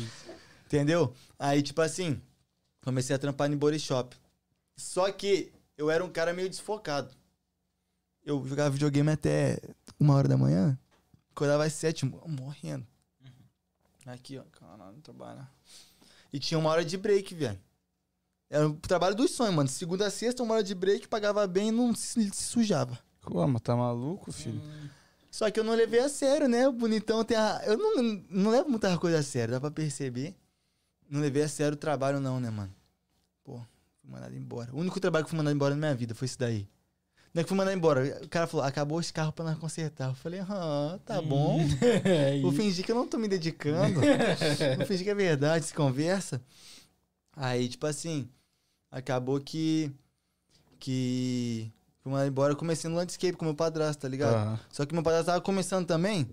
[0.67, 1.13] Entendeu?
[1.39, 2.21] Aí, tipo assim,
[2.85, 4.17] comecei a trampar em body shop.
[4.77, 7.11] Só que eu era um cara meio desfocado.
[8.25, 9.59] Eu jogava videogame até
[10.01, 10.79] uma hora da manhã,
[11.31, 12.87] acordava às sete, mo- morrendo.
[14.07, 15.49] Aqui, ó, caralho, não trabalha.
[16.37, 17.59] E tinha uma hora de break, velho.
[18.51, 19.71] Era o trabalho dos sonhos, mano.
[19.71, 22.99] Segunda a sexta, uma hora de break, pagava bem e não se, se sujava.
[23.23, 24.61] Como, tá maluco, filho?
[25.31, 26.69] Só que eu não levei a sério, né?
[26.69, 27.63] O bonitão tem a.
[27.65, 30.37] Eu não, não levo muita coisa a sério, dá pra perceber.
[31.09, 32.75] Não levei a sério o trabalho, não, né, mano?
[33.43, 33.57] Pô,
[34.03, 34.71] fui mandado embora.
[34.75, 36.69] O único trabalho que fui mandado embora na minha vida foi esse daí.
[37.35, 38.19] Não é que fui mandado embora.
[38.23, 40.09] O cara falou, acabou os carros pra nós consertar.
[40.09, 41.59] Eu falei, ah, tá bom.
[42.41, 44.01] Vou fingir que eu não tô me dedicando.
[44.77, 46.41] Vou fingir que é verdade, se conversa.
[47.37, 48.27] Aí, tipo assim,
[48.91, 49.93] acabou que.
[50.79, 51.71] Que.
[52.01, 52.53] Fui mandado embora.
[52.53, 54.35] Eu comecei no landscape com meu padrasto, tá ligado?
[54.35, 54.61] Aham.
[54.71, 56.29] Só que meu padrasto tava começando também.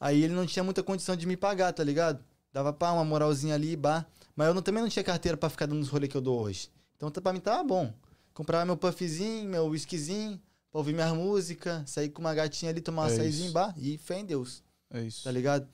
[0.00, 2.20] Aí ele não tinha muita condição de me pagar, tá ligado?
[2.52, 4.06] Dava pá, uma moralzinha ali, bar.
[4.34, 6.40] Mas eu não- também não tinha carteira pra ficar dando os rolês que eu dou
[6.40, 6.70] hoje.
[6.96, 7.92] Então tá- pra mim tava bom.
[8.38, 13.10] Comprava meu puffzinho, meu whiskyzinho, pra ouvir minhas músicas, sair com uma gatinha ali, tomar
[13.10, 13.52] É açaizinho, isso.
[13.52, 14.62] bar, e fé em Deus,
[14.92, 15.24] É isso.
[15.24, 15.66] tá ligado?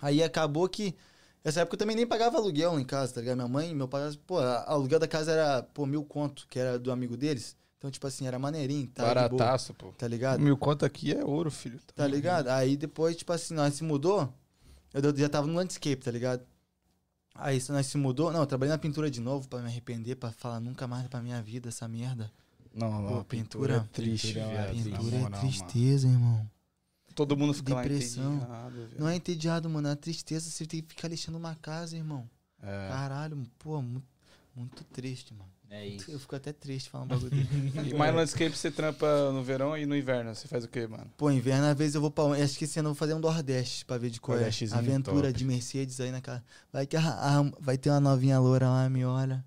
[0.00, 0.94] Aí acabou que.
[1.44, 3.36] Nessa época eu também nem pagava aluguel em casa, tá ligado?
[3.36, 6.90] Minha mãe, meu pai, pô, aluguel da casa era, pô, mil conto, que era do
[6.90, 7.54] amigo deles.
[7.76, 9.02] Então, tipo assim, era maneirinho, tá?
[9.04, 9.92] Barataço, pô.
[9.92, 10.40] Tá ligado?
[10.40, 11.78] Mil conto aqui é ouro, filho.
[11.94, 12.48] Tá ligado?
[12.48, 14.32] Aí depois, tipo assim, nós se mudou.
[14.94, 16.42] Eu já tava no landscape, tá ligado?
[17.34, 18.32] Aí se nós se mudou.
[18.32, 21.22] Não, eu trabalhei na pintura de novo pra me arrepender, pra falar nunca mais pra
[21.22, 22.30] minha vida essa merda.
[22.74, 24.88] Não, não, Pô, a pintura, pintura- é triste, pintura é triste.
[24.90, 25.50] na Pintura é moral, mano.
[25.52, 26.50] tristeza, irmão.
[27.14, 28.24] Todo mundo fica Depressão.
[28.38, 28.94] lá entediado, velho.
[29.00, 29.88] Não é entediado, mano.
[29.88, 32.28] É tristeza você tem que ficar lixando uma casa, irmão.
[32.62, 32.88] É.
[32.88, 34.06] Caralho, pô, muito,
[34.54, 35.50] muito triste, mano.
[35.72, 36.10] É isso.
[36.10, 37.48] Eu fico até triste falando um bagulho dele.
[37.90, 40.34] E mais no landscape você trampa no verão e no inverno.
[40.34, 41.06] Você faz o quê, mano?
[41.16, 42.24] Pô, inverno, às vezes eu vou pra.
[42.42, 44.50] Acho que esse ano eu vou fazer um Nordeste pra ver de qual é.
[44.72, 45.32] Aventura top.
[45.38, 46.42] de Mercedes aí na casa.
[46.72, 49.44] Vai, que a- a- vai ter uma novinha loura lá, me olha.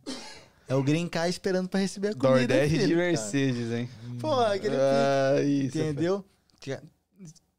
[0.65, 2.29] É o Green Car esperando pra receber a comida.
[2.55, 2.95] Nordeste de.
[2.95, 3.89] Mercedes, hein?
[4.21, 5.77] Pô, aquele Ah, isso.
[5.77, 6.23] Entendeu?
[6.59, 6.79] Que-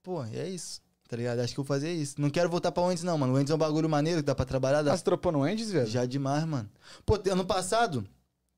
[0.03, 0.81] Pô, é isso.
[1.07, 1.39] Tá ligado?
[1.41, 2.19] Acho que eu vou fazer isso.
[2.19, 3.35] Não quero voltar pra Wendy's, não, mano.
[3.35, 4.83] O Wendy's é um bagulho maneiro que dá pra trabalhar.
[4.83, 4.95] Dá...
[4.95, 5.87] Ah, você tropou no Endes, velho?
[5.87, 6.69] Já demais, mano.
[7.05, 8.07] Pô, ano passado,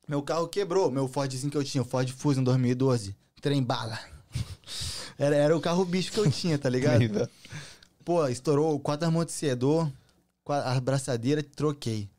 [0.08, 0.90] meu carro quebrou.
[0.90, 3.16] Meu Fordzinho que eu tinha, o Ford Fusion 2012.
[3.40, 3.98] Trem bala.
[5.18, 7.30] Era, era o carro bicho que eu tinha, tá ligado?
[8.04, 9.90] Pô, estourou quatro amortecedor,
[10.46, 12.10] a braçadeira, troquei.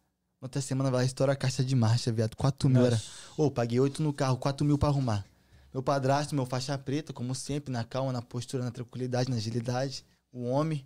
[0.41, 2.35] Outra semana vai estourar a caixa de marcha, viado.
[2.35, 3.01] 4 mil era.
[3.35, 5.25] Ô, paguei 8 no carro, 4 mil pra arrumar.
[5.73, 10.03] Meu padrasto, meu faixa preta, como sempre, na calma, na postura, na tranquilidade, na agilidade.
[10.31, 10.85] O homem.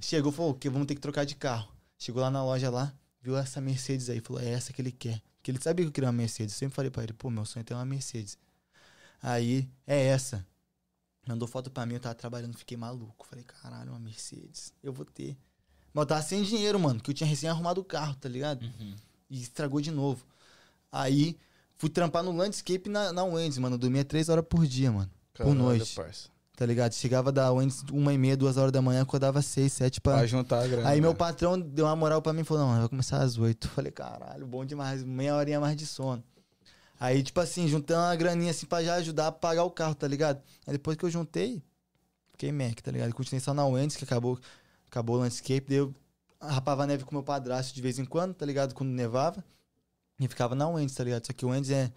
[0.00, 1.68] Chegou e falou, que vamos ter que trocar de carro.
[1.98, 5.22] Chegou lá na loja lá, viu essa Mercedes aí, falou, é essa que ele quer.
[5.46, 6.54] Porque ele sabia que eu queria uma Mercedes.
[6.54, 8.36] Eu sempre falei pra ele, pô, meu sonho é ter uma Mercedes.
[9.22, 10.44] Aí, é essa.
[11.24, 13.24] Mandou foto pra mim, eu tava trabalhando, fiquei maluco.
[13.24, 14.72] Falei, caralho, uma Mercedes.
[14.82, 15.36] Eu vou ter.
[15.94, 18.64] Mas eu tava sem dinheiro, mano, que eu tinha recém arrumado o carro, tá ligado?
[18.64, 18.96] Uhum.
[19.30, 20.26] E estragou de novo.
[20.90, 21.38] Aí,
[21.76, 23.76] fui trampar no landscape na, na Wendy's, mano.
[23.76, 25.10] Eu dormia três horas por dia, mano.
[25.32, 25.94] Caralho, noite.
[25.94, 26.28] parça.
[26.56, 26.94] Tá ligado?
[26.94, 30.14] Chegava da Wendy's uma e meia, duas horas da manhã, acordava seis, sete pra...
[30.14, 30.88] Pra juntar a grana.
[30.88, 31.16] Aí meu né?
[31.16, 33.68] patrão deu uma moral pra mim e falou, não, vai começar às oito.
[33.68, 36.24] Falei, caralho, bom demais, meia horinha mais de sono.
[36.98, 40.08] Aí, tipo assim, juntando uma graninha assim pra já ajudar a pagar o carro, tá
[40.08, 40.40] ligado?
[40.66, 41.62] Aí depois que eu juntei,
[42.30, 43.12] fiquei Mac, tá ligado?
[43.12, 44.40] Continuei só na Wendy's, que acabou,
[44.90, 45.94] acabou o landscape, daí eu
[46.40, 48.74] rapava neve com meu padrasto de vez em quando, tá ligado?
[48.74, 49.44] Quando nevava.
[50.18, 51.26] E ficava na Wendy's, tá ligado?
[51.26, 51.92] Só que o Wendy's é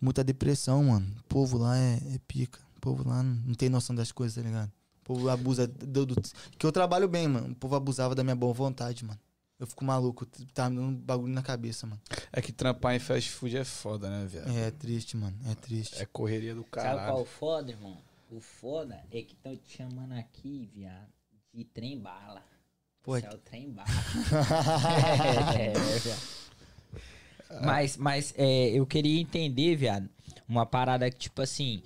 [0.00, 1.06] muita depressão, mano.
[1.20, 2.58] O povo lá é, é pica.
[2.80, 4.72] O povo lá não, tem noção das coisas, tá ligado?
[5.02, 6.16] O povo abusa do, do-
[6.58, 7.52] Que eu trabalho bem, mano.
[7.52, 9.20] O povo abusava da minha boa vontade, mano.
[9.58, 10.24] Eu fico maluco.
[10.54, 12.00] Tá me dando um bagulho na cabeça, mano.
[12.32, 14.48] É que trampar em fast food é foda, né, viado?
[14.56, 15.36] É triste, mano.
[15.46, 16.00] É triste.
[16.00, 17.16] É correria do Sabe qual é caralho.
[17.18, 17.98] o foda, irmão?
[18.30, 21.08] O foda é que estão te chamando aqui, viado,
[21.52, 22.42] de trem bala.
[23.02, 23.88] Pô, Isso é o trem bala.
[25.58, 26.20] É, viado.
[27.64, 30.08] Mas, mas é, eu queria entender, viado,
[30.48, 31.82] uma parada que, tipo assim,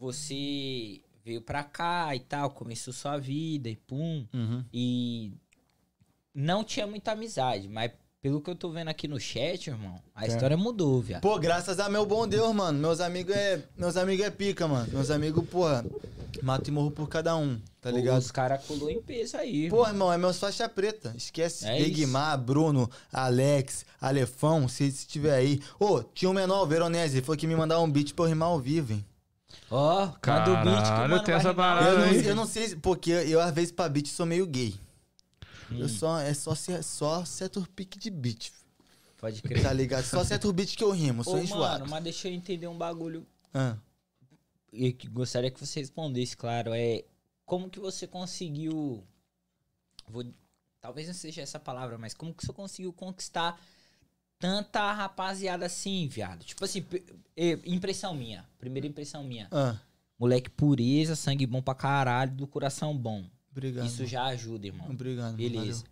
[0.00, 4.26] você veio pra cá e tal, começou sua vida e pum.
[4.32, 4.64] Uhum.
[4.72, 5.34] E
[6.34, 7.92] não tinha muita amizade, mas
[8.22, 11.20] pelo que eu tô vendo aqui no chat, irmão, a história mudou, viado.
[11.20, 12.78] Pô, graças a meu bom Deus, mano.
[12.78, 13.62] Meus amigos é.
[13.76, 14.88] Meus amigos é pica, mano.
[14.90, 15.84] Meus amigos, porra,
[16.42, 18.18] mato e morro por cada um, tá ligado?
[18.18, 19.68] Os caras colou em peso aí.
[19.68, 21.12] Pô, irmão, é meus faixa preta.
[21.14, 21.66] Esquece.
[21.66, 25.60] É Bruno, Alex, Alefão, se estiver aí.
[25.78, 28.28] Ô, tinha um menor, o Veronese, ele falou que me mandar um beat pra eu
[28.30, 29.04] rimar ao vivo, hein?
[29.70, 32.26] Ó, manda o beat que o Caralho, mano tem essa parada Eu não, aí.
[32.26, 34.74] eu não sei, se- porque eu, eu, às vezes pra beat sou meio gay.
[35.70, 35.78] Hum.
[35.78, 38.50] Eu só, é só, só certo pique de beat,
[39.18, 39.62] Pode crer.
[39.62, 40.04] tá ligado?
[40.04, 41.80] Só certo beat que eu rimo, eu sou Ô, enjoado.
[41.80, 43.24] mano, mas deixa eu entender um bagulho
[43.54, 43.76] Ah.
[44.72, 47.04] e que gostaria que você respondesse, claro, é
[47.46, 49.04] como que você conseguiu
[50.08, 50.24] vou,
[50.80, 53.60] talvez não seja essa palavra, mas como que você conseguiu conquistar
[54.40, 56.44] tanta rapaziada assim, viado?
[56.44, 56.84] Tipo assim,
[57.64, 59.46] impressão minha, primeira impressão minha.
[59.52, 59.76] Ah,
[60.18, 63.24] Moleque pureza, sangue bom pra caralho, do coração bom.
[63.52, 63.86] obrigado.
[63.86, 64.90] Isso já ajuda, irmão.
[64.90, 65.34] Obrigado.
[65.36, 65.84] Beleza.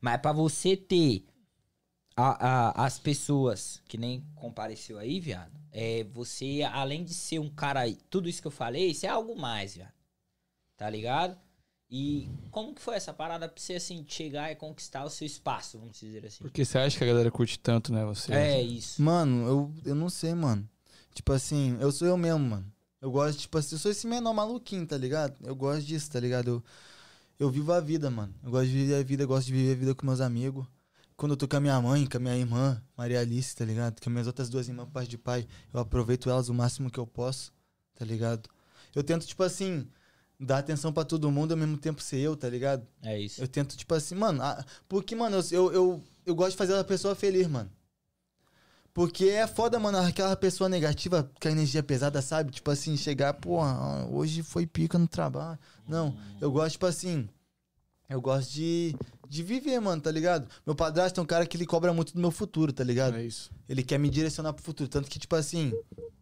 [0.00, 1.24] Mas pra você ter
[2.16, 7.50] a- a- as pessoas que nem compareceu aí, viado, é você, além de ser um
[7.50, 7.80] cara,
[8.10, 9.92] tudo isso que eu falei, você é algo mais, viado.
[10.76, 11.36] Tá ligado?
[11.96, 15.78] E como que foi essa parada pra você, assim, chegar e conquistar o seu espaço,
[15.78, 16.42] vamos dizer assim?
[16.42, 18.32] Porque você acha que a galera curte tanto, né, você?
[18.32, 19.00] É isso.
[19.00, 20.68] Mano, eu, eu não sei, mano.
[21.14, 22.66] Tipo assim, eu sou eu mesmo, mano.
[23.00, 25.36] Eu gosto, tipo assim, eu sou esse menor maluquinho, tá ligado?
[25.44, 26.48] Eu gosto disso, tá ligado?
[26.48, 26.64] Eu,
[27.38, 28.34] eu vivo a vida, mano.
[28.42, 30.66] Eu gosto de viver a vida, eu gosto de viver a vida com meus amigos.
[31.16, 34.00] Quando eu tô com a minha mãe, com a minha irmã, Maria Alice, tá ligado?
[34.00, 36.98] Com as minhas outras duas irmãs, pai de pai, eu aproveito elas o máximo que
[36.98, 37.52] eu posso,
[37.94, 38.50] tá ligado?
[38.92, 39.86] Eu tento, tipo assim,
[40.38, 42.86] dar atenção pra todo mundo ao mesmo tempo ser eu, tá ligado?
[43.02, 43.40] É isso.
[43.40, 46.84] Eu tento, tipo assim, mano, ah, porque, mano, eu, eu, eu, gosto de fazer a
[46.84, 47.70] pessoa feliz, mano.
[48.92, 52.52] Porque é foda, mano, aquela pessoa negativa com a energia pesada, sabe?
[52.52, 55.58] Tipo assim, chegar, porra, hoje foi pica no trabalho.
[55.86, 57.28] Não, eu gosto, tipo assim,
[58.08, 58.94] eu gosto de,
[59.28, 60.48] de viver, mano, tá ligado?
[60.66, 63.16] Meu padrasto é um cara que ele cobra muito do meu futuro, tá ligado?
[63.16, 63.50] É isso.
[63.68, 64.88] Ele quer me direcionar pro futuro.
[64.88, 65.72] Tanto que, tipo assim,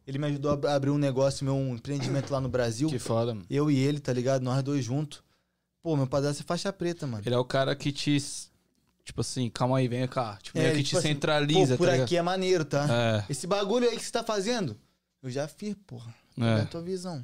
[0.07, 2.89] ele me ajudou a ab- abrir um negócio, meu um empreendimento lá no Brasil.
[2.89, 3.47] Que foda, mano.
[3.51, 4.43] Eu e ele, tá ligado?
[4.43, 5.23] Nós dois juntos.
[5.83, 7.23] Pô, meu padrasto é faixa preta, mano.
[7.27, 8.17] Ele é o cara que te.
[9.05, 10.39] Tipo assim, calma aí, vem cá.
[10.41, 12.87] Tipo, É, que tipo te assim, centraliza, Pô, por tá aqui é maneiro, tá?
[12.89, 14.79] É, Esse bagulho aí que você tá fazendo,
[15.21, 16.15] eu já fiz, porra.
[16.39, 16.45] É.
[16.45, 16.61] é.
[16.61, 17.23] a tua visão.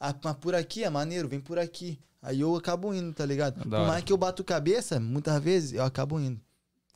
[0.00, 1.98] Ah, mas por aqui é maneiro, vem por aqui.
[2.22, 3.60] Aí eu acabo indo, tá ligado?
[3.60, 6.40] Por mais que eu bato cabeça, muitas vezes eu acabo indo,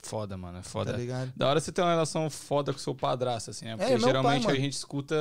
[0.05, 0.59] Foda, mano.
[0.59, 0.93] É tá foda.
[0.97, 1.33] ligado?
[1.37, 3.77] da hora você ter uma relação foda com seu padrasto, assim, né?
[3.77, 5.15] Porque É, meu pai, geralmente a gente escuta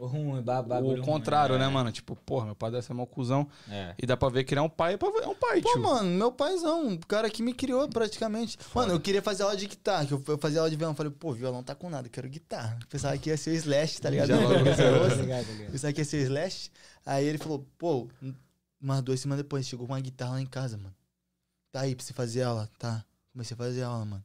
[0.00, 1.68] Ruim, ba- bagulho o ruim, contrário, né, é.
[1.68, 1.90] mano?
[1.90, 3.48] Tipo, porra, meu padrasto é mó cuzão.
[3.68, 3.92] É.
[4.00, 5.82] E dá pra ver que ele é um pai, é um pai, Pô, tio.
[5.82, 8.56] mano, meu paizão, o cara que me criou praticamente.
[8.72, 10.94] Mano, eu queria fazer aula de guitarra, que eu fazia aula de violão.
[10.94, 12.78] Falei, pô, violão tá com nada, eu quero guitarra.
[12.88, 14.28] Pensava que ia ser o Slash, tá ligado?
[14.28, 15.16] Já logo Pensava resolveu.
[15.24, 15.72] Ligado, ligado.
[15.72, 16.70] Pensava que ia ser o Slash.
[17.04, 18.08] Aí ele falou, pô,
[18.80, 20.94] umas duas semanas depois, chegou com uma guitarra lá em casa, mano.
[21.72, 23.04] Tá aí pra você fazer aula, tá?
[23.32, 24.24] Comecei a fazer aula, mano.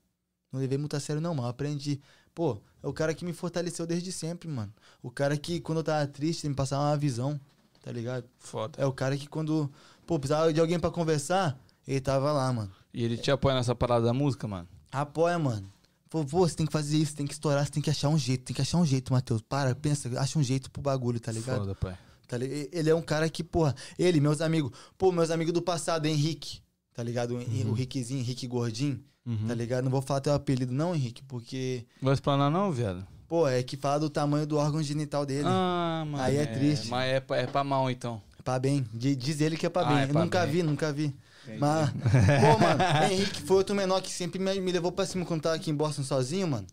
[0.52, 1.48] Não levei muito a sério, não, mano.
[1.48, 2.00] Aprendi.
[2.34, 4.74] Pô, é o cara que me fortaleceu desde sempre, mano.
[5.02, 7.40] O cara que, quando eu tava triste, me passava uma visão,
[7.84, 8.26] tá ligado?
[8.38, 8.82] Foda.
[8.82, 9.72] É o cara que, quando,
[10.06, 12.72] pô, precisava de alguém pra conversar, ele tava lá, mano.
[12.94, 14.68] E ele te apoia nessa parada da música, mano?
[14.92, 15.72] Apoia, mano.
[16.10, 18.18] Pô, pô, você tem que fazer isso, tem que estourar, você tem que achar um
[18.18, 19.42] jeito, tem que achar um jeito, Matheus.
[19.42, 21.60] Para, pensa, acha um jeito pro bagulho, tá ligado?
[21.60, 21.98] Foda, pai.
[22.30, 26.06] Tá Ele é um cara que, porra, ele, meus amigos, pô, meus amigos do passado,
[26.06, 26.62] Henrique,
[26.94, 27.32] tá ligado?
[27.36, 27.72] O Uhum.
[27.72, 29.48] o Rickzinho, Henrique Gordinho, Uhum.
[29.48, 29.84] tá ligado?
[29.84, 33.06] Não vou falar teu apelido, não, Henrique, porque, vai explanar não, viado?
[33.28, 35.48] pô, é que fala do tamanho do órgão genital dele.
[35.48, 36.24] Ah, mano.
[36.24, 36.88] Aí é triste.
[36.88, 38.22] Mas é, é pra mal, então.
[38.50, 38.86] Pra bem.
[38.92, 39.98] Di- Diz ele que é pra Ah, bem.
[40.00, 41.16] é Eu nunca vi, nunca vi.
[41.60, 41.90] Mas,
[42.42, 45.56] pô, mano, Henrique foi outro menor que sempre me, me levou pra cima quando tava
[45.56, 46.68] aqui em Boston sozinho, mano.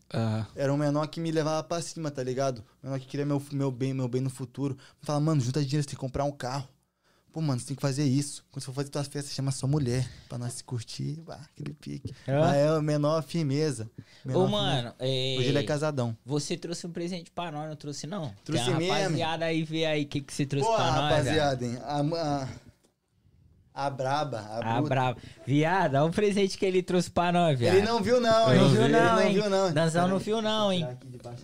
[0.54, 2.62] Era um menor que me levava pra cima, tá ligado?
[2.82, 4.76] Um menor que queria meu, meu bem, meu bem no futuro.
[5.02, 6.66] Fala, mano, junta dinheiro, você tem que comprar um carro.
[7.36, 8.42] Pô, mano, você tem que fazer isso.
[8.50, 10.08] Quando você for fazer tuas festas, chama sua mulher.
[10.26, 11.20] Pra nós se curtir.
[11.20, 12.14] Bah, aquele pique.
[12.26, 12.32] É?
[12.32, 13.90] Mas é o menor firmeza.
[14.24, 15.36] Menor Ô, mano, é...
[15.38, 16.16] Hoje ele é casadão.
[16.24, 18.32] Você trouxe um presente pra nós, não trouxe não?
[18.42, 18.94] Trouxe Tem uma mesmo.
[18.94, 21.78] rapaziada aí, vê aí o que, que você trouxe Pô, pra nós, rapaziada, hein?
[21.82, 22.48] A, a,
[23.76, 24.88] a braba, a bruta.
[24.88, 25.18] bravo.
[25.46, 27.76] Viado, olha o presente que ele trouxe pra nós, viado.
[27.76, 28.58] Ele não viu, não, hein?
[28.60, 29.34] Não viu não, não hein?
[29.34, 29.72] viu, não.
[29.72, 30.88] Danzão não viu não, hein?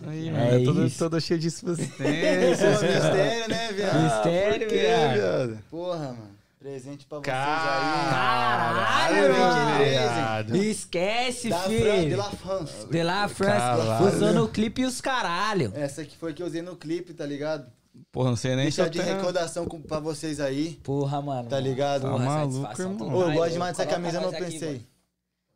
[0.07, 0.43] aí, É mano.
[0.45, 0.97] É todo, isso.
[0.97, 1.93] todo cheio de Pô, substância.
[2.01, 4.03] mistério, né, viado?
[4.03, 5.13] Mistério, por quê, viado.
[5.13, 5.59] viado?
[5.69, 6.33] Porra, mano.
[6.59, 9.31] Presente pra vocês Caralho, aí.
[9.33, 9.89] velho.
[9.89, 10.55] viado.
[10.55, 12.17] Esquece, Da Fran, de filho.
[12.17, 12.87] La France.
[12.89, 13.59] De La France.
[13.59, 14.07] Caralho.
[14.07, 15.73] Usou no clipe e os caralho.
[15.75, 17.65] Essa aqui foi que eu usei no clipe, tá ligado?
[18.11, 20.79] Porra, não sei nem se Deixar eu de recordação com, pra vocês aí.
[20.83, 21.49] Porra, mano.
[21.49, 22.03] Tá ligado?
[22.03, 23.13] Tá Porra, maluco, irmão.
[23.15, 24.69] Ô, eu gosto demais dessa camisa, mas eu aqui, pensei.
[24.73, 24.92] mano.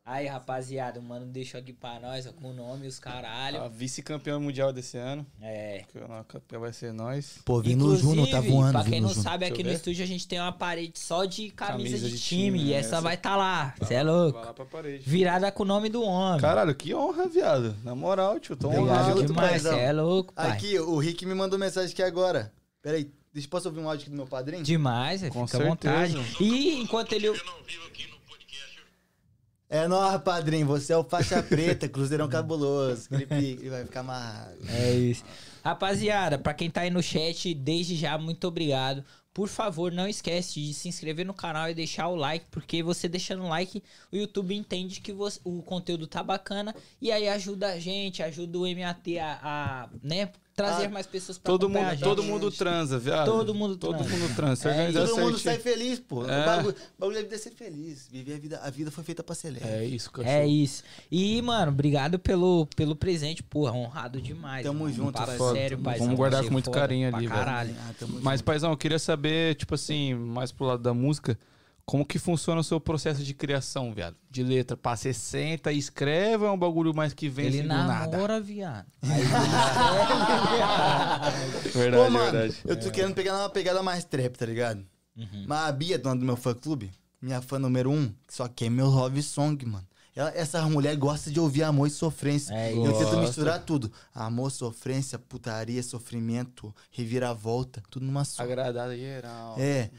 [0.09, 3.61] Aí, rapaziada, o mano deixou aqui pra nós, ó, com o nome e os caralho.
[3.61, 5.25] A vice-campeão mundial desse ano.
[5.41, 5.83] É.
[5.91, 7.39] Que o campeão vai ser nós.
[7.43, 8.71] Pô, vim no Juno, tá voando.
[8.71, 9.21] Pra quem não Juno.
[9.21, 12.15] sabe, Deixa aqui no estúdio a gente tem uma parede só de camisa, Camisa de,
[12.15, 12.43] de time.
[12.57, 12.77] time, E né?
[12.77, 13.75] essa Essa- vai tá lá.
[13.79, 14.37] Você é louco.
[14.37, 15.03] Vai lá pra parede.
[15.05, 16.39] Virada com o nome do homem.
[16.39, 17.75] Caralho, que honra, viado.
[17.83, 19.25] Na moral, tio, tô honrado.
[19.25, 20.51] demais, você é louco, pai.
[20.51, 22.53] Aqui, o Rick me mandou mensagem aqui agora.
[22.81, 24.63] Peraí, deixa eu posso ouvir um áudio aqui do meu padrinho?
[24.63, 26.13] Demais, Com fica à vontade.
[26.13, 26.37] certeza.
[26.43, 27.27] E enquanto ele.
[27.27, 28.16] Eu não vivo aqui no podcast.
[29.69, 30.65] É nóis, padrinho.
[30.67, 33.07] Você é o faixa preta, cruzeirão cabuloso.
[33.11, 34.57] Ele vai ficar amarrado.
[34.69, 35.23] É isso.
[35.63, 39.03] Rapaziada, pra quem tá aí no chat, desde já, muito obrigado.
[39.33, 43.07] Por favor, não esquece de se inscrever no canal e deixar o like, porque você
[43.07, 47.67] deixando o like, o YouTube entende que você- o conteúdo tá bacana e aí ajuda
[47.73, 51.85] a gente, ajuda o MAT a, a, né, trazer Ah, mais pessoas pra Todo mundo,
[51.85, 52.03] a gente.
[52.03, 53.25] todo mundo transa, viado.
[53.27, 54.17] Todo mundo Todo transa.
[54.17, 54.69] mundo transa.
[54.71, 55.75] É, Todo mundo sai certinho.
[55.75, 56.25] feliz, pô.
[56.27, 56.41] É.
[56.41, 58.07] O bagulho, o bagulho deve ser feliz.
[58.11, 59.67] Viver a vida, a vida foi feita pra ser leve.
[59.67, 60.33] É isso, cachorro.
[60.35, 60.83] É isso.
[61.11, 64.65] E, mano, obrigado pelo, pelo presente, porra, honrado demais.
[64.65, 64.93] Tamo mano.
[64.95, 65.53] junto, Papo paizão.
[65.53, 66.05] sério, paizão.
[66.07, 67.39] Vamos guardar com muito foda carinho ali, velho.
[67.39, 67.75] caralho.
[67.79, 67.93] Ah,
[68.23, 68.45] Mas, junto.
[68.47, 71.37] paizão, eu queria saber, tipo assim, mais pro lado da música,
[71.87, 74.17] como que funciona o seu processo de criação, viado?
[74.29, 77.67] De letra, você senta e escreve ou é um bagulho mais que vem Ele assim
[77.67, 78.07] do nada?
[78.11, 78.85] namora, viado.
[79.01, 79.21] Aí
[81.51, 82.57] ele Verdade, Pô, mano, verdade.
[82.65, 84.85] eu tô querendo pegar uma pegada mais trap, tá ligado?
[85.15, 85.45] Uhum.
[85.47, 88.69] Mas a Bia, dona do meu fã clube, minha fã número um, só que é
[88.69, 89.87] meu love song, mano.
[90.15, 92.53] Ela- essa mulher gosta de ouvir amor e sofrência.
[92.53, 93.21] É eu tento Gosta.
[93.21, 93.91] misturar tudo.
[94.13, 98.41] Amor, sofrência, putaria, sofrimento, reviravolta, tudo numa só.
[98.43, 99.55] Agradado geral.
[99.59, 99.89] É.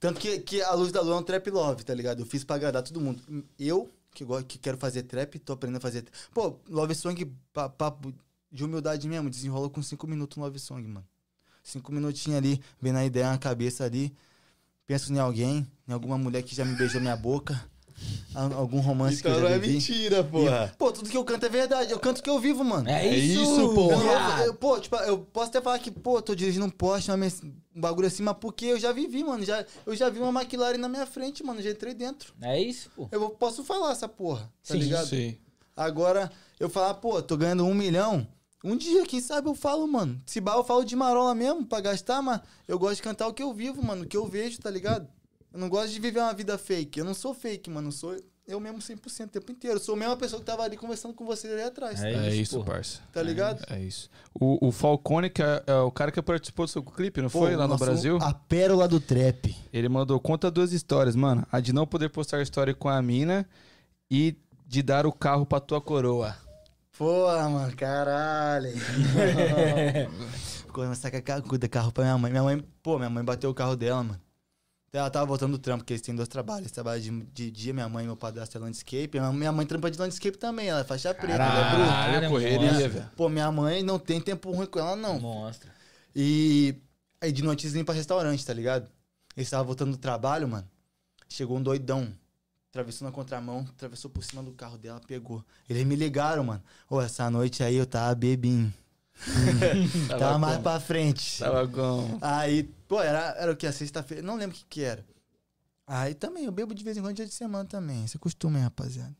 [0.00, 2.20] Tanto que, que a luz da lua é um trap love, tá ligado?
[2.20, 3.20] Eu fiz pra agradar todo mundo.
[3.58, 6.04] Eu, que, go- que quero fazer trap, tô aprendendo a fazer.
[6.32, 8.14] Pô, love song, pa- papo
[8.50, 11.06] de humildade mesmo, desenrola com cinco minutos um love song, mano.
[11.62, 14.14] Cinco minutinhos ali, vendo a ideia na cabeça ali.
[14.86, 17.60] Penso em alguém, em alguma mulher que já me beijou minha boca.
[18.34, 19.76] Algum romance que eu já vivi.
[19.76, 20.22] Então mentira,
[20.72, 21.90] E, pô, tudo que eu canto é verdade.
[21.92, 22.88] Eu canto o que eu vivo, mano.
[22.88, 23.90] É isso, isso, pô.
[23.90, 26.70] Eu, eu- eu- pô, tipo, eu posso até falar que, pô, tô dirigindo um
[27.16, 27.44] Merce-
[27.74, 29.44] um bagulho assim, mas porque eu já vivi, mano.
[29.44, 31.60] Já, eu já vi uma McLaren na minha frente, mano.
[31.60, 32.32] Já entrei dentro.
[32.40, 33.08] É isso, pô.
[33.10, 34.78] Eu posso falar essa porra, tá Sim.
[34.80, 35.06] ligado?
[35.08, 35.36] Sim.
[35.76, 36.30] Agora,
[36.60, 38.26] eu falar, pô, tô ganhando um milhão.
[38.64, 40.20] Um dia, quem sabe eu falo, mano.
[40.26, 43.32] Se bar, eu falo de marola mesmo pra gastar, mas eu gosto de cantar o
[43.32, 44.02] que eu vivo, mano.
[44.02, 45.06] O que eu vejo, tá ligado?
[45.58, 47.00] Eu não gosto de viver uma vida fake.
[47.00, 47.88] Eu não sou fake, mano.
[47.88, 49.76] Eu sou eu mesmo 100% o tempo inteiro.
[49.78, 52.00] Eu sou a mesma pessoa que tava ali conversando com você ali atrás.
[52.00, 52.74] É É, isso, porra.
[52.74, 53.00] parça.
[53.12, 53.64] Tá ligado?
[53.68, 54.08] É isso.
[54.40, 57.50] O, o Falcone, que é, é o cara que participou do seu clipe, não foi?
[57.50, 58.18] Pô, Lá no Brasil?
[58.22, 59.52] A pérola do trap.
[59.72, 61.44] Ele mandou, conta duas histórias, mano.
[61.50, 63.44] A de não poder postar história com a mina
[64.08, 66.36] e de dar o carro pra tua coroa.
[66.96, 68.70] Porra, mano, caralho.
[70.64, 71.20] Ficou saca
[71.68, 72.30] carro pra minha mãe.
[72.30, 74.27] Minha mãe, pô, minha mãe bateu o carro dela, mano.
[74.90, 76.62] Ela tava voltando do trampo, porque eles têm dois trabalhos.
[76.62, 79.10] Eles trabalham de, de dia, minha mãe e meu padrasto é landscape.
[79.32, 81.90] Minha- mãe trampa de landscape também, ela é faixa preta, ela é bruta.
[81.90, 83.10] Caralho, correria, velho.
[83.14, 85.20] Pô, minha mãe não tem tempo ruim com ela, não.
[85.20, 85.68] Monstro.
[86.16, 86.74] E
[87.20, 88.88] aí de noite eles iam pra restaurante, tá ligado?
[89.36, 90.66] Eles estavam voltando do trabalho, mano.
[91.28, 92.08] Chegou um doidão.
[92.70, 95.44] Atravessou na contramão, atravessou por cima do carro dela, pegou.
[95.68, 96.62] Eles me ligaram, mano.
[96.88, 98.72] Ô, essa noite aí eu tava bebinho.
[100.08, 100.62] tava mais como?
[100.64, 101.38] pra frente.
[101.38, 102.18] Tava com...
[102.20, 103.66] Aí, pô, era, era o que?
[103.66, 104.22] A sexta-feira?
[104.22, 105.04] Não lembro o que que era.
[105.86, 108.04] Aí também, eu bebo de vez em quando dia de semana também.
[108.04, 109.14] Isso é costume, hein, rapaziada.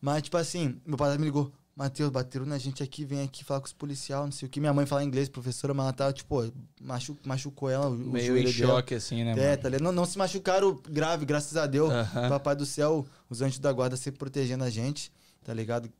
[0.00, 1.52] Mas, tipo assim, meu pai me ligou.
[1.74, 4.60] Matheus, bateram na gente aqui, vem aqui falar com os policiais, não sei o que.
[4.60, 8.42] Minha mãe fala inglês, professora, mas ela tava, tipo, machu, machucou ela, o, Meio em
[8.44, 8.52] dela.
[8.52, 9.84] choque, assim, né, É, tá ligado?
[9.84, 11.90] Não, não se machucaram grave, graças a Deus.
[11.90, 12.28] Aham.
[12.28, 15.10] Papai do céu, os anjos da guarda sempre protegendo a gente,
[15.42, 15.90] tá ligado?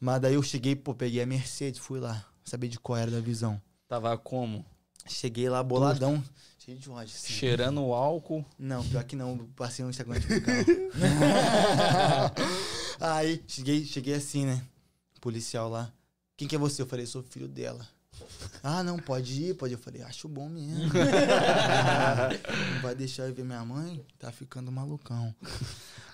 [0.00, 3.20] Mas daí eu cheguei, pô, peguei a Mercedes, fui lá, saber de qual era da
[3.20, 3.62] visão.
[3.86, 4.66] Tava como?
[5.06, 6.22] Cheguei lá boladão,
[6.58, 7.14] cheio de ódio.
[7.14, 7.32] assim.
[7.32, 8.44] Cheirando o álcool.
[8.58, 10.20] Não, pior que não, passei um pro carro.
[13.00, 14.62] Aí, cheguei, cheguei assim, né?
[15.20, 15.92] Policial lá.
[16.36, 16.82] Quem que é você?
[16.82, 17.86] Eu falei, sou filho dela.
[18.62, 19.76] Ah, não, pode ir, pode ir.
[19.76, 20.90] Eu falei, acho bom mesmo.
[22.74, 24.04] não vai deixar eu ver minha mãe?
[24.18, 25.34] Tá ficando malucão.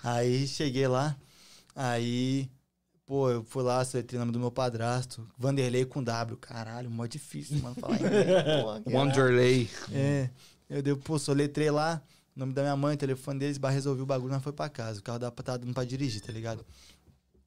[0.03, 1.15] Aí, cheguei lá.
[1.75, 2.49] Aí,
[3.05, 5.27] pô, eu fui lá, soletrei o nome do meu padrasto.
[5.37, 6.37] Vanderlei com W.
[6.37, 8.25] Caralho, mó difícil, mano, falar inglês.
[8.61, 8.97] Porra, caralho.
[8.97, 9.69] Wanderlei.
[9.91, 10.29] É.
[10.69, 12.01] Eu dei, pô, soletrei lá,
[12.35, 14.99] nome da minha mãe, o telefone deles, bah, resolvi o bagulho, mas foi pra casa.
[14.99, 16.65] O carro dava pra, tá dando pra dirigir, tá ligado?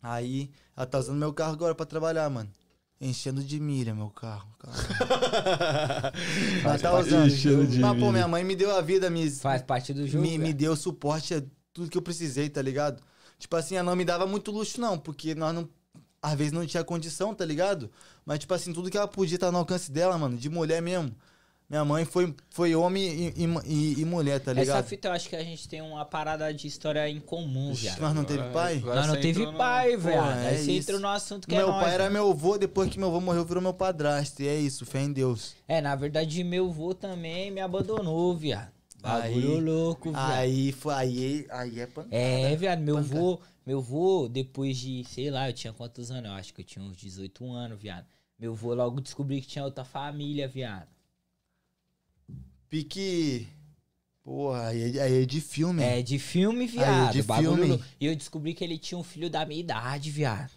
[0.03, 2.49] Aí, ela tá usando meu carro agora pra trabalhar, mano.
[3.01, 4.49] Enchendo de milha meu carro.
[4.59, 6.13] cara.
[6.65, 7.27] Mas tá usando.
[7.27, 10.23] Enchendo de Mas, pô, minha mãe me deu a vida, me, Faz parte do jogo.
[10.23, 10.55] me, me velho.
[10.55, 11.43] deu suporte a
[11.75, 13.03] tudo que eu precisei, tá ligado?
[13.39, 15.69] Tipo assim, ela não me dava muito luxo, não, porque nós não.
[16.23, 17.91] Às vezes não tinha condição, tá ligado?
[18.25, 21.15] Mas, tipo assim, tudo que ela podia estar no alcance dela, mano, de mulher mesmo.
[21.69, 24.85] Minha mãe foi, foi homem e, e- e- mulher, tá Essa ligado?
[24.87, 28.01] fita eu acho que a gente tem uma parada de história em comum, viado.
[28.01, 28.77] Nós não teve pai?
[28.79, 30.17] Agora Nós não você teve entrou no- pai, velho.
[30.17, 30.91] Porra, Aí é você isso.
[30.91, 33.21] entra no assunto que meu é nóis, pai era meu avô, depois que meu avô
[33.21, 34.43] morreu, virou meu padrasto.
[34.43, 35.55] E é isso, fé em Deus.
[35.67, 38.71] É, na verdade, meu avô também me abandonou, viado.
[39.01, 40.31] Bagulho Aí- louco, viado.
[40.33, 40.95] Aí foi.
[40.95, 42.17] Aí, aí é pancada.
[42.17, 46.31] É, viado, meu vô, meu vô, depois de, sei lá, eu tinha quantos anos?
[46.31, 48.07] Eu acho que eu tinha uns 18 anos, viado.
[48.39, 50.89] Meu vô logo descobri que tinha outra família, viado.
[52.69, 53.49] Pique.
[54.23, 55.83] Porra, aí é, aí é de filme.
[55.83, 57.13] É, de filme, viado.
[57.13, 57.69] de bagulho filme.
[57.69, 57.85] louco.
[58.01, 60.51] E eu descobri que ele tinha um filho da minha idade, viado.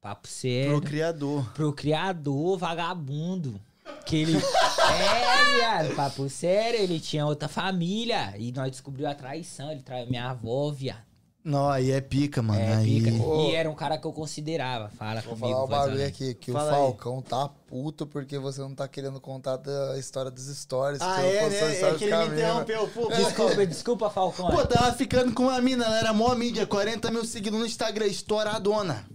[0.00, 0.72] Papo sério.
[0.80, 1.52] Pro criador.
[1.52, 3.60] Pro criador, vagabundo.
[4.04, 4.36] Que ele.
[4.36, 8.34] é, viado, papo sério, ele tinha outra família.
[8.38, 9.70] E nós descobrimos a traição.
[9.70, 11.10] Ele traiu minha avó, viado.
[11.42, 12.60] Não, aí é pica, mano.
[12.60, 13.02] É, aí...
[13.02, 13.24] pica.
[13.24, 13.48] Ô.
[13.48, 14.90] E era um cara que eu considerava.
[14.90, 16.80] Fala Vou comigo, falar um bagulho aqui, que Fala o aí.
[16.80, 21.00] Falcão tá puto porque você não tá querendo contar da história dos stories.
[21.00, 21.80] Ah, é, né?
[21.80, 22.88] É que ele me interrompeu.
[22.88, 24.50] Pô, Desculpa, desculpa, Falcão.
[24.50, 28.06] Pô, tava ficando com uma mina, ela era mó mídia, 40 mil seguidores no Instagram,
[28.06, 29.06] estouradona.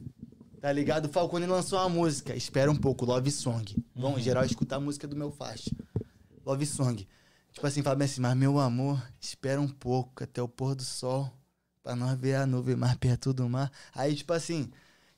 [0.65, 1.05] Tá ligado?
[1.05, 3.85] O Falcone lançou uma música, espera um pouco, Love Song.
[3.95, 5.69] Vamos, geral, escutar a música do meu faixa.
[6.43, 7.07] Love Song.
[7.53, 10.81] Tipo assim, fala bem assim, mas meu amor, espera um pouco até o pôr do
[10.81, 11.31] sol,
[11.83, 13.71] pra nós ver a nuvem mais perto do mar.
[13.93, 14.71] Aí, tipo assim,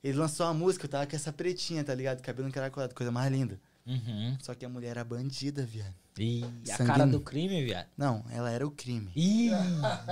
[0.03, 2.21] ele lançou uma música, eu tava com essa pretinha, tá ligado?
[2.21, 3.57] Cabelo encaracolado, coisa mais linda.
[3.85, 4.37] Uhum.
[4.41, 5.95] Só que a mulher era bandida, viado.
[6.19, 7.87] Ih, a cara do crime, viado.
[7.97, 9.11] Não, ela era o crime.
[9.15, 9.51] Ih,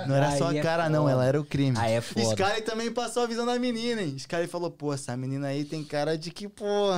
[0.06, 1.12] Não era só a é cara, não, foda.
[1.12, 1.76] ela era o crime.
[1.78, 2.20] Aí é foda.
[2.22, 4.14] Sky também passou a visão da menina, hein?
[4.16, 6.90] Sky falou, pô, essa menina aí tem cara de que, pô,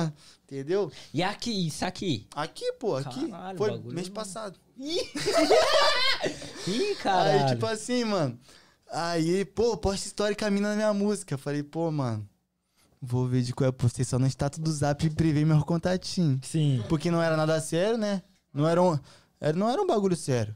[0.45, 0.91] entendeu?
[1.13, 2.27] E aqui, isso aqui?
[2.35, 3.27] Aqui, pô, aqui.
[3.29, 4.59] Caralho, Foi bagulho- mês passado.
[4.77, 5.01] Ih,
[7.01, 7.39] caralho.
[7.41, 8.37] Aí, tipo assim, mano.
[8.91, 11.37] Aí, pô, posta história com a mina na minha música.
[11.37, 12.27] Falei, pô, mano,
[13.01, 16.39] vou ver de qual eu postei só no status do zap e privei meu contatinho.
[16.43, 16.83] Sim.
[16.89, 18.21] Porque não era nada sério, né?
[18.53, 18.97] Não era um,
[19.39, 20.55] era, não era um bagulho sério.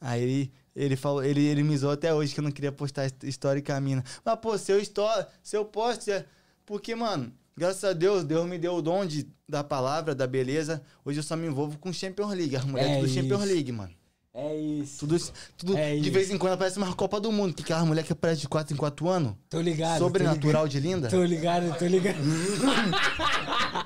[0.00, 3.06] Aí ele, ele falou, ele, ele me zoou até hoje que eu não queria postar
[3.06, 4.02] his- história com a mina.
[4.24, 6.26] Mas, pô, se eu, histó- se eu posto, é...
[6.66, 10.82] porque, mano, graças a Deus, Deus me deu o dom de, da palavra, da beleza.
[11.04, 12.56] Hoje eu só me envolvo com Champions League.
[12.56, 13.52] As mulheres É Champions isso.
[13.52, 13.94] League, mano.
[14.34, 15.00] É isso.
[15.00, 15.18] Tudo,
[15.58, 16.10] tudo É de isso.
[16.12, 17.52] vez em quando aparece uma Copa do Mundo.
[17.54, 19.34] Que aquelas mulheres que aparecem de 4 em 4 anos.
[19.50, 19.98] Tô ligado.
[19.98, 21.08] sobrenatural de linda.
[21.10, 22.16] Tô ligado, tô ligado.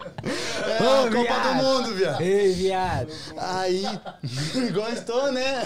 [0.67, 1.57] É Ô, Copa viado.
[1.59, 2.21] do Mundo, viado.
[2.21, 3.09] Ei, viado.
[3.37, 3.85] Aí,
[4.75, 5.63] gostou, né?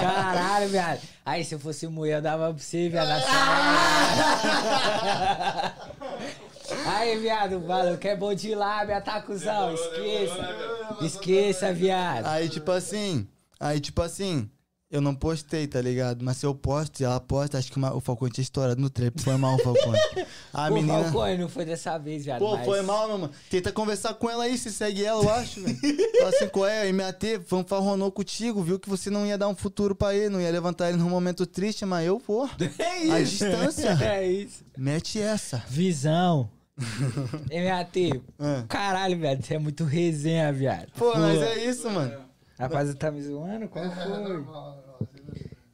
[0.00, 1.00] Caralho, viado.
[1.24, 3.22] Aí, se eu fosse mulher, eu dava pra você, viado.
[3.22, 3.30] sala.
[6.86, 9.72] Aí, viado, falou que é bom de lábia, tá, cuzão?
[9.74, 10.96] Esqueça.
[11.02, 12.26] Esqueça, viado.
[12.26, 13.26] Aí, tipo assim,
[13.60, 14.48] aí, tipo assim,
[14.90, 16.24] eu não postei, tá ligado?
[16.24, 18.90] Mas se eu posto e ela posta, acho que uma- o Falcone tinha estourado no
[18.90, 19.20] trap.
[19.22, 19.96] Foi mal, Falcone.
[20.52, 21.04] A Pô, menina.
[21.04, 22.40] Falcone, não foi dessa vez, viado.
[22.40, 23.32] Pô, mas- foi mal, meu mano.
[23.48, 25.78] Tenta conversar com ela aí, se segue ela, eu acho, velho.
[26.18, 26.90] Fala assim, qual é?
[26.92, 30.50] MAT, fanfarronou contigo, viu que você não ia dar um futuro pra ele, não ia
[30.50, 32.50] levantar ele num momento triste, mas eu vou.
[32.80, 33.12] É isso.
[33.12, 33.98] A distância.
[34.02, 34.64] É isso.
[34.76, 35.62] Mete essa.
[35.68, 36.50] Visão.
[37.52, 37.96] MAT.
[38.38, 38.64] É.
[38.68, 39.44] Caralho, viado.
[39.44, 40.88] Você é muito resenha, viado.
[40.96, 42.28] Pô, mas é isso, mano.
[42.60, 43.68] Rapaz, tá me zoando?
[43.68, 44.44] Qual foi?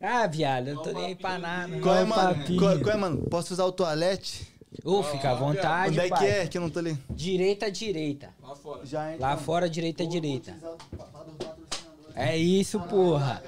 [0.00, 1.80] Ah, viado, eu não tô nem aí pra nada.
[1.80, 2.44] Qual é, Não, mano?
[2.56, 3.22] Qual, qual é, mano?
[3.28, 4.46] Posso usar o toalete?
[4.84, 6.46] Ô, fica à vontade, Onde é que é?
[6.46, 6.96] Que eu não tô ali.
[7.10, 8.30] Direita, direita.
[8.40, 8.86] Lá fora.
[8.86, 9.26] Já entra.
[9.26, 10.54] Lá fora, direita, direita.
[12.14, 13.42] É isso, porra.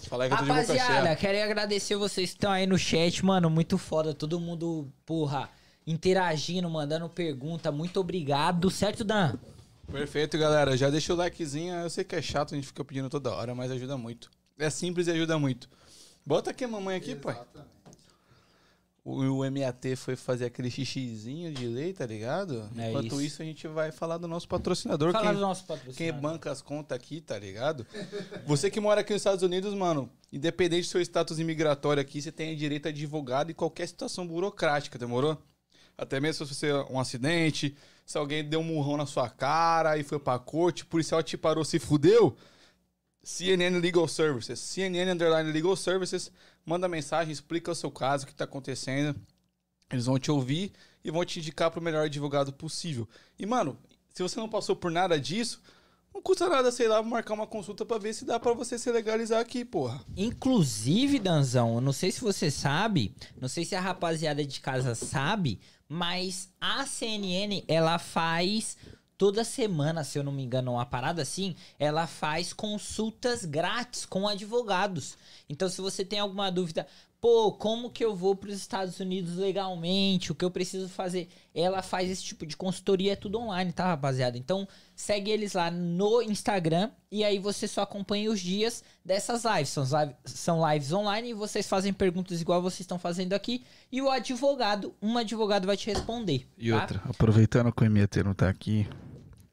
[0.00, 3.48] Fala aí que eu tô Rapaziada, quero agradecer vocês que estão aí no chat, mano.
[3.48, 4.12] Muito foda.
[4.12, 5.48] Todo mundo, porra,
[5.86, 7.72] interagindo, mandando pergunta.
[7.72, 8.70] Muito obrigado.
[8.70, 9.38] Certo, Dan?
[9.92, 10.76] Perfeito, galera.
[10.76, 11.74] Já deixa o likezinho.
[11.74, 14.30] Eu sei que é chato, a gente fica pedindo toda hora, mas ajuda muito.
[14.58, 15.68] É simples e ajuda muito.
[16.24, 17.38] Bota aqui a mamãe aqui, pai.
[19.04, 22.70] O, o MAT foi fazer aquele xixizinho de lei, tá ligado?
[22.76, 23.22] É Enquanto isso.
[23.22, 23.42] isso.
[23.42, 25.10] a gente vai falar do nosso patrocinador.
[25.10, 26.20] Fala quem, do nosso quem patrocinador.
[26.20, 27.84] banca as contas aqui, tá ligado?
[28.46, 32.30] Você que mora aqui nos Estados Unidos, mano, independente do seu status imigratório aqui, você
[32.30, 35.36] tem direito a advogado em qualquer situação burocrática, demorou?
[35.98, 39.96] Até mesmo se você é um acidente, se alguém deu um murrão na sua cara
[39.98, 42.36] e foi pra corte, o policial te parou, se fudeu.
[43.22, 46.32] CNN Legal Services, CNN Underline Legal Services,
[46.66, 49.14] manda mensagem, explica o seu caso, o que tá acontecendo.
[49.90, 50.72] Eles vão te ouvir
[51.04, 53.08] e vão te indicar pro melhor advogado possível.
[53.38, 53.78] E, mano,
[54.12, 55.62] se você não passou por nada disso,
[56.12, 58.90] não custa nada, sei lá, marcar uma consulta pra ver se dá pra você se
[58.90, 60.04] legalizar aqui, porra.
[60.16, 64.94] Inclusive, Danzão, eu não sei se você sabe, não sei se a rapaziada de casa
[64.94, 65.60] sabe,
[65.92, 68.78] mas a CNN, ela faz
[69.18, 74.26] toda semana, se eu não me engano, uma parada assim, ela faz consultas grátis com
[74.26, 75.18] advogados.
[75.50, 76.86] Então, se você tem alguma dúvida,
[77.20, 80.32] pô, como que eu vou pros Estados Unidos legalmente?
[80.32, 81.28] O que eu preciso fazer?
[81.54, 84.38] Ela faz esse tipo de consultoria, é tudo online, tá, rapaziada?
[84.38, 84.66] Então,
[85.02, 89.70] segue eles lá no Instagram e aí você só acompanha os dias dessas lives.
[89.70, 94.00] São, live- são lives online e vocês fazem perguntas igual vocês estão fazendo aqui e
[94.00, 96.46] o advogado, um advogado vai te responder.
[96.56, 96.80] E tá?
[96.80, 98.88] outra, aproveitando que o MT não tá aqui,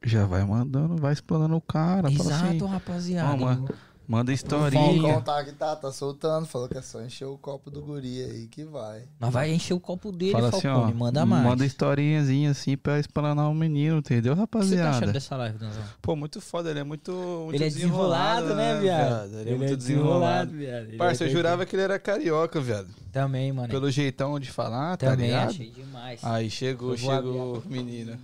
[0.04, 2.08] já vai mandando, vai explanando o cara.
[2.10, 3.36] Exato, assim, rapaziada.
[3.36, 3.68] mano,
[4.10, 5.02] manda O historinha.
[5.02, 6.46] Falcão tá aqui, tá, tá soltando.
[6.46, 9.04] Falou que é só encher o copo do guri aí que vai.
[9.18, 11.44] Mas vai encher o copo dele, Fala assim, Falcone, ó, manda mais.
[11.44, 15.12] manda historinhazinha assim pra explanar o menino, entendeu, o que você tá achando rapaziada?
[15.12, 15.82] dessa live, Danzão?
[16.02, 19.38] Pô, muito foda, ele é muito, muito Ele é desenrolado, né, viado?
[19.38, 20.50] Ele é muito desenrolado.
[20.50, 20.88] viado.
[20.88, 22.88] Ele Parça, é eu jurava que ele era carioca, viado.
[23.12, 23.68] Também, mano.
[23.68, 25.50] Pelo jeitão de falar, tá Também ligado?
[25.50, 26.20] achei demais.
[26.24, 28.18] Aí chegou, chegou a o menino.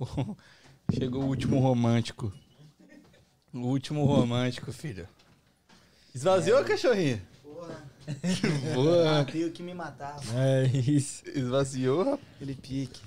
[0.92, 2.32] Chegou o último romântico.
[3.54, 5.06] O último romântico, filho.
[6.14, 7.20] Esvaziou, cachorrinho?
[8.74, 9.18] Boa.
[9.18, 10.20] Matei o que me matava.
[10.34, 11.22] É isso.
[11.28, 12.20] Esvaziou, rapaz.
[12.36, 13.00] Aquele pique.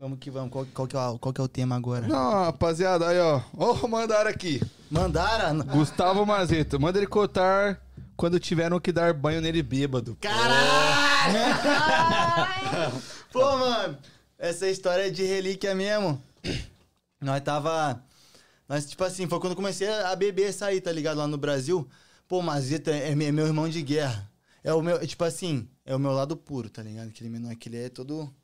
[0.00, 0.50] Vamos que vamos.
[0.50, 2.08] Qual, qual que, é o, qual que é o tema agora?
[2.08, 3.40] Não, rapaziada, aí, ó.
[3.56, 4.60] Ó, mandaram aqui.
[4.90, 5.58] Mandaram?
[5.64, 7.80] Gustavo Mazeta, manda ele cotar
[8.16, 10.18] quando tiveram que dar banho nele bêbado.
[10.20, 11.32] Caralho!
[13.32, 13.96] Pô, mano,
[14.36, 16.20] essa história é de relíquia mesmo.
[17.20, 18.02] Nós tava.
[18.68, 21.18] Nós, tipo assim, foi quando eu comecei a beber sair, tá ligado?
[21.18, 21.88] Lá no Brasil.
[22.32, 24.26] Pô, Mazeta é é meu irmão de guerra.
[24.64, 27.08] É o meu, é tipo assim, é o meu lado puro, tá ligado?
[27.08, 28.34] Aquele menor que ele é todo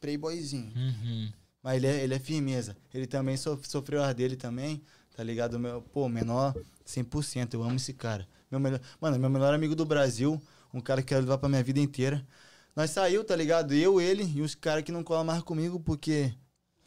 [0.00, 0.72] playboyzinho.
[0.74, 1.30] Uhum.
[1.62, 2.74] Mas ele é, ele é firmeza.
[2.94, 4.82] Ele também sof- sofreu a dele também,
[5.14, 5.58] tá ligado?
[5.58, 6.54] Meu, pô, menor
[6.86, 7.52] 100%.
[7.52, 8.26] Eu amo esse cara.
[8.50, 10.40] Meu melhor, mano, meu melhor amigo do Brasil.
[10.72, 12.26] Um cara que eu quero levar pra minha vida inteira.
[12.74, 13.74] Nós saiu, tá ligado?
[13.74, 16.32] Eu, ele e os caras que não colam mais comigo, porque...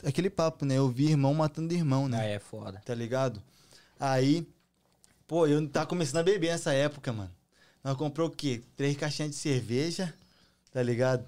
[0.04, 0.76] Aquele papo, né?
[0.80, 2.18] Eu vi irmão matando irmão, né?
[2.20, 2.82] Ah, é foda.
[2.84, 3.40] tá ligado?
[4.00, 4.48] Aí,
[5.32, 7.32] pô, eu tava começando a beber nessa época, mano.
[7.82, 8.62] Nós comprou o quê?
[8.76, 10.14] Três caixinhas de cerveja,
[10.74, 11.26] tá ligado?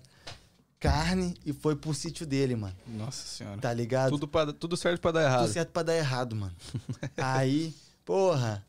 [0.78, 2.76] Carne e foi pro sítio dele, mano.
[2.86, 3.62] Nossa senhora.
[3.62, 4.10] Tá ligado?
[4.10, 5.46] Tudo, pra, tudo certo pra dar errado.
[5.46, 6.54] Tudo certo pra dar errado, mano.
[7.16, 7.74] Aí,
[8.04, 8.68] porra,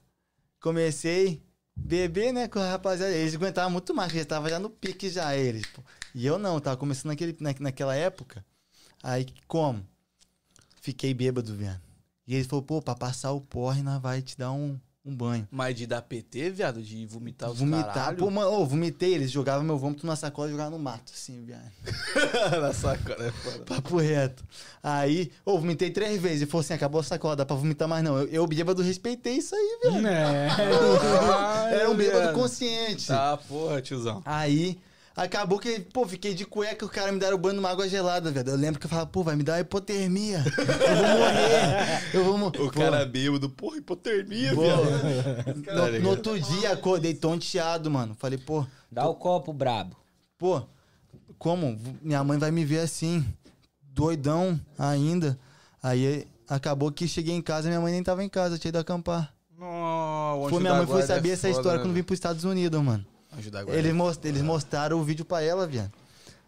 [0.60, 1.42] comecei
[1.76, 3.12] a beber, né, com a rapaziada.
[3.12, 5.66] Eles aguentavam muito mais, eles estavam já no pique já, eles.
[5.66, 5.82] pô.
[6.14, 8.46] E eu não, tava começando naquele, na, naquela época.
[9.02, 9.84] Aí, como?
[10.80, 11.80] Fiquei bêbado, velho.
[12.24, 15.46] E ele falou, pô, pra passar o porre, nós vai te dar um, um banho.
[15.50, 16.80] Mas de dar PT, viado?
[16.82, 17.92] De vomitar os Vomitar.
[17.92, 18.16] caralho?
[18.16, 21.44] Pô, mano, ô, vomitei, eles jogavam meu vômito na sacola e jogavam no mato, assim,
[21.44, 21.70] viado.
[22.60, 23.64] Na sacola, é foda.
[23.64, 24.42] Papo reto.
[24.82, 26.42] Aí, ô, vomitei três vezes.
[26.42, 28.16] Ele falou assim: acabou a sacola, dá pra vomitar mais não.
[28.18, 30.06] Eu, eu bêbado, respeitei isso aí, velho.
[31.70, 33.06] Era um bêbado consciente.
[33.08, 34.22] Tá, porra, tiozão.
[34.24, 34.78] Aí,
[35.16, 38.50] acabou que, pô, fiquei de cueca, o cara me deram banho numa água gelada, velho.
[38.50, 40.42] Eu lembro que eu falava, pô, vai me dar hipotermia.
[40.46, 42.02] Eu vou morrer.
[42.14, 42.60] Eu vou morrer.
[42.62, 45.92] O cara bêbado, porra, hipotermia, Pô, viado.
[45.94, 48.14] no, no outro dia, acordei tonteado, mano.
[48.18, 49.96] Falei, pô, Dá o copo brabo.
[50.38, 50.62] pô,
[51.38, 51.78] como?
[52.00, 53.24] Minha mãe vai me ver assim,
[53.82, 55.38] doidão ainda.
[55.82, 59.32] Aí acabou que cheguei em casa, minha mãe nem tava em casa, tinha ido acampar.
[59.58, 63.04] Não, Foi, minha mãe foi saber essa história quando vim pros Estados Unidos, mano.
[63.50, 63.78] Da guarda.
[63.78, 65.92] Eles, most- eles mostraram o vídeo pra ela, viado.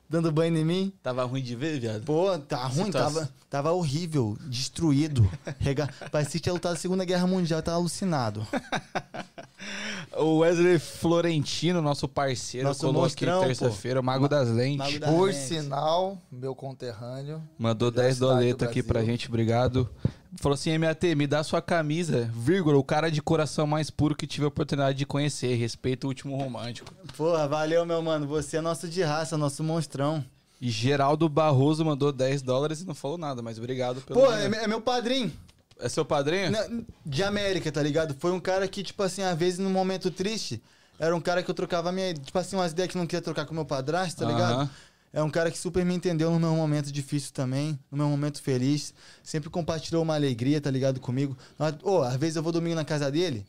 [0.08, 0.92] Dando banho em mim.
[1.02, 2.04] Tava ruim de ver, viado?
[2.04, 3.12] Pô, tá ruim, Situação.
[3.22, 5.28] tava, tava horrível, destruído.
[5.58, 5.88] Rega...
[6.12, 8.46] Parecia que tinha lutado a Segunda Guerra Mundial, tava alucinado.
[10.18, 14.78] O Wesley Florentino, nosso parceiro, Nosso colou aqui terça-feira, o Mago das Lentes.
[14.78, 15.44] Mago da- Por gente.
[15.48, 17.42] sinal, meu conterrâneo.
[17.58, 19.88] Mandou Da 10 cidade do doletas aqui pra gente, obrigado.
[20.38, 24.26] Falou assim, MAT, me dá sua camisa, vírgula, o cara de coração mais puro que
[24.26, 25.54] tive a oportunidade de conhecer.
[25.56, 26.92] Respeita o último romântico.
[27.16, 28.26] Porra, valeu, meu mano.
[28.26, 30.22] Você é nosso de raça, nosso monstrão.
[30.60, 34.44] E Geraldo Barroso mandou 10 dólares e não falou nada, mas obrigado pelo Pô, é,
[34.46, 35.32] é meu padrinho.
[35.78, 36.50] É seu padrinho?
[36.50, 36.66] Na-
[37.04, 38.14] De América, tá ligado?
[38.18, 40.62] Foi um cara que, tipo assim, às vezes num momento triste,
[40.98, 42.14] era um cara que eu trocava minha.
[42.14, 44.70] Tipo assim, umas ideias que não queria trocar com meu padrasto, tá ligado?
[45.16, 48.42] É um cara que super me entendeu no meu momento difícil também, no meu momento
[48.42, 48.92] feliz.
[49.22, 51.00] Sempre compartilhou uma alegria, tá ligado?
[51.00, 51.34] Comigo.
[51.82, 53.46] Ô, às vezes eu vou domingo na casa dele.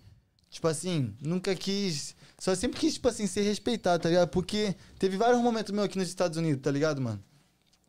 [0.49, 2.15] Tipo assim, nunca quis.
[2.39, 4.30] Só sempre quis, tipo assim, ser respeitado, tá ligado?
[4.30, 7.22] Porque teve vários momentos meus aqui nos Estados Unidos, tá ligado, mano?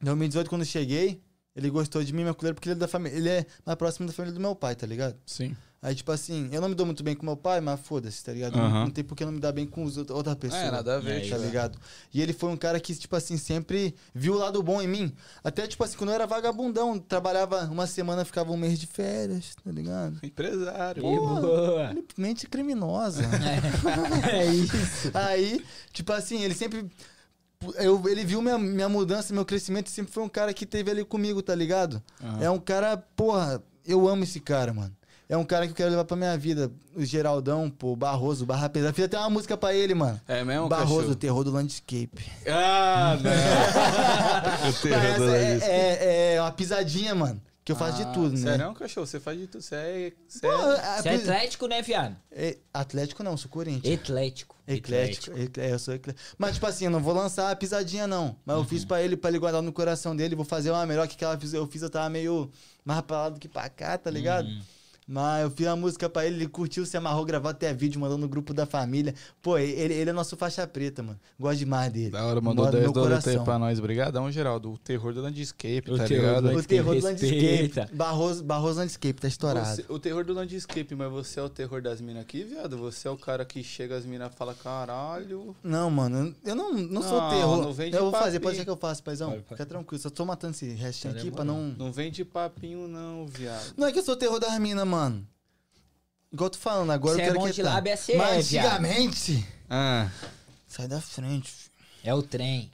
[0.03, 1.23] Em 2018, quando eu cheguei,
[1.55, 3.17] ele gostou de mim, meu colher, porque ele é da família.
[3.17, 5.17] Ele é mais próximo da família do meu pai, tá ligado?
[5.25, 5.57] Sim.
[5.81, 8.33] Aí, tipo assim, eu não me dou muito bem com meu pai, mas foda-se, tá
[8.33, 8.57] ligado?
[8.57, 8.85] Não- Aham.
[8.87, 10.61] Não, tem por que não me dar bem com os outros- outra pessoa.
[10.61, 11.45] É, nada a ver, Tá tio.
[11.47, 11.79] ligado?
[12.13, 15.15] E ele foi um cara que, tipo assim, sempre viu o lado bom em mim.
[15.45, 19.55] Até, tipo assim, quando eu era vagabundão, trabalhava uma semana, ficava um mês de férias,
[19.65, 20.19] tá ligado?
[20.21, 21.01] Empresário.
[21.01, 21.95] Que boa.
[22.17, 23.23] Mente criminosa.
[24.33, 25.11] É isso.
[25.15, 26.91] Aí, tipo assim, ele sempre.
[27.77, 30.91] Eu, ele viu minha, minha mudança, meu crescimento, e sempre foi um cara que teve
[30.91, 32.03] ali comigo, tá ligado?
[32.23, 32.43] Aham.
[32.43, 34.95] É um cara, porra, eu amo esse cara, mano.
[35.29, 36.71] É um cara que eu quero levar pra minha vida.
[36.97, 38.93] O Geraldão, pô, o Barroso, o Barra Pesada.
[38.95, 40.21] Fiz até uma música pra ele, mano.
[40.27, 41.15] É mesmo, Barroso, o cachorro?
[41.17, 42.25] terror do landscape.
[42.47, 44.71] Ah, não.
[44.71, 45.73] o terror Mas do essa é, landscape.
[45.73, 47.41] é, é uma pisadinha, mano.
[47.65, 48.53] Que eu faço Ah, de tudo, né?
[48.57, 49.07] Sério, cachorro?
[49.07, 49.61] Você faz de tudo.
[49.61, 50.13] Você é...
[50.27, 50.51] Você é...
[51.03, 52.17] Você é atlético, né, viado?
[52.33, 53.93] é- Atlético não, sou Corinthians.
[53.93, 54.57] Eclético.
[54.67, 55.39] Eclético.
[55.39, 56.27] Eclé- é, eu sou eclético.
[56.39, 58.35] Mas, tipo assim, eu não vou lançar a pisadinha, não.
[58.47, 60.35] Mas eu fiz pra ele, pra ele guardar no coração dele.
[60.35, 62.51] Vou fazer uma melhor que aquela fiz- eu fiz, eu tava meio
[62.87, 64.49] mais pra lá do que pra cá, tá ligado?
[65.11, 68.19] Mas eu fiz uma música pra ele, ele curtiu, se amarrou, gravou até vídeo, mandou
[68.19, 69.15] no grupo da família.
[69.41, 71.19] Pô, ele, ele é nosso faixa preta, mano.
[71.41, 72.11] Gosto demais dele.
[72.11, 73.79] Da hora, mandou Mora no 10 meu dólares aí pra nós.
[73.79, 74.73] Obrigadão, Geraldo.
[74.73, 76.53] O terror do landscape, O tá terror ligado?
[76.53, 77.73] do O terror do landscape.
[77.97, 79.77] Barroso, Barroso Landscape, tá estourado.
[79.77, 82.77] Você- o terror do landscape, mas você é o terror das minas aqui, viado?
[82.77, 85.57] Você é o cara que chega as minas e fala, caralho.
[85.63, 87.63] Não, mano, eu não, não sou Não, terror.
[87.63, 89.31] não vem de eu vou fazer, pode ser que eu faça, paizão.
[89.31, 89.59] Pode, pode.
[89.59, 91.75] Fica tranquilo, só tô matando esse restinho aqui pra não.
[91.79, 93.73] Não vem de papinho, não, viado.
[93.75, 94.98] Não é que eu sou terror das minas, mano.
[96.33, 97.75] Igual eu tô falando, agora Você eu é quero bom que de tá.
[97.75, 99.47] lábia, é, Mas antigamente.
[99.71, 100.11] Ah,
[100.67, 101.51] Sai da frente.
[101.51, 101.73] filho.
[102.05, 102.71] É o trem.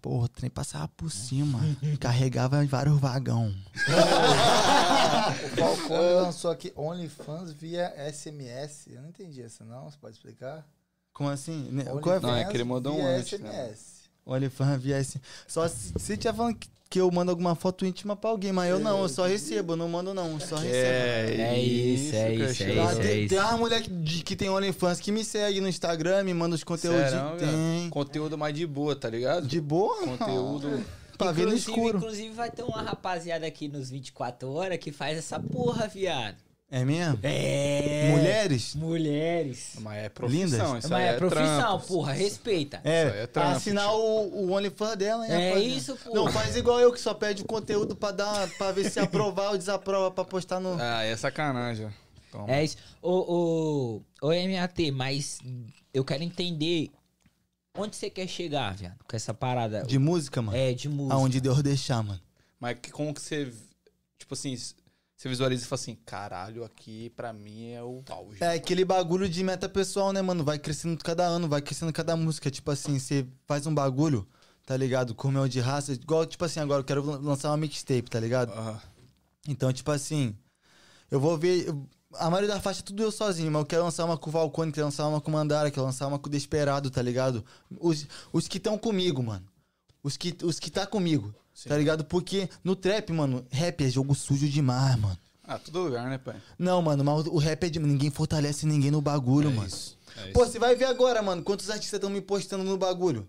[0.00, 1.60] Porra, o trem passava por cima.
[2.00, 3.54] carregava vários vagão.
[5.52, 8.86] O Falcone lançou aqui OnlyFans via SMS.
[8.88, 9.90] Eu não entendi essa, não.
[9.90, 10.64] Você pode explicar?
[11.12, 11.68] Como assim?
[11.72, 12.20] Ne- Qual é?
[12.20, 13.50] Não, é que ele mandou um via antes, né?
[13.72, 13.96] SMS.
[14.24, 15.20] Olha, fã via esse.
[15.46, 18.70] Só se, se tiver falando que, que eu mando alguma foto íntima pra alguém, mas
[18.70, 21.42] eu não, eu só recebo, eu não mando não, eu só recebo.
[21.42, 22.88] É isso, é isso, é cachorro.
[22.88, 23.28] Ah, isso, tem, isso.
[23.28, 26.62] tem uma mulher que, que tem OnlyFans que me segue no Instagram, me manda os
[26.62, 27.10] conteúdos.
[27.10, 27.90] Serão, tem.
[27.90, 29.46] Conteúdo mais de boa, tá ligado?
[29.46, 29.96] De boa?
[29.98, 30.84] Conteúdo.
[31.18, 31.96] Pra ver no escuro.
[31.96, 36.45] Inclusive vai ter uma rapaziada aqui nos 24 horas que faz essa porra, viado.
[36.68, 37.18] É mesmo?
[37.22, 38.10] É.
[38.10, 38.74] Mulheres?
[38.74, 39.76] Mulheres.
[39.80, 40.60] Mas é profissão, Lindas.
[40.84, 41.86] isso Mas aí é, é profissão, trampo.
[41.86, 42.76] porra, respeita.
[42.78, 43.94] Isso aí é É, trampo, assinar tio.
[43.98, 45.28] o, o OnlyFans dela, né?
[45.28, 45.76] É rapaziada?
[45.76, 46.12] isso, pô.
[46.14, 49.50] Não, faz igual eu que só pede o conteúdo pra, dar, pra ver se aprovar
[49.52, 50.76] ou desaprova pra postar no.
[50.80, 51.88] Ah, é sacanagem.
[52.32, 52.50] Toma.
[52.52, 52.76] É isso.
[53.00, 55.38] Ô, ô, ô, MAT, mas
[55.94, 56.90] eu quero entender
[57.78, 59.84] onde você quer chegar, viado, com essa parada.
[59.84, 60.58] De música, mano.
[60.58, 61.14] É, de música.
[61.14, 62.20] Aonde Deus deixar, mano.
[62.58, 63.52] Mas que- como que você.
[64.18, 64.56] Tipo assim,
[65.16, 68.42] você visualiza e fala assim: caralho, aqui pra mim é o auge.
[68.42, 70.44] É aquele bagulho de meta pessoal, né, mano?
[70.44, 72.50] Vai crescendo cada ano, vai crescendo cada música.
[72.50, 74.28] Tipo assim, você faz um bagulho,
[74.66, 75.16] tá ligado?
[75.30, 75.92] Meu de raça.
[75.92, 78.52] Igual, tipo assim, agora eu quero lan- lançar uma mixtape, tá ligado?
[79.48, 80.36] Então, tipo assim,
[81.10, 81.66] eu vou ver.
[82.14, 84.32] A maioria da faixa é tudo eu sozinho, mas eu quero lançar uma com o
[84.32, 87.44] Valcone, quero lançar uma com o Mandara, quero lançar uma com o Desperado, tá ligado?
[87.78, 89.44] Os, os que estão comigo, mano.
[90.02, 91.70] Os que, os que tá comigo, Sim.
[91.70, 92.04] tá ligado?
[92.04, 95.16] Porque no trap, mano, rap é jogo sujo demais, mano.
[95.42, 96.36] ah, todo lugar, né, pai?
[96.58, 97.78] Não, mano, mas o rap é de.
[97.78, 99.66] Ninguém fortalece ninguém no bagulho, é mano.
[99.66, 99.96] Isso.
[100.18, 103.26] É Pô, você vai ver agora, mano, quantos artistas estão me postando no bagulho.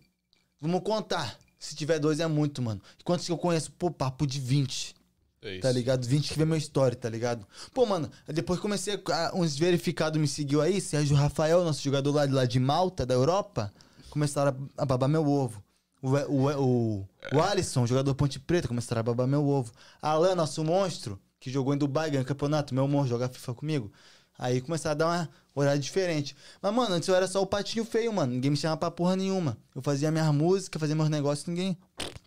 [0.60, 1.40] Vamos contar.
[1.58, 2.82] Se tiver dois é muito, mano.
[3.06, 3.72] Quantos que eu conheço?
[3.72, 4.94] Pô, papo de 20.
[5.41, 5.60] É.
[5.60, 6.06] Tá ligado?
[6.06, 7.48] 20 que vê meu story, tá ligado?
[7.74, 12.26] Pô, mano, depois comecei a, uns verificados me seguiu aí, Sérgio Rafael, nosso jogador lá
[12.26, 13.74] de, lá de Malta, da Europa,
[14.10, 15.64] começaram a, a babar meu ovo.
[16.02, 19.72] O, o, o, o Alisson, jogador Ponte Preta, começaram a babar meu ovo.
[20.02, 23.91] Alan, nosso monstro, que jogou em Dubai, ganhou campeonato, meu monstro, jogar FIFA comigo.
[24.38, 26.36] Aí começaram a dar uma olhada diferente.
[26.61, 28.34] Mas, mano, antes eu era só o patinho feio, mano.
[28.34, 29.57] Ninguém me chamava pra porra nenhuma.
[29.74, 31.76] Eu fazia minhas músicas, fazia meus negócios, ninguém.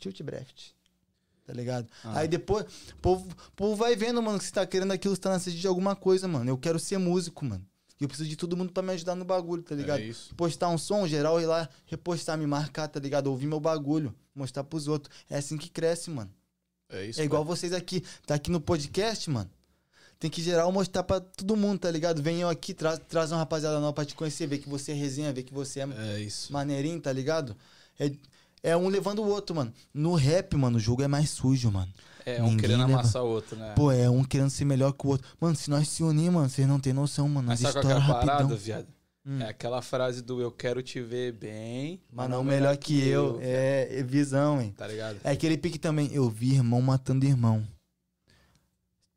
[0.01, 0.74] Tilt Breft.
[1.47, 1.88] Tá ligado?
[2.05, 2.20] Ah.
[2.20, 5.30] Aí depois, o povo, povo vai vendo, mano, que você tá querendo aquilo, você tá
[5.30, 6.51] na sede de alguma coisa, mano.
[6.51, 7.64] Eu quero ser músico, mano.
[8.01, 10.01] E eu preciso de todo mundo pra me ajudar no bagulho, tá ligado?
[10.01, 10.35] É isso.
[10.35, 13.27] Postar um som, geral, ir lá, repostar, me marcar, tá ligado?
[13.27, 15.14] Ouvir meu bagulho, mostrar pros outros.
[15.28, 16.32] É assim que cresce, mano.
[16.89, 17.20] É isso.
[17.20, 19.51] É igual vocês aqui, tá aqui no podcast, mano.
[20.18, 22.27] Tem que geral mostrar pra todo mundo, tá ligado?
[22.27, 25.32] Eu aqui, traz, traz uma rapaziada nova pra te conhecer, ver que você é resenha,
[25.32, 26.52] ver que você é É isso.
[26.52, 27.56] maneirinho, tá ligado?
[27.98, 28.10] É,
[28.62, 29.73] é um levando o outro, mano.
[29.93, 31.93] No rap, mano, o jogo é mais sujo, mano.
[32.27, 33.73] É um Ninguém querendo leva- amassar o outro, né?
[33.74, 35.27] Pô, é um querendo ser melhor que o outro.
[35.41, 37.49] Mano, se nós se unir, mano, vocês não tem noção, mano.
[37.49, 38.87] Mas sabe qual que é a parada, viado?
[39.27, 39.41] Hum.
[39.43, 43.39] É aquela frase do eu quero te ver bem, Mas não melhor que eu.
[43.43, 44.74] É, é visão, hein.
[44.77, 45.19] Tá ligado?
[45.23, 46.11] É aquele pique também.
[46.12, 47.66] Eu vi irmão matando irmão.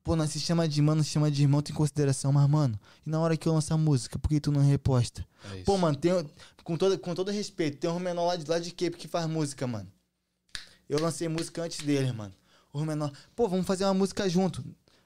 [0.04, 3.10] Pô, nós se chama de mano, se chama de irmão, tem consideração, mas, mano, e
[3.10, 5.26] na hora que eu lançar música, por que tu não reposta?
[5.54, 5.64] É.
[5.64, 6.12] Pô, mano, tem,
[6.64, 9.26] com, todo, com todo respeito, tem um menor lá de, lá de Cape que faz
[9.28, 9.90] música, mano.
[10.90, 12.34] Eu lancei música antes dele, mano.
[12.74, 14.64] O menor, pô, vamos fazer uma música junto.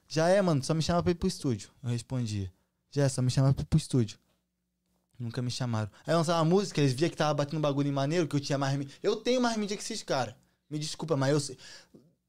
[0.08, 1.70] Já é, mano, só me chama pra ir pro estúdio.
[1.84, 2.52] Eu respondi.
[2.90, 4.18] Já é, só me chama pra ir pro estúdio.
[5.20, 5.90] Nunca me chamaram.
[6.06, 8.40] Aí eu lançava uma música, eles via que tava batendo bagulho em maneiro, que eu
[8.40, 8.78] tinha mais.
[8.78, 10.34] mi- Eu tenho mais mídia que esses caras.
[10.70, 11.58] Me desculpa, mas eu.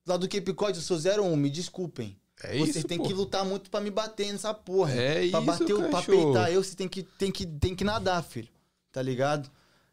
[0.06, 2.18] Lá do Cape Cod eu sou 01, me desculpem.
[2.44, 3.04] É Vocês isso, têm pô.
[3.04, 4.92] que lutar muito pra me bater nessa porra.
[4.92, 7.82] É pra isso, bater, o- pra peitar eu, você tem que, tem, que, tem que
[7.84, 8.48] nadar, filho.
[8.92, 9.50] Tá ligado?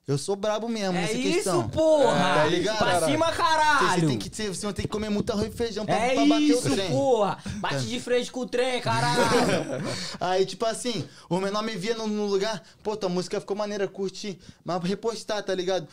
[0.07, 1.67] Eu sou brabo mesmo É nessa isso, questão.
[1.67, 2.35] porra!
[2.35, 3.11] Tá ligado, pra caralho?
[3.11, 4.07] cima, Você caralho!
[4.07, 6.41] tem que, ter- você tem que comer muito arroz e feijão pra, É pra bater
[6.43, 6.91] isso, o trem.
[6.91, 7.39] porra!
[7.55, 9.23] Bate de frente com o trem, caralho!
[10.21, 13.87] Aí, tipo assim, o menor me via no, no lugar, pô, tua música ficou maneira,
[13.87, 15.87] curti, mas repostar, tá ligado?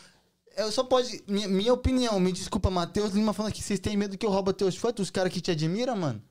[0.55, 1.23] Eu só pode.
[1.27, 4.53] Minha, minha opinião, me desculpa, Matheus Lima falando que vocês têm medo que eu rouba
[4.53, 6.21] teus fãs, os caras que te admiram, mano.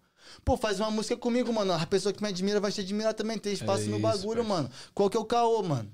[0.44, 1.72] Pô, faz uma música comigo, mano.
[1.72, 3.38] A pessoa que me admira vai te admirar também.
[3.38, 4.44] Tem espaço É no isso, bagulho, parceiro.
[4.48, 4.70] mano.
[4.94, 5.90] Qual que é o caô, mano?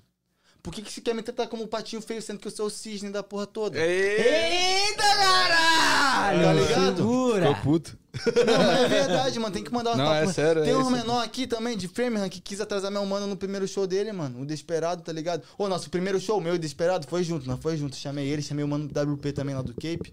[0.63, 2.67] Por que, que você quer me tratar como um patinho feio, sendo que eu sou
[2.67, 3.79] o cisne da porra toda?
[3.79, 6.43] Eita, caralho!
[6.43, 6.97] Tá ligado?
[6.97, 7.49] Segura!
[7.49, 7.99] Ficou puto.
[8.27, 9.55] Não, mas é verdade, mano.
[9.55, 10.91] Tem que mandar uma Não, é sério, Tem é um isso.
[10.91, 14.41] menor aqui também, de Framingham, que quis atrasar meu mano no primeiro show dele, mano.
[14.43, 15.43] O Desperado, tá ligado?
[15.57, 17.95] Ô, nosso primeiro show, meu e Desperado, foi junto, não foi junto.
[17.97, 20.13] Chamei ele, chamei o mano do WP também lá do Cape.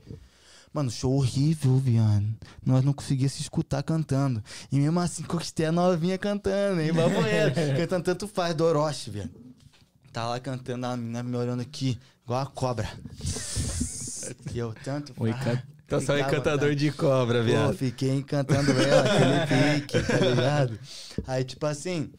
[0.76, 2.26] Mano, show horrível, viado.
[2.65, 4.43] Nós não conseguíamos se escutar cantando.
[4.69, 6.91] E mesmo assim, conquistei a novinha cantando, hein?
[6.91, 7.52] Baboeira.
[7.80, 9.30] cantando tanto faz, Doroche, velho.
[10.11, 12.89] Tá lá cantando, a menina me olhando aqui, igual a cobra.
[14.53, 15.64] E eu tanto faz.
[15.88, 16.76] Tá só encantador tá?
[16.76, 17.77] de cobra, Pô, viado.
[17.77, 20.80] fiquei encantando ela, aquele pique, tá ligado?
[21.26, 22.11] Aí, tipo assim,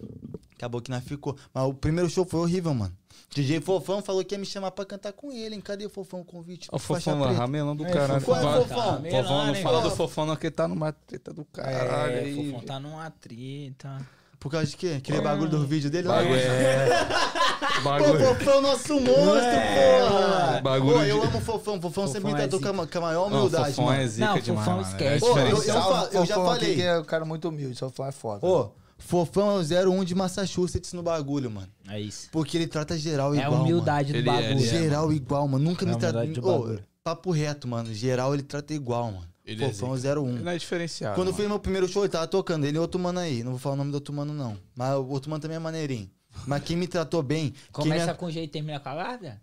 [0.55, 1.37] acabou que nós ficou.
[1.53, 2.97] Mas o primeiro show foi horrível, mano.
[3.31, 5.61] DJ Fofão falou que ia me chamar pra cantar com ele, hein?
[5.61, 6.69] Cadê o Fofão o convite?
[6.73, 8.23] Ó, o Fofão lá, ramelão do É, caralho.
[8.23, 8.77] Qual é, Vai- Fofão?
[9.03, 9.97] Tá Fofão, não fala do pô?
[9.97, 12.12] Fofão, não, que ele tá numa treta do caralho.
[12.16, 13.98] É, aí, o Fofão tá numa treta.
[14.39, 14.94] Por causa de quê?
[14.98, 16.09] Aquele bagulho do vídeo dele?
[16.09, 16.39] Bagulho lá?
[16.40, 16.89] é.
[17.77, 18.27] Pô, Bagulho.
[18.27, 20.61] Fofão, nosso monstro, É, porra!
[20.62, 21.81] Bagulho Pô, eu amo o Fofão.
[21.81, 24.01] Fofão sempre me Fofão é tratou com a- com a maior Não, humildade, Fofão mano.
[24.01, 25.20] é zica Não, demais, Fofão esquece.
[25.20, 26.74] Pô, eu- eu fa- eu já Fofão falei.
[26.74, 28.47] que é um cara muito humilde, só é foda.
[28.47, 31.68] Ô, Fofão é o 01 de Massachusetts no bagulho, mano.
[31.89, 32.28] É isso.
[32.32, 34.64] Porque ele trata geral É igual, a humildade do Ele é, bagulho.
[34.64, 34.68] é.
[34.68, 35.64] Geral igual, mano.
[35.64, 36.24] Nunca É me trata.
[36.24, 36.85] bagulho.
[37.05, 37.93] papo reto, mano.
[37.94, 39.28] Geral ele trata igual, mano.
[39.44, 40.18] Ele é Fofão zica.
[40.20, 40.28] 01.
[40.28, 41.14] Ele não é diferenciado.
[41.14, 41.43] Quando eu mano.
[41.43, 42.64] fiz meu primeiro show, ele tava tocando.
[42.64, 43.44] Ele e outro mano aí.
[43.44, 44.59] Não vou falar o nome do outro mano, não.
[44.74, 46.10] Mas o outro mano também é maneirinho.
[46.47, 47.55] Mas quem me tratou bem.
[47.70, 48.18] Começa me...
[48.18, 49.40] com jeito e termina com a larga?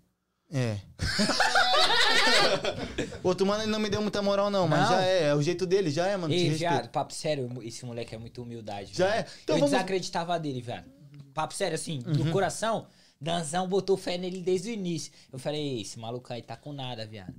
[0.52, 0.78] É.
[3.24, 4.68] o outro mano ele não me deu muita moral, não.
[4.68, 4.90] Mas Não?
[4.90, 5.24] já é.
[5.30, 6.34] É o jeito dele, já é, mano.
[6.34, 8.92] Ei, viado, papo sério, esse moleque é muito humildade.
[8.94, 9.18] Já viado.
[9.20, 9.28] é?
[9.44, 10.86] Então eu vamos- desacreditava dele, viado.
[11.34, 12.86] Papo sério, assim, do coração,
[13.20, 15.12] Danzão botou fé nele desde o início.
[15.32, 17.34] Eu falei, esse maluco aí tá com nada, viado.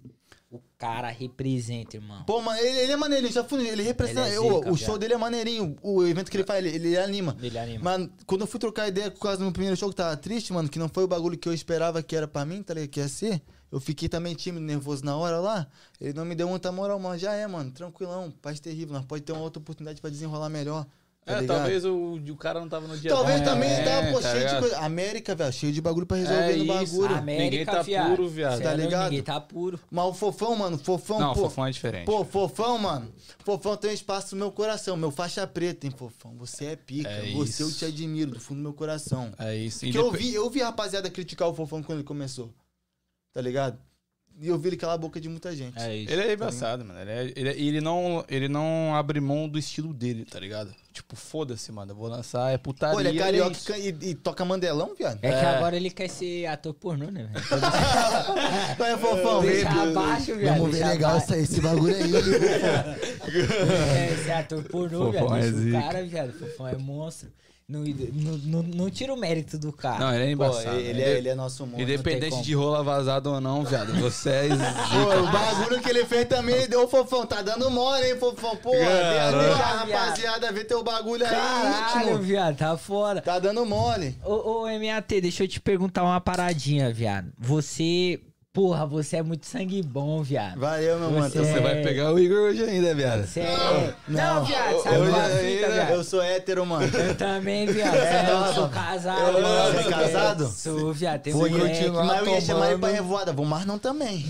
[0.50, 2.22] O cara representa, irmão.
[2.24, 3.66] Pô, mas ele, ele é maneirinho, já fui.
[3.66, 4.28] Ele representa.
[4.28, 4.76] Ele é zica, o viado.
[4.78, 5.76] show dele é maneirinho.
[5.82, 7.36] O evento que ele faz, ele, ele anima.
[7.42, 7.80] Ele anima.
[7.82, 10.52] Mas quando eu fui trocar ideia por causa do meu primeiro show que tava triste,
[10.52, 12.88] mano, que não foi o bagulho que eu esperava que era pra mim, tá ligado?
[12.90, 13.42] Que ia ser.
[13.74, 15.66] Eu fiquei também tímido, nervoso na hora lá.
[16.00, 17.72] Ele não me deu muita moral, mas já é, mano.
[17.72, 18.94] Tranquilão, paz terrível.
[18.94, 20.86] Nós pode ter uma outra oportunidade pra desenrolar melhor.
[21.24, 21.56] Tá É, ligado?
[21.56, 23.50] talvez o, o cara não tava no dia Talvez dele.
[23.50, 24.78] também É, tava, pô, tá cheio de coisa.
[24.78, 26.72] América, velho, cheio de bagulho pra resolver É no isso.
[26.98, 27.16] bagulho.
[27.16, 28.10] América, Ninguém tá viado.
[28.10, 28.62] puro, viado.
[28.62, 29.04] Tá ligado?
[29.10, 29.80] Ninguém tá puro.
[29.90, 31.40] Mas o fofão, mano, fofão, Não, o pô.
[31.44, 32.04] Fofão é diferente.
[32.04, 33.10] Pô, fofão, mano.
[33.44, 34.96] Fofão tem um espaço no meu coração.
[34.98, 36.36] Meu faixa preta, hein, fofão.
[36.36, 37.08] Você é pica.
[37.08, 37.78] É Você eu isso.
[37.78, 39.32] te admiro do fundo do meu coração.
[39.38, 39.80] É isso.
[39.80, 42.52] Porque eu Indep- vi, eu vi a rapaziada criticar o fofão quando ele começou.
[43.34, 43.76] Tá ligado?
[44.40, 45.78] E eu vi ele calar a boca de muita gente.
[45.78, 46.12] É isso.
[46.12, 46.98] Ele é embaçado, mano.
[47.00, 50.74] Ele, é- ele, é- ele, não, ele não abre mão do estilo dele, tá ligado?
[50.92, 51.92] Tipo, foda-se, mano.
[51.92, 52.94] Eu vou lançar, é putaria.
[52.94, 55.18] Pô, ele é e carioca e, e- e toca mandelão, viado?
[55.22, 55.46] É, que É.
[55.56, 57.44] agora ele quer ser ator pornô, né, velho?
[58.84, 60.58] É fofão, Deixa abaixo, viado.
[60.58, 61.34] Vamos ver legal abaixo.
[61.34, 62.10] esse, esse bagulho aí.
[63.96, 65.74] É, esse ator pornô, Fofão viado.
[65.74, 66.32] é o cara, viado.
[66.32, 67.30] Fofão é monstro.
[67.66, 69.98] Não, não, não, não tira o mérito do cara.
[69.98, 70.76] Não, ele é Pô, embaçado.
[70.78, 71.82] ele, é, ele é nosso monstro.
[71.82, 73.94] Independente de rola vazada ou não, viado.
[74.02, 75.22] Você é Pô, zica.
[75.22, 77.24] o bagulho que ele fez também, deu, fofão.
[77.24, 78.54] Tá dando mole, hein, fofão?
[78.56, 82.18] Pô, deixa a rapaziada ver teu bagulho aí Caralho, íntimo.
[82.18, 83.22] viado, tá foda.
[83.22, 84.14] Tá dando mole.
[84.22, 87.32] Ô, ô, MAT, deixa eu te perguntar uma paradinha, viado.
[87.38, 88.20] Você,
[88.54, 90.60] porra, você é muito sangue bom, viado.
[90.60, 91.28] Valeu, meu mano.
[91.28, 93.26] Você é- vai pegar o Igor hoje ainda, viado.
[93.26, 93.94] Você é...
[94.06, 95.90] Não, viado, sabe Eu, é fita, viado?
[95.90, 96.86] eu sou hétero, mano.
[96.96, 97.96] Eu também, viado.
[97.96, 99.32] eu sou casado.
[99.42, 99.72] mano.
[99.72, 100.46] Você é casado?
[100.48, 101.20] Sou, viado.
[101.22, 101.90] Tem eu moleque.
[101.90, 103.32] mas eu ia chamar ele pra revoada.
[103.32, 104.24] Vou mais não também.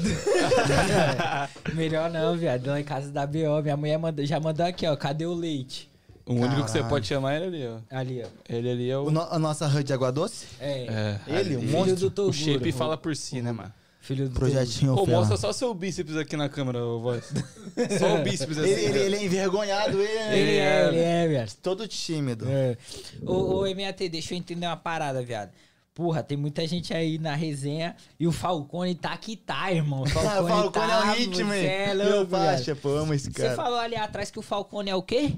[1.74, 2.66] Melhor não, viado.
[2.66, 4.96] Lá em casa da BO, minha mulher mandou- já mandou aqui, ó.
[4.96, 5.90] Cadê o leite?
[6.26, 7.98] O único que você pode chamar é ele ali, ó.
[7.98, 8.28] Ali, ó.
[8.48, 9.02] Ele ali é o.
[9.04, 10.46] O no- a nossa HUD de água doce?
[10.58, 11.18] É.
[11.28, 11.66] É, Ele, ali.
[11.66, 11.84] monstro.
[11.84, 12.30] Filho do Toguro.
[12.34, 13.70] O shape fala por si, né, mano?
[14.04, 15.18] Filho do Projetinho Pô, Fela.
[15.18, 17.24] mostra só seu bíceps aqui na câmera, ô voz.
[17.98, 18.68] Só o bíceps assim.
[18.68, 21.54] Ele, ele, ele é envergonhado, ele, Ele Ele é, é- ele é, viado.
[21.62, 22.46] todo tímido.
[22.46, 22.76] É.
[23.24, 25.52] Ô, ô, MAT, deixa eu entender uma parada, viado.
[25.94, 30.02] Porra, tem muita gente aí na resenha e o Falcone tá que tá, irmão.
[30.04, 33.14] O Falcone, o Falcone tá, é um ritmo, você é louco, Meu faixa, pô, amo
[33.14, 33.54] esse Você cara.
[33.56, 35.34] falou ali atrás que o Falcone é o quê?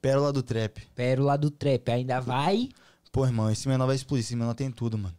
[0.00, 0.80] Pérola do trap.
[0.94, 1.90] Pérola do trap.
[1.90, 2.68] Ainda vai?
[3.10, 4.24] Pô, irmão, esse menor vai explodir.
[4.24, 5.14] Esse menor tem tudo, mano.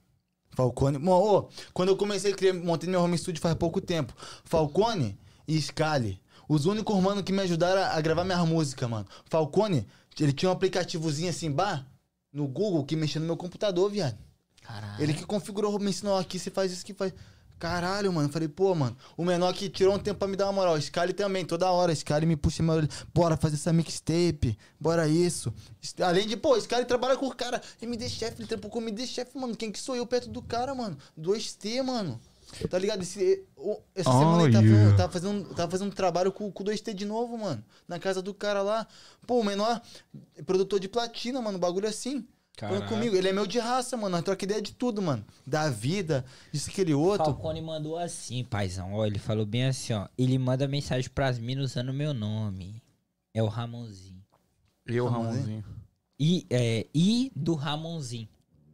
[0.60, 0.98] Falcone.
[1.08, 4.14] Ô, quando eu comecei a criar, montei meu home studio faz pouco tempo.
[4.44, 5.18] Falcone
[5.48, 6.20] e Scali.
[6.50, 9.06] Os únicos mano que me ajudaram a gravar minhas músicas, mano.
[9.26, 9.88] Falcone,
[10.20, 11.88] ele tinha um aplicativozinho assim, bar,
[12.34, 14.18] no Google, que mexia no meu computador, viado.
[14.62, 15.02] Caralho.
[15.02, 17.14] Ele que configurou, me ensinou aqui, você faz isso que faz.
[17.60, 18.30] Caralho, mano.
[18.30, 18.96] Falei, pô, mano.
[19.18, 20.76] O menor que tirou um tempo pra me dar uma moral.
[20.76, 21.92] O Scali também, toda hora.
[21.92, 22.76] O Scali me puxa meu.
[23.14, 24.58] Bora fazer essa mixtape.
[24.80, 25.54] Bora isso.
[26.02, 27.62] Além de, pô, o Scali trabalha com o cara.
[27.82, 29.56] MD chefe, ele trampou com MD chefe, mano.
[29.58, 30.98] Quem que sou eu perto do cara, mano?
[31.20, 32.20] 2T, mano.
[32.70, 33.04] Tá ligado?
[33.04, 33.44] Esse,
[33.94, 34.68] essa Oh, semana ele yeah.
[34.70, 37.64] fazendo, tava, fazendo, tava fazendo um trabalho com, com o 2T de novo, mano.
[37.88, 38.88] Na casa do cara lá.
[39.28, 39.82] Pô, o menor
[40.46, 41.60] produtor de platina, mano.
[41.60, 42.26] Bagulho assim.
[42.60, 42.88] Caraca.
[42.88, 43.16] comigo.
[43.16, 44.10] Ele é meu de raça, mano.
[44.16, 45.24] Nós troca ideia de tudo, mano.
[45.46, 47.26] Da vida, disso, aquele outro.
[47.26, 48.94] Falcone mandou assim, paizão.
[48.94, 50.08] Ó, ele falou bem assim, ó.
[50.18, 52.82] Ele manda mensagem pras minas usando meu nome.
[53.34, 54.22] É o Ramonzinho.
[54.86, 55.36] Eu, Ramonzinho.
[55.44, 55.64] Ramonzinho.
[56.20, 58.28] E, é, e do Ramonzinho.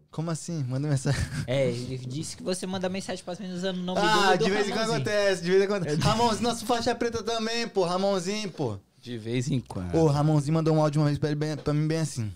[0.09, 0.63] Como assim?
[0.63, 1.21] Manda mensagem.
[1.45, 4.45] É, ele disse que você manda mensagem pras minas usando o nome Ah, dele do
[4.45, 4.95] de vez em quando Ramonzinho.
[5.01, 6.01] acontece, de vez em quando acontece.
[6.07, 7.83] Ramonzinho, nosso faixa preta também, pô.
[7.83, 8.79] Ramonzinho, pô.
[9.01, 9.93] De vez em quando.
[9.93, 12.31] Ô, Ramonzinho mandou um áudio uma vez pra, ele bem- pra mim bem assim.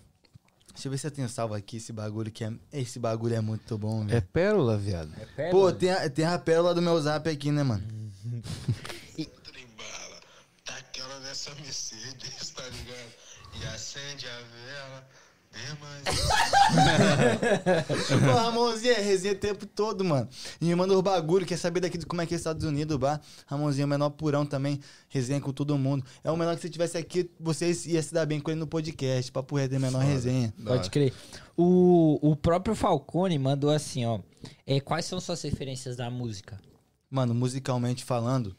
[0.73, 2.53] Deixa eu ver se eu tenho salvo aqui esse bagulho que é.
[2.71, 4.21] Esse bagulho é muito bom, É velho.
[4.33, 5.11] pérola, viado.
[5.19, 5.51] É pérola?
[5.51, 7.83] Pô, tem a, tem a pérola do meu zap aqui, né, mano?
[9.43, 10.19] Trem bala.
[10.65, 13.13] Tá aquela dessa Mercedes, tá ligado?
[13.61, 15.07] E acende a vela.
[15.81, 16.03] Mais.
[18.25, 20.27] Pô, Ramonzinho é resenha o tempo todo, mano.
[20.61, 22.63] E me manda os bagulho, quer saber daqui de como é que é os Estados
[22.65, 23.19] Unidos, bah.
[23.47, 26.05] Ramonzinho é o menor purão também, resenha com todo mundo.
[26.23, 28.67] É o menor que se tivesse aqui, vocês iam se dar bem com ele no
[28.67, 29.31] podcast.
[29.31, 30.53] Papo reto é menor resenha.
[30.63, 31.13] Pode crer.
[31.57, 34.19] O, o próprio Falcone mandou assim, ó.
[34.65, 36.59] É, quais são suas referências da música?
[37.09, 38.55] Mano, musicalmente falando.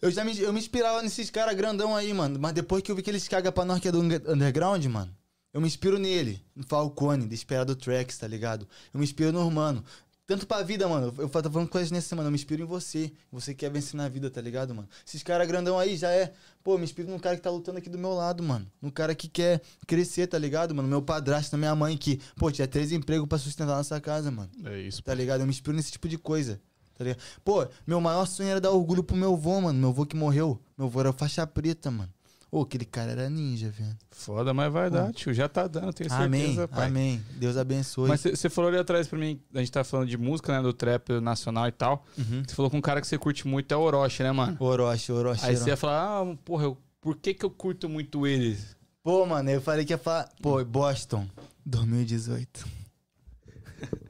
[0.00, 2.36] Eu já me, eu me inspirava nesses caras grandão aí, mano.
[2.40, 4.84] Mas depois que eu vi que eles cagam pra nós que é do under- underground,
[4.86, 5.14] mano.
[5.52, 8.66] Eu me inspiro nele, no Falcone, Desperado Tracks, tá ligado?
[8.92, 9.84] Eu me inspiro no Mano.
[10.24, 11.12] Tanto pra vida, mano.
[11.18, 13.12] Eu tava falando eles nessa semana, eu me inspiro em você.
[13.30, 14.88] Você quer vencer na vida, tá ligado, mano?
[15.06, 16.32] Esses caras grandão aí já é.
[16.62, 18.66] Pô, eu me inspiro num cara que tá lutando aqui do meu lado, mano.
[18.80, 20.88] Num cara que quer crescer, tá ligado, mano?
[20.88, 24.80] Meu padrasto, minha mãe que, pô, tinha três empregos pra sustentar nossa casa, mano É
[24.80, 25.02] isso.
[25.02, 25.40] tá ligado?
[25.40, 26.58] Eu me inspiro nesse tipo de coisa,
[26.96, 27.20] tá ligado?
[27.44, 29.78] Pô, meu maior sonho era dar orgulho pro meu avô, mano.
[29.78, 30.58] Meu avô que morreu.
[30.78, 32.10] Meu avô era faixa preta, mano.
[32.54, 33.96] Ô, aquele cara era ninja, velho.
[34.10, 35.32] Foda, mas vai dar, tio.
[35.32, 36.86] Já tá dando, tenho certeza, Amém, pai.
[36.88, 37.24] amém.
[37.36, 38.06] Deus abençoe.
[38.06, 40.62] Mas você falou ali atrás pra mim, a gente tá falando de música, né?
[40.62, 42.04] Do trap nacional e tal.
[42.18, 42.42] Uhum.
[42.46, 44.54] Você falou com um cara que você curte muito é o Orochi, né, mano?
[44.60, 45.46] Orochi, Orochi.
[45.46, 48.76] Aí você ia falar, ah, porra, eu- por que que eu curto muito eles?
[49.02, 50.28] Pô, mano, eu falei que ia falar...
[50.42, 51.26] Pô, Boston,
[51.64, 52.66] 2018.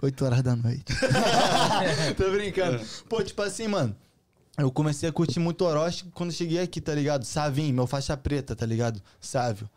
[0.03, 0.85] 8 horas da noite.
[2.19, 2.81] Tô brincando.
[3.09, 3.95] Pô, tipo assim, mano.
[4.59, 7.25] Eu comecei a curtir muito Orochi quando cheguei aqui, tá ligado?
[7.25, 9.01] Savin, meu faixa preta, tá ligado?
[9.21, 9.69] Sávio.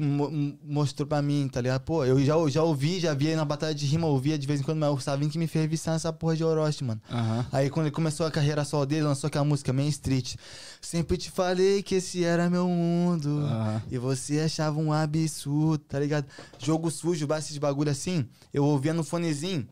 [0.00, 1.80] Mo- mo- mostrou pra mim, tá ligado?
[1.82, 4.60] Pô, eu já, já ouvi, já vi aí na batalha de rima, ouvia de vez
[4.60, 7.00] em quando, mas o Savin que me fez viciar nessa porra de Orochi, mano.
[7.10, 7.44] Aham.
[7.50, 10.36] Aí quando ele começou a carreira solo dele, lançou aquela música Main Street.
[10.80, 13.40] Sempre te falei que esse era meu mundo.
[13.40, 13.82] Aham.
[13.90, 16.26] E você achava um absurdo, tá ligado?
[16.60, 18.24] Jogo sujo, basta de bagulho assim.
[18.54, 19.66] Eu ouvia no fonezinho.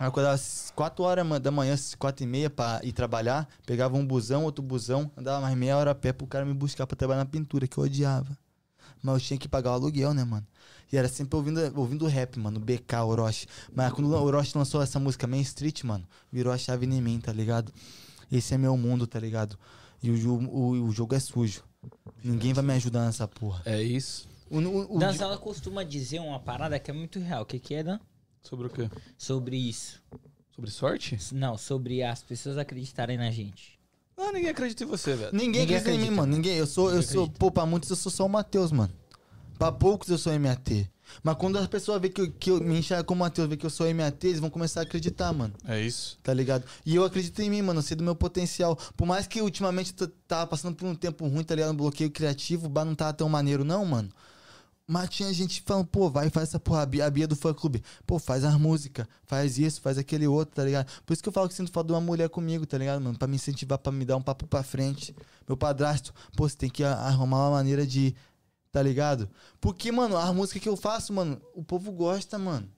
[0.00, 3.46] Aí eu acordava às 4 horas da manhã, às 4 e meia pra ir trabalhar.
[3.66, 5.10] Pegava um busão, outro busão.
[5.14, 7.76] Andava mais meia hora a pé pro cara me buscar pra trabalhar na pintura, que
[7.76, 8.34] eu odiava.
[9.02, 10.46] Mas eu tinha que pagar o aluguel, né, mano?
[10.90, 12.58] E era sempre ouvindo, ouvindo rap, mano.
[12.58, 13.46] BK, Orochi.
[13.74, 17.20] Mas quando o Orochi lançou essa música Main Street, mano, virou a chave em mim,
[17.20, 17.70] tá ligado?
[18.32, 19.58] Esse é meu mundo, tá ligado?
[20.02, 21.62] E o, o, o jogo é sujo.
[22.24, 23.60] Ninguém vai me ajudar nessa porra.
[23.66, 24.26] É isso.
[24.50, 27.42] O, o, o- costuma dizer uma parada que é muito real.
[27.42, 28.00] O que que é, Dan?
[28.42, 28.88] Sobre o quê?
[29.16, 30.02] Sobre isso.
[30.54, 31.18] Sobre sorte?
[31.32, 33.78] Não, sobre as pessoas acreditarem na gente.
[34.16, 35.30] Ah, ninguém acredita em você, velho.
[35.32, 36.32] Ninguém, Ninguém acredita em mim, mano.
[36.34, 36.56] Ninguém.
[36.56, 37.38] Eu sou, eu Ninguém sou, acredita.
[37.38, 38.92] pô, pra muitos eu sou só o Matheus, mano.
[39.58, 40.90] Pra poucos eu sou MAT.
[41.22, 43.66] Mas quando as pessoas veem que eu, que eu me enxergam como Matheus, vê que
[43.66, 45.52] eu sou MAT, eles vão começar a acreditar, mano.
[45.66, 46.18] É isso.
[46.22, 46.64] Tá ligado?
[46.86, 47.80] E eu acredito em mim, mano.
[47.80, 48.76] Eu sei do meu potencial.
[48.96, 51.72] Por mais que ultimamente eu tava passando por um tempo ruim, tá ligado?
[51.72, 54.08] Um bloqueio criativo, o bar não tava tão maneiro, não, mano.
[54.90, 57.54] Mas tinha gente falando, pô, vai, faz essa porra, a Bia, a Bia do fã
[57.54, 57.80] clube.
[58.04, 60.90] Pô, faz as músicas, faz isso, faz aquele outro, tá ligado?
[61.06, 63.16] Por isso que eu falo que sinto falta de uma mulher comigo, tá ligado, mano?
[63.16, 65.14] Pra me incentivar, pra me dar um papo pra frente.
[65.46, 68.16] Meu padrasto, pô, você tem que arrumar uma maneira de.
[68.72, 69.30] Tá ligado?
[69.60, 72.68] Porque, mano, a música que eu faço, mano, o povo gosta, mano.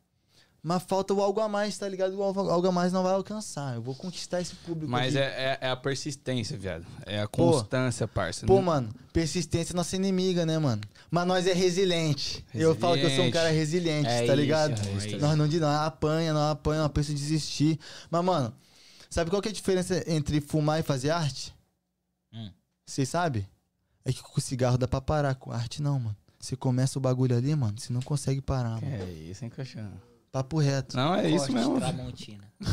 [0.64, 2.16] Mas falta o algo a mais, tá ligado?
[2.16, 3.74] O algo a mais não vai alcançar.
[3.74, 4.88] Eu vou conquistar esse público.
[4.88, 6.86] Mas é, é, é a persistência, viado.
[7.04, 7.50] É a Pô.
[7.50, 8.46] constância, parça.
[8.46, 10.80] Pô, Não- mano, persistência é nossa inimiga, né, mano?
[11.10, 12.44] Mas nós é resiliente.
[12.54, 14.80] Eu falo que eu sou um cara resiliente, É tá isso, ligado?
[14.88, 15.18] é isso.
[15.18, 17.76] Nós não, de- não apanha, não apanha, não pensa desistir.
[18.08, 18.54] Mas, mano,
[19.10, 21.52] sabe qual que é a diferença entre fumar e fazer arte?
[22.32, 22.52] Hum.
[22.86, 23.44] Vocês sabem?
[24.04, 26.16] É que com cigarro dá pra parar, com arte não, mano.
[26.38, 29.02] Você começa o bagulho ali, mano, você não consegue parar, Que mano.
[29.02, 29.90] é isso, hein, Caixão?
[30.32, 30.96] Papo reto.
[30.96, 31.78] Não, é isso mesmo.
[31.78, 32.42] Tramontina.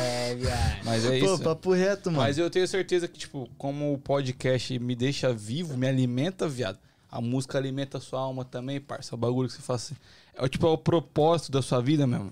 [0.00, 0.84] é, viado.
[0.84, 1.42] Mas é Pô, isso.
[1.42, 2.22] papo reto, mano.
[2.22, 6.78] Mas eu tenho certeza que, tipo, como o podcast me deixa vivo, me alimenta, viado,
[7.10, 9.12] a música alimenta a sua alma também, parça.
[9.12, 9.96] É o bagulho que você faz assim.
[10.34, 12.30] É o tipo, é o propósito da sua vida mesmo.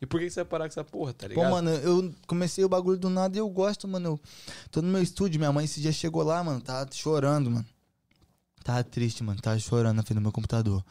[0.00, 1.44] E por que que você vai parar com essa porra, tá ligado?
[1.44, 4.10] Pô, mano, eu comecei o bagulho do nada e eu gosto, mano.
[4.10, 4.20] Eu
[4.70, 7.66] tô no meu estúdio, minha mãe esse dia chegou lá, mano, tava chorando, mano.
[8.62, 10.84] Tava triste, mano, tava chorando na frente do meu computador.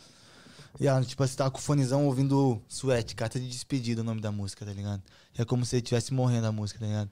[0.80, 4.22] E ela, tipo assim, tava com o fonezão ouvindo Suete, carta de despedida, o nome
[4.22, 5.02] da música, tá ligado?
[5.38, 7.10] É como se ele estivesse morrendo a música, tá ligado?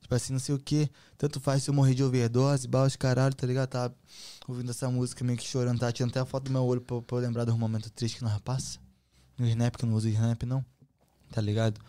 [0.00, 3.34] Tipo assim, não sei o que, tanto faz se eu morrer de overdose, baixo caralho,
[3.34, 3.68] tá ligado?
[3.68, 3.94] Tava
[4.46, 7.00] ouvindo essa música meio que chorando, tava tirando até a foto do meu olho pra,
[7.00, 8.78] pra eu lembrar dos momentos tristes que nós passa.
[9.38, 10.64] No Snap, que eu não uso Snap, não
[11.34, 11.80] tá ligado?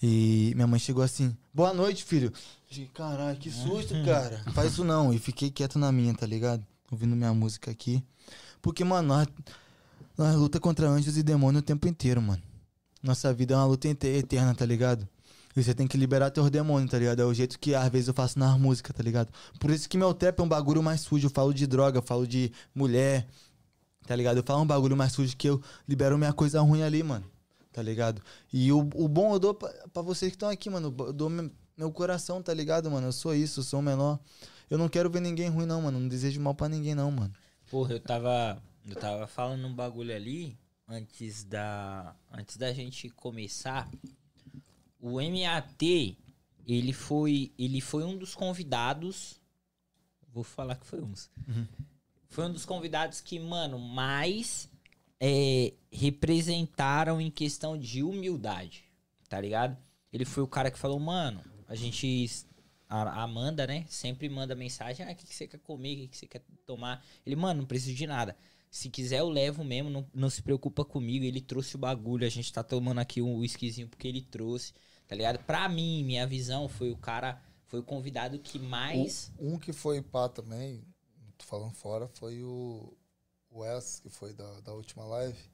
[0.00, 2.32] E minha mãe chegou assim, boa noite, filho.
[2.68, 4.42] Fiquei, caralho, que susto, cara.
[4.54, 5.12] Faz isso não.
[5.12, 6.64] E fiquei quieto na minha, tá ligado?
[6.90, 8.02] Ouvindo minha música aqui.
[8.62, 9.28] Porque, mano, nós,
[10.20, 12.42] nós luta contra anjos e demônios o tempo inteiro, mano.
[13.02, 15.08] Nossa vida é uma luta ete- eterna, tá ligado?
[15.56, 17.20] E você tem que liberar teus demônios, tá ligado?
[17.22, 19.28] É o jeito que às vezes eu faço nas músicas, tá ligado?
[19.58, 21.26] Por isso que meu trap é um bagulho mais sujo.
[21.26, 23.26] Eu falo de droga, eu falo de mulher,
[24.06, 24.36] tá ligado?
[24.36, 27.24] Eu falo um bagulho mais sujo que eu libero minha coisa ruim ali, mano
[27.72, 28.20] tá ligado?
[28.52, 30.92] E o, o bom eu dou pra, pra vocês que estão aqui, mano.
[30.98, 31.48] Eu dou meu,
[31.78, 33.06] meu coração, tá ligado, mano?
[33.06, 34.18] Eu sou isso, eu sou o menor.
[34.68, 36.00] Eu não quero ver ninguém ruim, não, mano.
[36.00, 37.32] Não desejo mal pra ninguém, não, mano.
[37.70, 38.60] Porra, eu tava.
[38.86, 40.58] Eu tava falando um bagulho ali
[40.88, 42.14] antes da.
[42.32, 43.88] Antes da gente começar.
[44.98, 46.16] O MAT,
[46.66, 47.52] ele foi.
[47.58, 49.40] Ele foi um dos convidados.
[50.32, 51.30] Vou falar que foi uns.
[52.28, 54.70] Foi um dos convidados que, mano, mais
[55.18, 58.84] é, representaram em questão de humildade.
[59.28, 59.76] Tá ligado?
[60.12, 62.28] Ele foi o cara que falou, mano, a gente.
[62.88, 63.84] A a Amanda, né?
[63.88, 65.94] Sempre manda mensagem: ah, o que, que você quer comer?
[65.94, 67.04] O que, que você quer tomar?
[67.24, 68.36] Ele, mano, não preciso de nada.
[68.70, 71.24] Se quiser, eu levo mesmo, não, não se preocupa comigo.
[71.24, 74.72] Ele trouxe o bagulho, a gente tá tomando aqui um whiskyzinho porque ele trouxe,
[75.08, 75.38] tá ligado?
[75.44, 79.32] Pra mim, minha visão, foi o cara, foi o convidado que mais.
[79.38, 80.84] Um que foi pá também,
[81.36, 82.96] tô falando fora, foi o
[83.50, 85.49] o Wes, que foi da, da última live.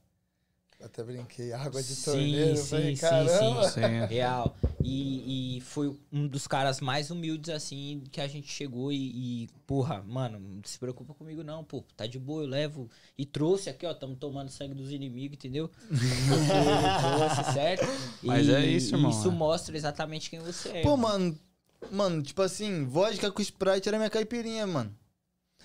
[0.78, 2.51] Eu até brinquei, água de Sim, torneiro.
[2.51, 3.70] eu sim, falei, sim, caramba.
[3.70, 3.81] sim.
[4.11, 4.55] Real.
[4.82, 9.48] E, e foi um dos caras mais humildes, assim, que a gente chegou e, e,
[9.66, 11.82] porra, mano, não se preocupa comigo não, pô.
[11.97, 12.90] Tá de boa, eu levo.
[13.16, 15.70] E trouxe aqui, ó, tamo tomando sangue dos inimigos, entendeu?
[15.89, 17.86] Trouxe, certo?
[18.23, 19.32] Mas E é isso, irmão, Isso é.
[19.32, 20.82] mostra exatamente quem você é.
[20.82, 21.39] Pô, mano.
[21.90, 24.94] Mano, tipo assim, vodka com Sprite era minha caipirinha, mano.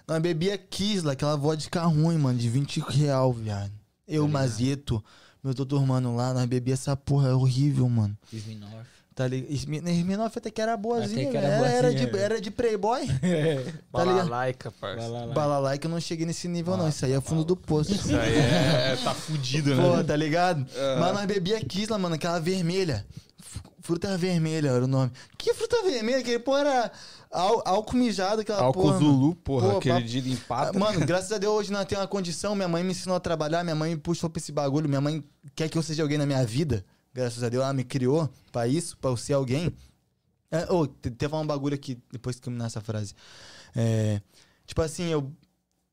[0.07, 3.71] Nós bebia Kisla, aquela vodka ruim, mano, de 20 real, viado.
[4.07, 5.03] Eu, Mazito,
[5.43, 8.17] meu doutor mano lá, nós bebia essa porra, é horrível, mano.
[8.31, 8.89] Smirnoff.
[9.13, 9.51] Tá ligado?
[9.51, 11.63] Smirnoff até que era boazinha, Até que era velho.
[11.65, 12.23] era, era, boazinha, de, velho.
[12.23, 13.07] era de playboy.
[13.91, 14.29] tá ligado?
[14.29, 15.01] Balalaica, parça.
[15.01, 15.33] Vai lá, lá.
[15.33, 16.87] Balalai que eu não cheguei nesse nível, não.
[16.87, 17.93] Isso aí é fundo do poço.
[17.93, 19.83] Isso aí é, tá fudido, né?
[19.83, 20.65] Pô, tá ligado?
[20.99, 23.05] Mas nós bebia Kisla, mano, aquela vermelha.
[23.91, 25.11] Fruta vermelha era o nome.
[25.37, 26.19] Que fruta vermelha?
[26.19, 26.91] Aquele porra era
[27.29, 28.93] ál- álcool mijado, aquela Álcool porra.
[29.01, 29.05] mano.
[29.11, 30.73] Zulu, porra, Pô, aquele de limpar.
[30.73, 32.55] Mano, graças a Deus hoje nós temos uma condição.
[32.55, 34.87] Minha mãe me ensinou a trabalhar, minha mãe me puxou pra esse bagulho.
[34.87, 35.21] Minha mãe
[35.53, 36.85] quer que eu seja alguém na minha vida.
[37.13, 39.73] Graças a Deus, ela me criou pra isso, pra eu ser alguém.
[40.49, 43.13] É, ô, te- teve um bagulho aqui, depois que terminar essa frase.
[43.75, 44.21] É,
[44.65, 45.29] tipo assim, eu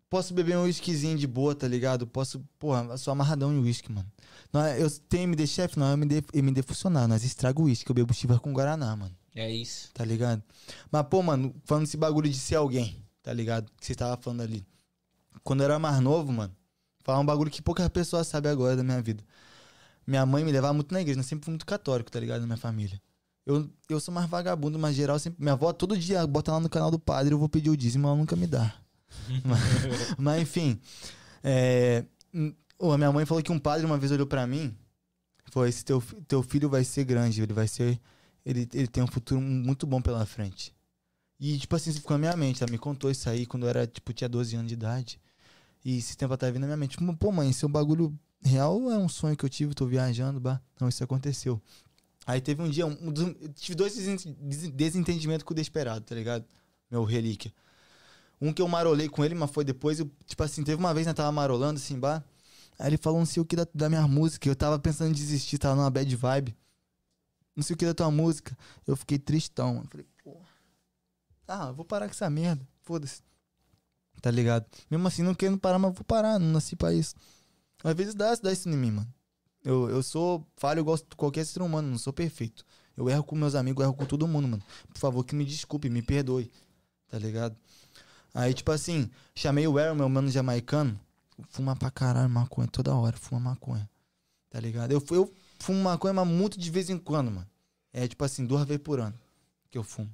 [0.08, 2.06] posso beber um whiskyzinho de boa, tá ligado?
[2.06, 4.10] Posso, porra, sou amarradão em whisky, mano.
[4.52, 7.08] Nós, eu tenho MD chefe, não é MD, MD funcionário.
[7.08, 9.90] Nós estraga o whisky, eu bebo chiva com Guaraná, mano É isso.
[9.92, 10.42] tá ligado?
[10.90, 13.70] Mas, pô, mano, falando esse bagulho de ser alguém, tá ligado?
[13.78, 14.64] Que você tava falando ali.
[15.42, 16.54] Quando eu era mais novo, mano,
[17.04, 19.22] falar um bagulho que poucas pessoas sabem agora da minha vida.
[20.06, 22.40] Minha mãe me levava muito na igreja, eu sempre fui muito católico, tá ligado?
[22.40, 23.00] Na minha família.
[23.44, 25.40] Eu, eu sou mais vagabundo, mas geral sempre.
[25.42, 28.06] Minha avó todo dia bota lá no canal do padre, eu vou pedir o dízimo,
[28.06, 28.74] ela nunca me dá.
[29.44, 29.60] Mas,
[30.18, 30.80] mas, enfim.
[31.42, 32.04] É,
[32.34, 34.76] hum, a minha mãe falou que um padre uma vez olhou pra mim.
[35.50, 38.00] Falou: Esse teu, teu filho vai ser grande, ele vai ser
[38.44, 40.74] ele, ele tem um futuro muito bom pela frente.
[41.38, 42.62] E, tipo assim, ficou na minha mente.
[42.62, 45.20] Ela me contou isso aí quando eu era, tipo, tinha 12 anos de idade.
[45.84, 46.96] E esse tempo atrás vindo na minha mente.
[46.96, 49.86] Tipo, pô, mãe, esse é um bagulho real é um sonho que eu tive, tô
[49.86, 50.60] viajando, bah.
[50.80, 51.60] Não, isso aconteceu.
[52.26, 53.12] Aí teve um dia, um, um
[53.54, 56.44] tive dois desen- des- desentendimentos com o Desperado, tá ligado?
[56.90, 57.52] Meu relíquia.
[58.40, 61.06] Um que eu marolei com ele, mas foi depois, eu, tipo assim, teve uma vez,
[61.06, 62.22] né, tava marolando, assim, bah.
[62.78, 64.48] Aí ele falou não sei o que da, da minha música.
[64.48, 66.56] Eu tava pensando em desistir, tava numa bad vibe
[67.58, 68.56] não sei o que da tua música.
[68.86, 69.74] Eu fiquei tristão.
[69.74, 69.88] mano.
[69.90, 70.46] Falei, porra.
[71.48, 72.66] Ah, vou parar com essa merda.
[72.82, 73.20] Foda-se.
[74.22, 74.64] Tá ligado?
[74.88, 76.38] Mesmo assim, não querendo parar, mas vou parar.
[76.38, 77.16] Não nasci pra isso.
[77.82, 79.12] Às vezes dá, dá isso em mim, mano.
[79.64, 82.64] Eu, eu sou falho igual qualquer ser humano, não sou perfeito.
[82.96, 84.62] Eu erro com meus amigos, erro com todo mundo, mano.
[84.88, 86.50] Por favor, que me desculpe, me perdoe.
[87.08, 87.56] Tá ligado?
[88.38, 90.98] Aí, tipo assim, chamei o Aaron, meu mano jamaicano.
[91.48, 93.90] Fuma pra caralho maconha toda hora, fuma maconha.
[94.48, 94.92] Tá ligado?
[94.92, 97.46] Eu, eu fumo maconha, mas muito de vez em quando, mano.
[97.92, 99.18] É tipo assim, duas vezes por ano
[99.72, 100.08] que eu fumo.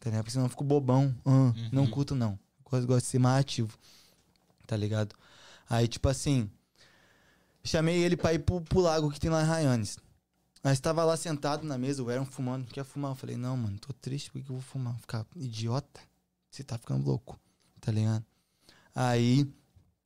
[0.00, 0.22] Tá ligado?
[0.22, 1.14] Porque senão eu fico bobão.
[1.24, 2.38] Ah, Não curto, não.
[2.64, 3.76] Gosto, gosto de ser mais ativo.
[4.66, 5.14] tá ligado?
[5.68, 6.50] Aí, tipo assim,
[7.62, 9.98] chamei ele pra ir pro, pro lago que tem lá em Ryanes.
[10.64, 12.66] Nós tava lá sentado na mesa, o Aaron fumando.
[12.68, 13.12] Quer fumar?
[13.12, 14.98] Eu falei, não, mano, tô triste, por que eu vou fumar?
[14.98, 16.00] Ficar idiota?
[16.50, 17.38] Você tá ficando louco,
[17.86, 18.24] tá ligado?
[18.92, 19.48] Aí,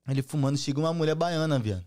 [0.07, 1.87] ele fumando, chega uma mulher baiana, viado.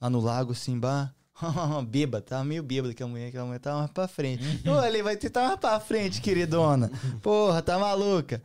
[0.00, 1.14] Lá no lago, assim, bah.
[1.86, 4.42] bêbada, tava meio bêbada que a mulher, que a mulher tava mais pra frente.
[4.64, 6.90] Eu olhei, vai tentar mais pra frente, queridona.
[7.22, 8.42] Porra, tá maluca.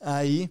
[0.00, 0.48] Aí,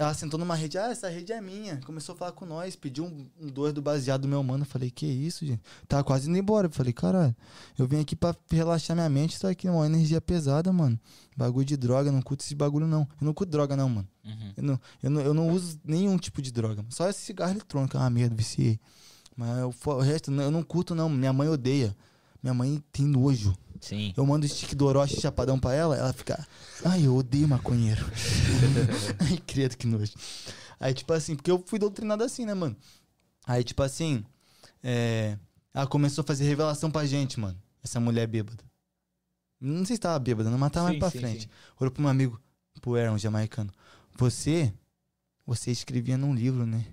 [0.00, 1.76] ela sentou numa rede, ah, essa rede é minha.
[1.84, 4.62] Começou a falar com nós, pediu um, um dois do baseado do meu mano.
[4.62, 5.60] Eu falei, que isso, gente?
[5.86, 6.68] Tava quase indo embora.
[6.68, 7.36] Eu falei, caralho,
[7.78, 10.98] eu vim aqui pra relaxar minha mente, aqui é uma energia pesada, mano.
[11.36, 13.02] Bagulho de droga, não curto esse bagulho, não.
[13.20, 14.08] Eu não curto droga, não, mano.
[14.24, 14.52] Uhum.
[14.56, 16.82] Eu não, eu não, eu não uso nenhum tipo de droga.
[16.88, 18.80] Só esse cigarro eletrônico, ah, merda, viciei.
[19.36, 21.10] Mas eu- o resto, eu não curto, não.
[21.10, 21.94] Minha mãe odeia.
[22.42, 23.54] Minha mãe tem nojo.
[23.80, 24.12] Sim.
[24.16, 26.46] Eu mando stick do Orochi chapadão pra ela, ela fica.
[26.84, 28.04] Ai, eu odeio maconheiro.
[29.18, 30.12] Ai, credo que nojo.
[30.78, 32.76] Aí, tipo assim, porque eu fui doutrinado assim, né, mano?
[33.46, 34.24] Aí, tipo assim,
[34.82, 35.38] é,
[35.72, 37.60] ela começou a fazer revelação pra gente, mano.
[37.82, 38.62] Essa mulher bêbada.
[39.60, 41.42] Não sei se tava bêbada, não, mas tava mais pra sim, frente.
[41.44, 41.48] sim.
[41.78, 42.40] Olhou pro meu amigo,
[42.80, 43.72] pro Aaron, jamaicano.
[44.16, 44.72] Você,
[45.46, 46.84] você escrevia num livro, né?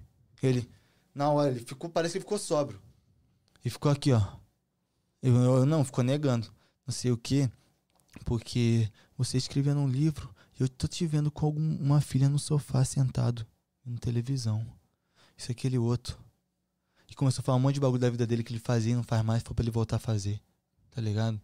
[0.41, 0.69] Ele,
[1.13, 2.81] na hora, ele ficou, parece que ele ficou sóbrio.
[3.63, 4.21] E ficou aqui, ó.
[5.21, 6.47] Eu, eu- não, ficou negando.
[6.87, 7.51] Não sei o quê.
[8.25, 12.39] Porque você escrevia num livro e eu tô te vendo com algum, uma filha no
[12.39, 13.45] sofá sentado,
[13.85, 14.65] na televisão.
[15.37, 16.17] Isso, aquele outro.
[17.09, 18.95] E começou a falar um monte de bagulho da vida dele que ele fazia e
[18.95, 20.41] não faz mais, foi pra ele voltar a fazer.
[20.89, 21.39] Tá ligado?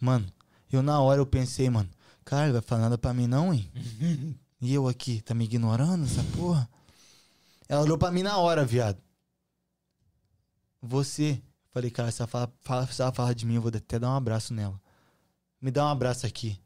[0.00, 0.26] Mano,
[0.72, 1.88] eu na hora eu pensei, mano,
[2.24, 3.70] cara, vai falar nada pra mim não, hein?
[4.60, 6.68] e eu aqui, tá me ignorando essa porra?
[7.68, 9.00] Ela olhou pra mim na hora, viado.
[10.82, 11.42] Você.
[11.76, 14.08] Falei, cara, se ela fala, fala, se ela falar de mim, eu vou até dar
[14.08, 14.80] um abraço nela.
[15.60, 16.58] Me dá um abraço aqui.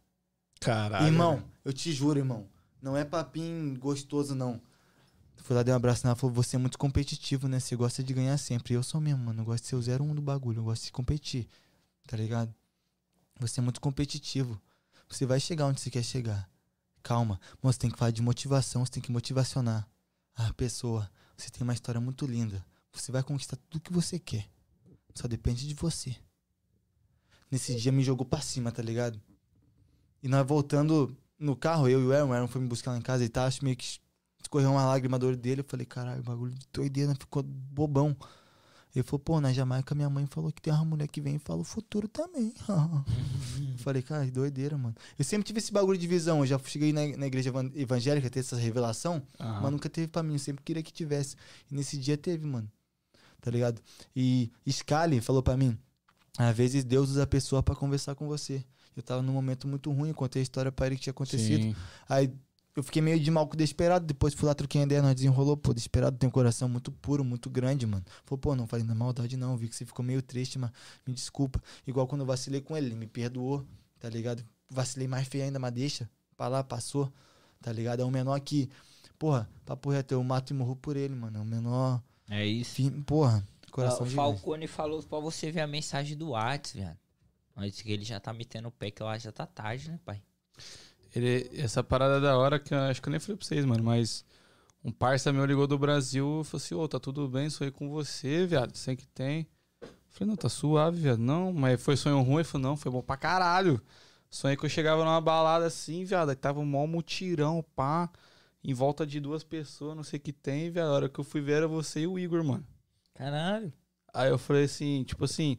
[0.61, 1.05] Caralho.
[1.05, 2.49] Irmão, eu te juro, irmão.
[2.81, 4.63] Não é papinho gostoso, não.
[5.39, 7.59] Fui lá, dei um abraço nela, falou, você é muito competitivo, né?
[7.59, 8.75] Você gosta de ganhar sempre.
[8.75, 9.41] Eu sou mesmo, mano.
[9.41, 10.61] Eu gosto de ser o 01 do bagulho.
[10.61, 11.49] Eu gosto de competir.
[12.07, 12.55] Tá ligado?
[13.41, 14.63] Você é muito competitivo.
[15.09, 16.49] Você vai chegar onde você quer chegar.
[17.03, 17.41] Calma.
[17.61, 19.89] Mano, você tem que falar de motivação, você tem que motivacionar
[20.37, 21.11] a pessoa.
[21.37, 22.65] Você tem uma história muito linda.
[22.93, 24.49] Você vai conquistar tudo que você quer.
[25.15, 26.17] Só depende de você.
[27.51, 29.21] Nesse dia me jogou pra cima, tá ligado?
[30.23, 32.99] E nós voltando no carro, eu e o Aaron, o Aaron foi me buscar lá
[32.99, 33.99] em casa e acho meio que
[34.41, 35.61] escorreu uma lágrima do olho dele.
[35.63, 38.17] Eu falei, caralho, bagulho de doideira, ficou bobão.
[38.95, 41.39] Ele falou, pô, na Jamaica minha mãe falou que tem uma mulher que vem e
[41.39, 42.53] fala o futuro também.
[42.69, 44.95] eu falei, cara, que doideira, mano.
[45.19, 46.41] Eu sempre tive esse bagulho de visão.
[46.41, 49.61] Eu já cheguei na, na igreja evan- evangélica, ter essa revelação, Aham.
[49.63, 50.33] mas nunca teve pra mim.
[50.35, 51.37] Eu sempre queria que tivesse.
[51.71, 52.71] E nesse dia teve, mano.
[53.41, 53.81] Tá ligado?
[54.15, 55.79] E Scali falou pra mim:
[56.37, 58.65] às vezes Deus usa a pessoa pra conversar com você.
[58.97, 61.63] Eu tava num momento muito ruim, contei a história pra ele que tinha acontecido.
[61.63, 61.77] Sim.
[62.09, 62.33] Aí
[62.77, 64.05] eu fiquei meio de mal com o desesperado.
[64.05, 65.57] Depois fui lá, troquei a ideia, nós desenrolou.
[65.57, 68.05] Pô, desesperado tem um coração muito puro, muito grande, mano.
[68.25, 69.57] Falou, pô, não falei na maldade, não.
[69.57, 70.71] Vi que você ficou meio triste, mas
[71.07, 71.63] me desculpa.
[71.87, 73.65] Igual quando eu vacilei com ele, ele me perdoou,
[73.99, 74.45] tá ligado?
[74.69, 76.09] Vacilei mais feio ainda, mas deixa.
[76.37, 77.13] Pra lá, passou,
[77.61, 78.01] tá ligado?
[78.01, 78.69] É um menor que,
[79.19, 81.39] porra, papo reto, eu mato e morro por ele, mano.
[81.39, 82.77] É um menor, É isso.
[82.77, 84.15] firme, porra, coração o gigante.
[84.15, 86.97] Falcone falou pra você ver a mensagem do Whats, velho.
[87.57, 90.23] Antes que ele já tá metendo o pé, que lá já tá tarde, né, pai?
[91.15, 93.65] Ele, essa parada é da hora que eu acho que eu nem falei pra vocês,
[93.65, 94.25] mano, mas
[94.85, 97.91] um parça meu ligou do Brasil e falou assim, ô, tá tudo bem, sonhei com
[97.91, 99.47] você, viado, sei que tem.
[99.83, 101.19] Eu falei, não, tá suave, viado.
[101.19, 102.37] Não, mas foi sonho ruim?
[102.37, 103.83] Ele falou, não, foi bom pra caralho.
[104.31, 108.09] Sonhei que eu chegava numa balada assim, viado, que tava um mó mutirão, pá,
[108.63, 110.89] em volta de duas pessoas, não sei o que tem, viado.
[110.89, 112.67] A hora que eu fui ver era você e o Igor, mano.
[113.15, 113.73] Caralho.
[114.13, 115.59] Aí eu falei assim, tipo assim,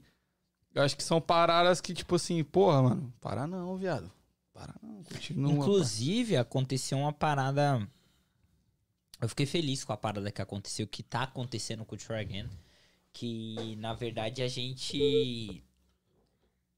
[0.73, 4.11] eu acho que são paradas que, tipo assim, porra, mano, para não, viado.
[4.53, 5.51] Para não, continua.
[5.51, 7.87] Inclusive, aconteceu uma parada.
[9.21, 12.49] Eu fiquei feliz com a parada que aconteceu, que tá acontecendo com o Try Again.
[13.13, 15.63] Que na verdade a gente.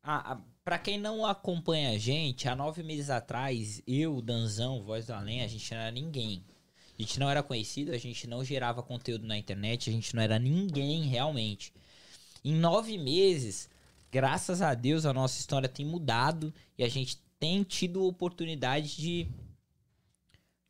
[0.03, 5.07] Ah, ah, pra quem não acompanha a gente, há nove meses atrás, eu, Danzão, Voz
[5.07, 6.43] do Além, a gente não era ninguém.
[6.97, 10.21] A gente não era conhecido, a gente não gerava conteúdo na internet, a gente não
[10.21, 11.73] era ninguém realmente.
[12.43, 13.69] Em nove meses,
[14.11, 19.27] graças a Deus, a nossa história tem mudado e a gente tem tido oportunidade de,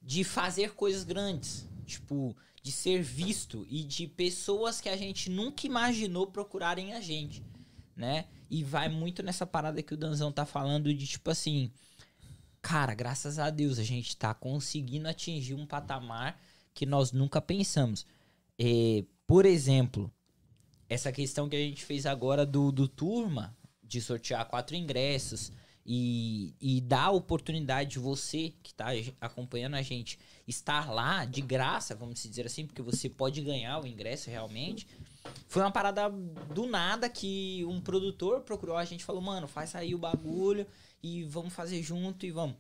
[0.01, 1.67] de fazer coisas grandes.
[1.85, 7.43] Tipo, de ser visto e de pessoas que a gente nunca imaginou procurarem a gente,
[7.95, 8.25] né?
[8.49, 11.71] E vai muito nessa parada que o Danzão tá falando de tipo assim,
[12.61, 16.39] cara, graças a Deus a gente tá conseguindo atingir um patamar
[16.73, 18.05] que nós nunca pensamos.
[18.57, 20.11] É, por exemplo,
[20.89, 25.51] essa questão que a gente fez agora do, do turma, de sortear quatro ingressos,
[25.85, 28.87] e, e dar a oportunidade de você que tá
[29.19, 30.17] acompanhando a gente
[30.47, 34.87] estar lá de graça, vamos dizer assim, porque você pode ganhar o ingresso realmente.
[35.47, 39.93] Foi uma parada do nada que um produtor procurou a gente falou, mano, faz aí
[39.93, 40.65] o bagulho
[41.01, 42.55] e vamos fazer junto e vamos.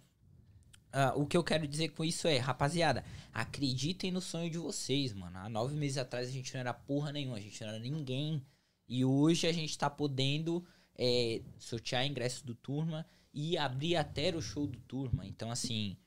[0.93, 3.03] Uh, o que eu quero dizer com isso é, rapaziada,
[3.33, 5.39] acreditem no sonho de vocês, mano.
[5.39, 8.45] Há nove meses atrás a gente não era porra nenhuma, a gente não era ninguém.
[8.87, 10.63] E hoje a gente tá podendo
[10.95, 15.25] é, sortear ingressos do Turma e abrir até o show do Turma.
[15.25, 15.97] Então, assim,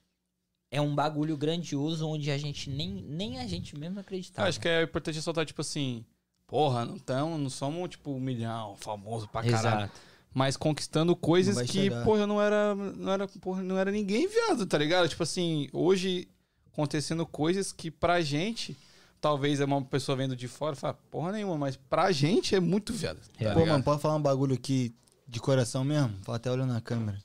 [0.71, 4.49] é um bagulho grandioso onde a gente nem, nem a gente mesmo acreditava.
[4.49, 6.05] Acho que é importante soltar, tipo assim,
[6.47, 9.85] porra, não tão, não somos, tipo, um milhão, famoso pra caralho.
[9.85, 10.01] Exato.
[10.33, 12.05] Mas conquistando coisas que, chegar.
[12.05, 15.09] porra, não era, não era, porra, não era ninguém viado, tá ligado?
[15.09, 16.29] Tipo assim, hoje
[16.71, 18.77] acontecendo coisas que pra gente,
[19.19, 22.93] talvez é uma pessoa vendo de fora, fala, porra nenhuma, mas pra gente é muito
[22.93, 23.19] viado.
[23.39, 24.95] Tá Pô, mano, pode falar um bagulho aqui
[25.27, 26.15] de coração mesmo?
[26.23, 27.19] Fala até olhando na câmera.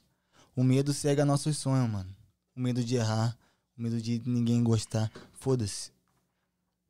[0.55, 2.09] O medo cega nossos sonhos, mano.
[2.55, 3.37] O medo de errar,
[3.77, 5.11] o medo de ninguém gostar.
[5.33, 5.91] Foda-se.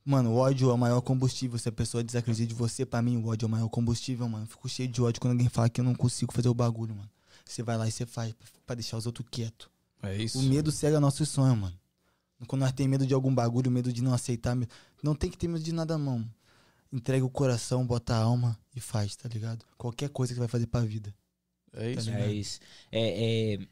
[0.04, 1.60] Mano, o ódio é o maior combustível.
[1.60, 4.48] Se a pessoa desacredita de você, pra mim, o ódio é o maior combustível, mano.
[4.48, 7.10] Fico cheio de ódio quando alguém fala que eu não consigo fazer o bagulho, mano.
[7.46, 8.34] Você vai lá e você faz
[8.66, 9.70] pra deixar os outros quietos.
[10.02, 10.40] É isso.
[10.40, 11.80] O medo cega nossos sonhos, mano.
[12.48, 14.58] Quando nós tem medo de algum bagulho, medo de não aceitar,
[15.04, 16.28] não tem que ter medo de nada, mano.
[16.92, 19.64] Entrega o coração, bota a alma e faz, tá ligado?
[19.78, 21.14] Qualquer coisa que vai fazer pra vida.
[21.74, 22.60] É isso, tá É isso.
[22.92, 23.68] É, é,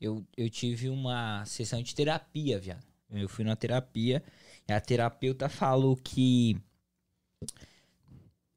[0.00, 2.84] eu, eu tive uma sessão de terapia, viado.
[3.10, 4.22] Eu fui na terapia
[4.72, 6.56] a terapeuta falou que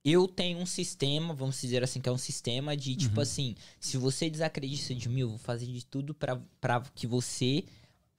[0.03, 3.23] eu tenho um sistema, vamos dizer assim, que é um sistema de tipo uhum.
[3.23, 7.63] assim, se você desacredita de mim, eu vou fazer de tudo pra, pra que você.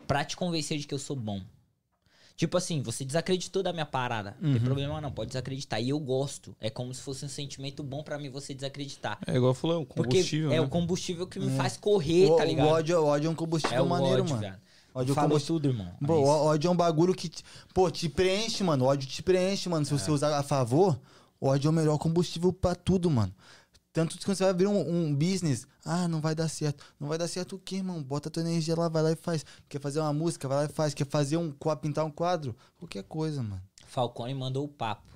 [0.06, 1.42] pra te convencer de que eu sou bom.
[2.36, 4.36] Tipo assim, você desacreditou da minha parada.
[4.40, 4.54] Não uhum.
[4.56, 5.80] tem problema não, pode desacreditar.
[5.80, 6.56] E eu gosto.
[6.60, 9.18] É como se fosse um sentimento bom para mim você desacreditar.
[9.24, 10.48] É igual eu falei, o combustível.
[10.48, 10.56] Porque né?
[10.56, 11.56] é o combustível que me é.
[11.56, 12.66] faz correr, o, tá ligado?
[12.66, 14.40] O ódio, o ódio é um combustível é maneiro, ódio, mano.
[14.40, 14.60] Velho.
[14.94, 15.92] Ódio é Fala tudo, irmão.
[16.06, 17.28] Pô, é ódio é um bagulho que,
[17.74, 18.84] pô, te preenche, mano.
[18.84, 19.84] ódio te preenche, mano.
[19.84, 19.98] Se é.
[19.98, 20.98] você usar a favor,
[21.40, 23.34] ódio é o melhor combustível para tudo, mano.
[23.92, 26.84] Tanto que quando você vai abrir um, um, business, ah, não vai dar certo.
[26.98, 28.02] Não vai dar certo o quê, irmão?
[28.02, 29.44] Bota tua energia lá, vai lá e faz.
[29.68, 30.94] Quer fazer uma música, vai lá e faz.
[30.94, 32.56] Quer fazer um pintar um quadro?
[32.76, 33.62] Qualquer coisa, mano.
[33.86, 35.12] Falcone mandou o papo.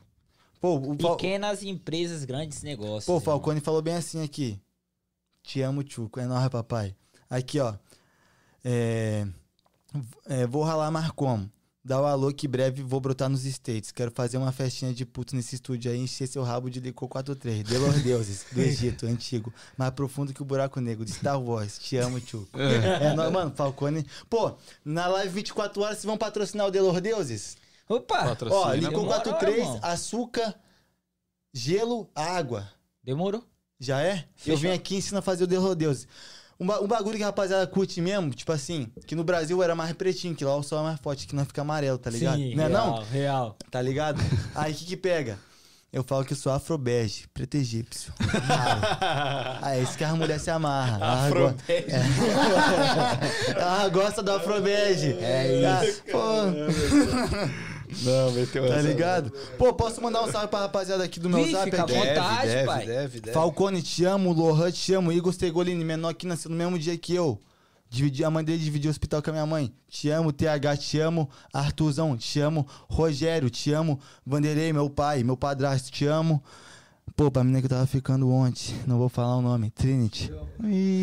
[0.60, 1.68] Pô, o Pequenas Fal...
[1.68, 3.04] empresas, grandes negócios.
[3.04, 4.60] Pô, o Falcone falou bem assim aqui.
[5.42, 6.18] Te amo, Tchuco.
[6.18, 6.96] É nóis, papai.
[7.30, 7.74] Aqui, ó.
[8.64, 9.26] É...
[10.26, 11.50] É, vou ralar mais como?
[11.88, 13.90] Dá o alô que breve vou brotar nos States.
[13.90, 17.62] Quero fazer uma festinha de puto nesse estúdio aí, encher seu rabo de licor 43.
[17.62, 19.52] Delos deuses, do Egito, antigo.
[19.76, 21.78] Mais profundo que o buraco negro, de Star Wars.
[21.78, 22.46] Te amo, tio.
[22.54, 24.06] É, é não, mano, Falcone.
[24.28, 27.56] Pô, na live 24 horas, vocês vão patrocinar o Delos deuses?
[27.88, 28.24] Opa!
[28.24, 28.60] Patrocina.
[28.60, 30.54] Ó, licor 43, açúcar,
[31.54, 32.68] gelo, água.
[33.02, 33.42] Demorou.
[33.80, 34.26] Já é?
[34.34, 34.52] Fechou.
[34.52, 36.06] Eu vim aqui e ensino a fazer o Delos deuses.
[36.60, 39.92] Um, um bagulho que a rapaziada curte mesmo, tipo assim, que no Brasil era mais
[39.92, 42.36] pretinho, que lá o sol é mais forte, que não fica amarelo, tá ligado?
[42.36, 43.04] Sim, não é real, não?
[43.04, 43.56] real.
[43.70, 44.20] Tá ligado?
[44.56, 45.38] Aí o que que pega?
[45.90, 48.12] Eu falo que eu sou afrobege, preto egípcio.
[49.62, 50.98] ah, é isso que a mulher se amarra.
[51.26, 51.86] Afrobege.
[51.88, 52.02] É.
[53.58, 55.16] Ela gosta do afrobege.
[55.20, 56.02] É isso.
[56.10, 56.18] Pô.
[58.02, 59.30] Não, meteu Tá ligado?
[59.56, 61.64] Pô, posso mandar um salve pra rapaziada aqui do meu Vixe, zap?
[61.64, 62.86] Fica à vontade, deve, pai.
[62.86, 64.32] Deve, deve, Falcone, te amo.
[64.32, 65.12] Lohan, te amo.
[65.12, 67.40] Igor Stegolini, menor que nasceu no mesmo dia que eu.
[67.90, 69.72] Dividi, a mãe dele dividiu o hospital com a minha mãe.
[69.88, 71.28] Te amo, TH, te amo.
[71.52, 72.66] Arthurzão, te amo.
[72.88, 73.98] Rogério, te amo.
[74.26, 76.42] Vanderlei, meu pai, meu padrasto, te amo.
[77.16, 80.32] Pô, pra menina que eu tava ficando ontem, não vou falar o nome, Trinity.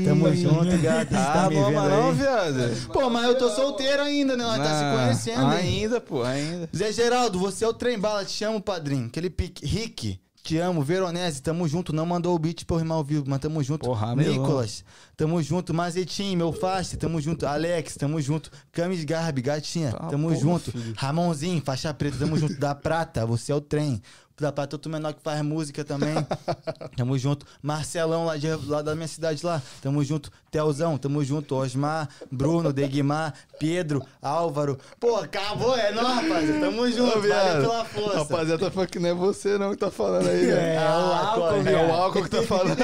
[0.06, 1.18] Tamo junto, gata.
[1.18, 2.88] Ah, tá me vendo não, viado.
[2.92, 4.44] Pô, mas eu tô solteiro ainda, né?
[4.44, 5.48] Nós tá se conhecendo.
[5.48, 6.70] Ainda, pô, ainda.
[6.76, 9.08] Zé Geraldo, você é o trem bala, te chamo, padrinho.
[9.08, 9.66] Aquele pique.
[9.66, 10.84] Rick, te amo.
[10.84, 11.92] Veronese, tamo junto.
[11.92, 13.86] Não mandou o beat pra eu rimar ao vivo, mas tamo junto.
[13.86, 14.84] Porra, Nicolas,
[15.18, 15.74] tamo junto.
[15.74, 17.46] Mazetinho, meu face, tamo junto.
[17.48, 18.52] Alex, tamo junto.
[18.72, 20.72] Camis Garbi, gatinha, tá, tamo porra, junto.
[20.72, 20.94] Filho.
[20.96, 22.60] Ramonzinho, faixa preta, tamo junto.
[22.60, 24.02] Da Prata, você é o trem
[24.40, 26.14] da Patuto Menor que faz música também.
[26.98, 27.46] tamo junto.
[27.62, 29.62] Marcelão lá, de, lá da minha cidade lá.
[29.82, 30.32] Tamo junto.
[30.52, 31.56] Telzão, tamo junto.
[31.56, 34.78] Osmar, Bruno, Degmar, Pedro, Álvaro.
[35.00, 36.60] Pô, acabou, é nóis, rapaziada.
[36.60, 37.18] Tamo junto.
[37.18, 38.18] Ô, Valeu pela força.
[38.20, 40.58] Rapaziada, tá falando que não é você não que tá falando aí, velho.
[40.58, 42.78] É, é, o álcool, é o álcool que tá falando.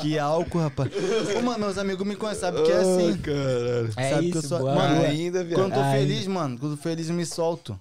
[0.00, 0.90] que álcool, rapaz.
[1.36, 3.16] Ô, mano, meus amigos me conhecem, sabe que é assim.
[3.18, 3.90] caralho.
[3.96, 4.74] É Sabe isso, que eu sou.
[4.74, 5.60] Mano, ainda, viado.
[5.60, 7.78] Quando eu tô feliz, mano, quando eu tô feliz eu me solto.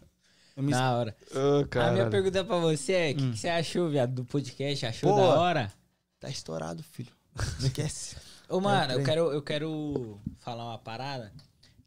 [0.58, 0.72] Me...
[0.72, 1.16] Na hora.
[1.32, 3.16] Oh, a minha pergunta pra você é: o hum.
[3.16, 4.86] que, que, você achou, viado, do podcast?
[4.86, 5.72] Achou Pô, da hora?
[6.20, 7.12] Tá estourado, filho.
[7.60, 8.16] Esquece.
[8.48, 11.32] Ô, mano, eu quero, eu quero falar uma parada.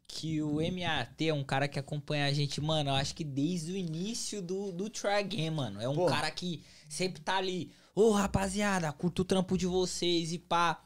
[0.07, 3.71] Que o MAT é um cara que acompanha a gente, mano, eu acho que desde
[3.71, 5.79] o início do, do Try Game, mano.
[5.79, 6.07] É um Pô.
[6.07, 7.71] cara que sempre tá ali.
[7.93, 10.83] Ô, rapaziada, curto o trampo de vocês e pá.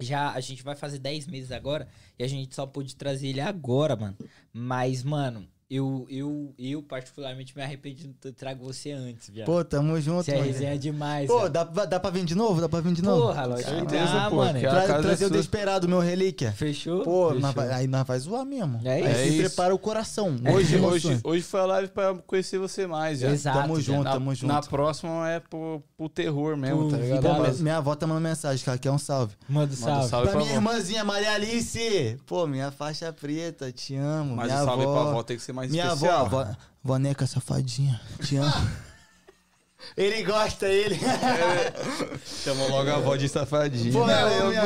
[0.00, 1.86] Já a gente vai fazer 10 meses agora
[2.18, 4.16] e a gente só pôde trazer ele agora, mano.
[4.52, 9.46] Mas, mano, eu, eu, eu particularmente me arrependi de eu trago você antes, viado.
[9.46, 10.46] Pô, tamo junto, Você é mano.
[10.48, 12.60] resenha demais, Pô, dá, pra- dá pra vir de novo?
[12.60, 13.28] Dá pra vir de novo?
[13.28, 13.70] Porra, lógico.
[13.70, 14.58] que Certeza, dá, pô, mano.
[14.58, 16.52] que Tra- casa trazer é o desesperado, meu relíquia.
[16.52, 17.04] Fechou?
[17.04, 17.40] Pô, Fechou.
[17.40, 18.80] nós vai- aí nós vai zoar mesmo.
[18.84, 19.10] É Aí isso.
[19.10, 19.38] É se isso.
[19.54, 20.36] prepara o coração.
[20.52, 21.04] Hoje, Emoções.
[21.04, 23.30] hoje, hoje foi a live pra conhecer você mais, já.
[23.30, 23.58] Exato.
[23.60, 24.46] Tamo junto, Na, tamo junto.
[24.52, 27.22] na próxima é pro, pro terror mesmo, Pro tá ligado?
[27.22, 29.34] Pô, minha avó tá mandando mensagem, cara, quer um salve.
[29.48, 30.08] Manda Manda salve.
[30.08, 32.18] salve pra pra minha irmãzinha Maria Alice.
[32.26, 34.34] Pô, minha faixa preta, te amo.
[34.34, 36.26] Mas o salve avó, pra avó tem que ser mais Minha especial.
[36.26, 38.52] avó, avó, voneca safadinha, te amo.
[39.96, 40.98] ele gosta, ele.
[42.44, 43.92] Chamou logo a avó de safadinha.
[43.92, 44.64] Pô, eu, minha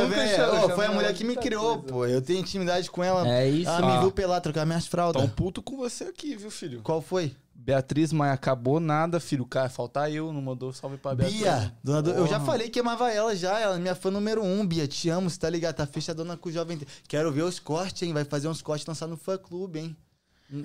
[0.61, 1.93] nunca foi a mulher que me criou, coisa.
[1.93, 2.07] pô.
[2.07, 3.27] Eu tenho intimidade com ela.
[3.29, 3.69] É isso.
[3.71, 4.01] Ela me Ah.
[4.01, 5.21] viu pelar, trocar minhas fraldas.
[5.23, 6.81] Tão puto com você aqui, viu, filho?
[6.83, 7.35] Qual foi?
[7.55, 9.47] Beatriz, mas acabou nada, filho.
[9.47, 11.39] Cara, faltar eu, não mandou salve pra Beatriz.
[11.41, 14.45] Bia, dona do- eu já falei que amava ela já, ela é minha fã número
[14.45, 15.75] um, Bia, te amo, você tá ligado?
[15.77, 16.79] Tá fechadona com o jovem.
[17.09, 18.13] Quero ver os cortes, hein?
[18.13, 19.97] Vai fazer uns cortes lançar no fã clube, hein?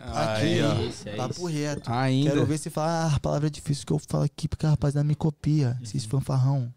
[0.02, 1.10] Aí, Aqui, ó.
[1.10, 1.46] é papo isso.
[1.48, 1.92] reto.
[1.92, 2.30] Ainda.
[2.32, 4.70] Quero ver se fala, ah, a palavra é difícil que eu falo aqui, porque a
[4.70, 5.78] rapaziada me copia.
[5.82, 6.74] Esses fanfarrão.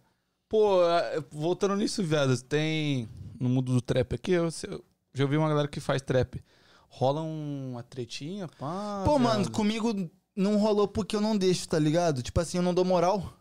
[0.49, 3.09] Pô, é, voltando nisso, viado, tem.
[3.41, 4.85] No mundo do trap aqui, eu, eu
[5.15, 6.41] já ouvi uma galera que faz trap.
[6.89, 9.03] Rola uma tretinha, pá.
[9.05, 9.23] Pô, viado.
[9.23, 12.23] mano, comigo não rolou porque eu não deixo, tá ligado?
[12.23, 13.33] Tipo assim, eu não dou moral.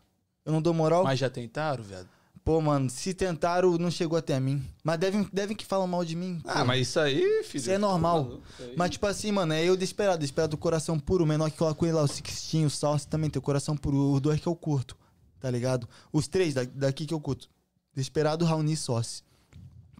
[0.44, 1.04] Eu não dou moral.
[1.04, 2.08] Mas já tentaram, viado?
[2.44, 4.60] Pô, mano, se tentaram, não chegou até mim.
[4.82, 6.40] Mas devem, devem que falam mal de mim.
[6.44, 6.64] Ah, pô.
[6.64, 7.60] mas isso aí, filho.
[7.60, 8.24] Isso é normal.
[8.24, 8.72] maluco, isso.
[8.76, 11.22] Mas, tipo assim, mano, é eu desesperado, desesperado do coração puro.
[11.22, 14.12] O menor que coloca ele lá, o Sixtinho, o Salsa também tem o coração puro.
[14.12, 14.96] Os dois que eu curto,
[15.38, 15.88] tá ligado?
[16.12, 17.48] Os três da- daqui que eu curto.
[17.94, 19.22] Desesperado, Raoni e Sócio.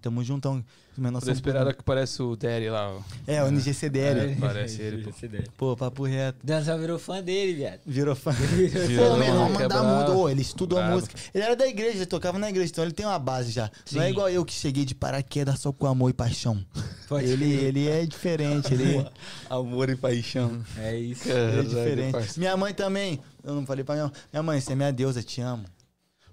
[0.03, 0.63] Tamo juntão.
[0.93, 2.91] Os menores são Desesperado que parece o Daddy lá.
[2.93, 3.01] ó.
[3.27, 4.33] É, o NGCDL.
[4.33, 5.11] É, parece ele, pô.
[5.57, 6.39] Pô, papo reto.
[6.45, 7.81] Danzão virou fã dele, viado.
[7.87, 8.31] Virou fã.
[8.33, 9.89] Virou, Pô, meu irmão, que é manda brabo.
[9.97, 10.13] muito.
[10.13, 10.95] Ô, ele estudou Brabo.
[10.97, 11.15] música.
[11.33, 13.71] Ele era da igreja, ele tocava na igreja, então ele tem uma base já.
[13.93, 14.11] Não é Sim.
[14.11, 16.63] igual eu que cheguei de paraquedas só com amor e paixão.
[17.09, 19.07] Pode Ele, ele é diferente, ele,
[19.49, 20.61] Amor e paixão.
[20.77, 21.29] É isso.
[21.29, 22.39] ele é diferente.
[22.39, 23.19] Minha mãe também.
[23.45, 24.15] Eu não falei pra minha mãe.
[24.33, 25.65] Minha mãe, você é minha deusa, te amo.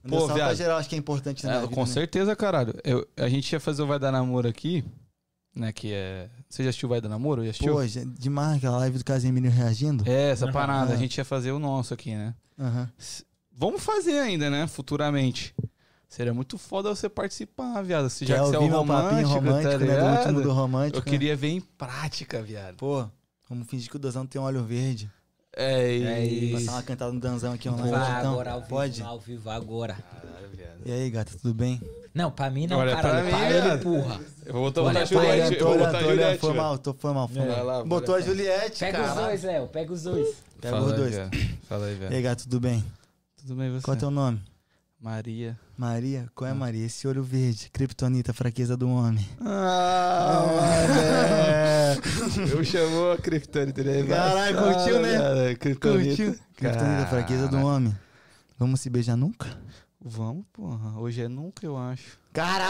[0.08, 0.56] Pô, pra viado.
[0.56, 1.86] geral, acho que é importante na É, com né?
[1.86, 2.74] certeza, caralho.
[2.84, 4.84] Eu- a gente ia fazer o Vai Dar Namoro aqui,
[5.56, 5.72] né?
[5.74, 6.30] Que é.
[6.50, 7.44] Você já assistiu o Vai Dar Namoro?
[7.44, 7.74] Já assistiu?
[7.74, 10.04] Pô, já- demais aquela live do Casemiro reagindo.
[10.10, 10.54] É, essa Aham.
[10.54, 10.94] parada.
[10.94, 12.34] A gente ia fazer o nosso aqui, né?
[12.98, 14.68] S- Vamos fazer ainda, né?
[14.68, 15.54] Futuramente.
[16.08, 18.10] Seria muito foda você participar, viado.
[18.10, 20.00] Se já que você é o romântico, romântico, tá né?
[20.00, 20.98] Do último do romântico.
[20.98, 21.12] Eu né?
[21.12, 22.78] queria ver em prática, viado.
[22.78, 23.06] Pô,
[23.50, 25.12] vamos fingir que o Danzão tem um olho verde.
[25.56, 26.44] É É isso.
[26.46, 26.66] isso.
[26.66, 27.92] Passar uma cantada no Danzão aqui online.
[27.92, 29.02] Vai então, agora ao vivo, pode?
[29.02, 29.94] ao vivo agora.
[29.96, 30.80] Caralho, viado.
[30.86, 31.82] E aí, gata, tudo bem?
[32.14, 33.30] Não, pra mim não, Olha, caralho.
[33.30, 34.20] pra mim, ele, porra.
[34.46, 35.32] Eu vou botar, Olha, botar a Juliette.
[35.40, 36.40] olhando, Eu tô vou botar a Juliette.
[36.40, 36.62] foi velho.
[36.64, 37.64] mal, tô, foi mal, foi mal.
[37.66, 39.10] lá, Botou a Juliette, Pega cara.
[39.12, 39.68] os dois, Léo.
[39.68, 40.36] Pega os dois.
[40.62, 41.16] Pega Fala os aí, dois.
[41.16, 41.32] viado.
[41.68, 42.24] Fala aí, E aí, velho.
[42.24, 42.84] gato, tudo bem?
[43.42, 43.84] Tudo bem você?
[43.86, 44.42] Qual é teu nome?
[45.02, 45.58] Maria.
[45.78, 46.30] Maria?
[46.36, 46.86] Qual é Maria?
[46.86, 49.26] Esse olho verde, kryptonita, fraqueza do homem.
[49.40, 50.46] Ah,
[52.52, 53.80] Eu chamou a Kryptonita.
[53.80, 55.18] ele é Caralho, curtiu, né?
[55.18, 55.56] cara.
[55.56, 56.06] Kryptonita.
[56.08, 56.36] Curtiu?
[56.58, 57.96] Kryptonita, fraqueza do homem.
[58.58, 59.48] Vamos se beijar nunca?
[60.02, 61.00] Vamos, porra.
[61.00, 62.18] Hoje é nunca, eu acho.
[62.34, 62.70] Caralho!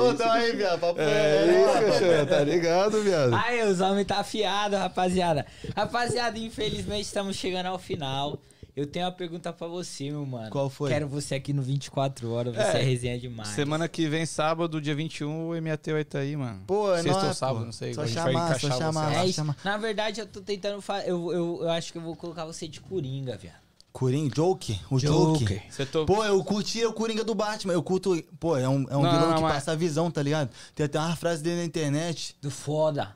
[0.00, 0.80] Ô, tá aí, viado.
[0.80, 2.26] Papo É isso, cachorro.
[2.26, 3.34] Tá ligado, viado?
[3.34, 5.46] Aí, os homens tá afiado, rapaziada.
[5.74, 8.38] Rapaziada, infelizmente estamos chegando ao final.
[8.74, 10.48] Eu tenho uma pergunta pra você, meu mano.
[10.50, 10.88] Qual foi?
[10.90, 13.50] Quero você aqui no 24 horas, você é, É, resenha demais.
[13.50, 16.62] Semana que vem, sábado, dia 21, o MAT vai estar aí, mano.
[16.66, 17.64] Pô, é Sexta ou sábado, pô.
[17.66, 17.92] não sei.
[17.92, 19.12] Só chamar, só encaixar chamar.
[19.14, 19.34] É isso.
[19.34, 21.10] chama- Na verdade, eu tô tentando fazer.
[21.10, 23.60] Eu, eu, eu acho que eu vou colocar você de Coringa, viado.
[23.92, 24.80] Coringa, Joke?
[24.90, 24.98] O.
[24.98, 25.60] Joke.
[25.68, 26.06] Você tô...
[26.06, 27.74] Pô, eu curti o Coringa do Batman.
[27.74, 28.24] Eu curto.
[28.40, 30.48] Pô, é um, é um Não, vilão não, que mas- passa a visão, tá ligado?
[30.74, 33.14] Tem até uma frase dele na internet Do foda.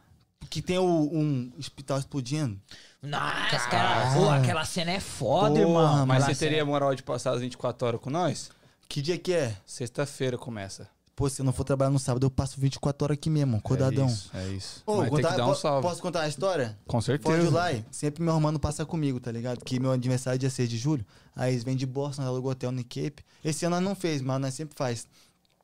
[0.51, 2.61] que tem o- um hospital explodindo.
[3.07, 4.13] Nossa, cara.
[4.15, 6.07] Pô, aquela cena é foda, Porra, irmão.
[6.07, 8.51] Mas você cena- teria moral de passar as 24 horas com nós?
[8.89, 9.57] Que dia que é?
[9.65, 10.89] Sexta-feira começa.
[11.15, 14.05] Pô, se eu não for trabalhar no sábado, eu passo 24 horas aqui mesmo, codadão.
[14.07, 14.83] É isso, é isso.
[14.87, 15.83] Ô, Mas tem contar- que dar um salve.
[15.89, 16.79] Posso contar a história?
[16.87, 17.41] Com certeza.
[17.43, 19.65] July, sempre meu irmão passa comigo, tá ligado?
[19.65, 21.07] Que meu aniversário é dia 6 de julho.
[21.35, 23.25] Aí eles vêm de Boston, nós alugou hotel no Cape.
[23.43, 25.07] Esse ano nós não fez, mas nós sempre faz.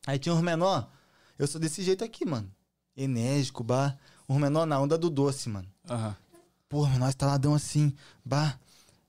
[0.07, 0.89] Aí tinha uns menor.
[1.39, 2.51] Eu sou desse jeito aqui, mano.
[2.97, 3.95] Enérgico, bah.
[4.29, 5.69] Uns menor na onda do doce, mano.
[5.91, 6.17] Aham.
[6.73, 7.93] Porra, nós taladão assim,
[8.25, 8.59] bah.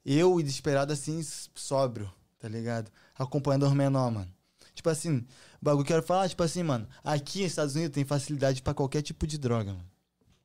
[0.06, 1.26] Eu e desesperado assim,
[1.56, 2.91] sóbrio, tá ligado?
[3.18, 4.30] Acompanhando os menor, mano.
[4.76, 5.26] Tipo assim, o
[5.61, 6.85] bagulho que eu quero falar, tipo assim, mano.
[7.02, 9.90] Aqui nos Estados Unidos tem facilidade pra qualquer tipo de droga, mano.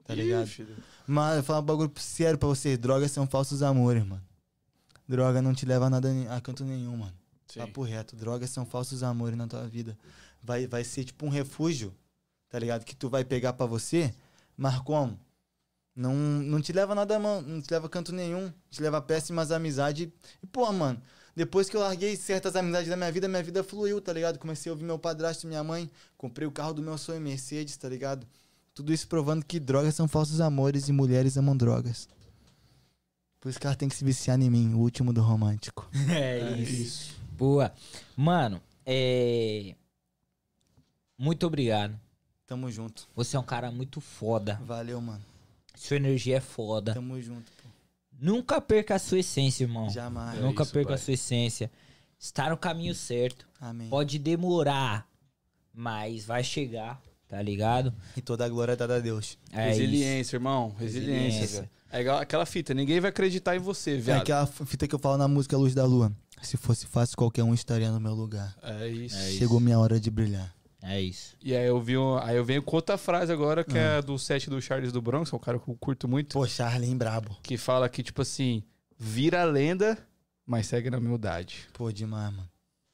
[0.05, 0.47] Tá ligado?
[0.47, 0.77] Filho.
[1.09, 2.79] Mas eu falo um bagulho sério pra vocês.
[2.79, 4.23] Drogas são falsos amores, mano.
[5.09, 7.15] Droga não te leva a nada a canto nenhum, mano.
[7.49, 7.59] Sim.
[7.59, 8.15] Papo reto.
[8.15, 9.99] Drogas são falsos amores na tua vida.
[10.41, 11.93] Vai, vai ser tipo um refúgio,
[12.49, 12.85] tá ligado?
[12.85, 14.15] Que tu vai pegar pra você,
[14.57, 15.19] mas como?
[15.99, 18.53] Não, não te leva nada, mão, não te leva canto nenhum.
[18.71, 20.09] Te leva péssimas amizades.
[20.41, 21.03] E, pô, mano,
[21.35, 24.39] Depois que eu larguei certas amizades da minha vida, minha vida fluiu, tá ligado?
[24.39, 25.91] Comecei a ouvir meu padrasto e minha mãe.
[26.17, 28.27] Comprei o carro do meu sonho, Mercedes, tá ligado?
[28.75, 32.09] Tudo isso provando que drogas são falsos amores e mulheres amam drogas.
[33.41, 35.89] Por isso que ela tem que se viciar em mim, o último do romântico.
[36.11, 37.17] É isso.
[37.37, 37.73] Boa.
[38.17, 39.75] Mano, é.
[41.17, 41.99] Muito obrigado.
[42.47, 43.09] Tamo junto.
[43.15, 44.61] Você é um cara muito foda.
[44.65, 45.28] Valeu, mano.
[45.79, 46.95] Sua energia é foda.
[46.95, 47.69] Tamo junto, pô.
[48.21, 49.89] Nunca perca a sua essência, irmão.
[49.89, 50.39] Jamais.
[50.39, 50.95] É Nunca isso, perca pai.
[50.97, 51.71] a sua essência.
[52.19, 53.47] Está no caminho certo.
[53.61, 53.89] Amém.
[53.89, 55.09] Pode demorar,
[55.73, 57.95] mas vai chegar, tá ligado?
[58.17, 59.39] E toda a glória é dada a Deus.
[59.53, 60.75] É Resiliência, irmão.
[60.79, 61.61] Resiliência, Resiliência.
[61.61, 61.71] velho.
[61.91, 64.21] É igual aquela fita, ninguém vai acreditar em você, É viado.
[64.23, 66.13] aquela fita que eu falo na música Luz da Lua.
[66.43, 68.55] Se fosse fácil, qualquer um estaria no meu lugar.
[68.63, 69.17] É isso.
[69.39, 70.53] Chegou minha hora de brilhar.
[70.83, 71.37] É isso.
[71.43, 74.17] E aí eu vi um- aí eu venho com outra frase agora, que é do
[74.19, 77.37] set do Charles do Bronx, é um cara que eu curto muito, Pô, Charlene brabo.
[77.43, 78.63] que fala que, tipo assim,
[78.97, 79.99] vira lenda,
[80.47, 81.69] mas segue na humildade.
[81.73, 82.49] Pô, demais, mano.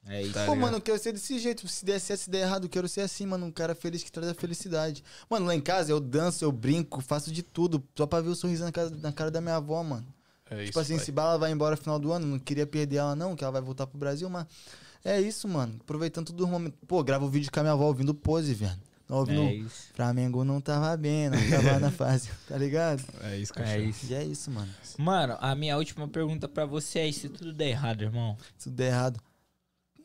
[0.06, 0.34] É isso.
[0.34, 1.66] Tá Pô, mano, eu quero ser desse jeito.
[1.66, 3.46] Se der certo, se der errado, eu quero ser assim, mano.
[3.46, 5.02] Um cara feliz que traz a felicidade.
[5.30, 7.82] Mano, lá em casa eu danço, eu brinco, faço de tudo.
[7.96, 10.06] Só pra ver o sorriso na cara, na cara da minha avó, mano.
[10.50, 10.66] É isso.
[10.66, 11.04] tipo assim, pai.
[11.06, 13.52] se Bala vai embora no final do ano, não queria perder ela, não, que ela
[13.52, 14.46] vai voltar pro Brasil, mas.
[15.04, 15.76] É isso, mano.
[15.80, 16.76] Aproveitando todo o momento.
[16.86, 18.72] Pô, gravo vídeo com a minha avó ouvindo pose, velho.
[19.08, 19.42] Não ouvindo.
[19.42, 19.88] É isso.
[19.92, 23.04] Flamengo não tava bem, não tava na fase, tá ligado?
[23.22, 23.82] É isso, É cachorro.
[23.84, 24.06] isso.
[24.10, 24.72] E é isso, mano.
[24.98, 28.34] Mano, a minha última pergunta pra você é: se tudo der errado, irmão?
[28.56, 29.20] Se tudo der errado,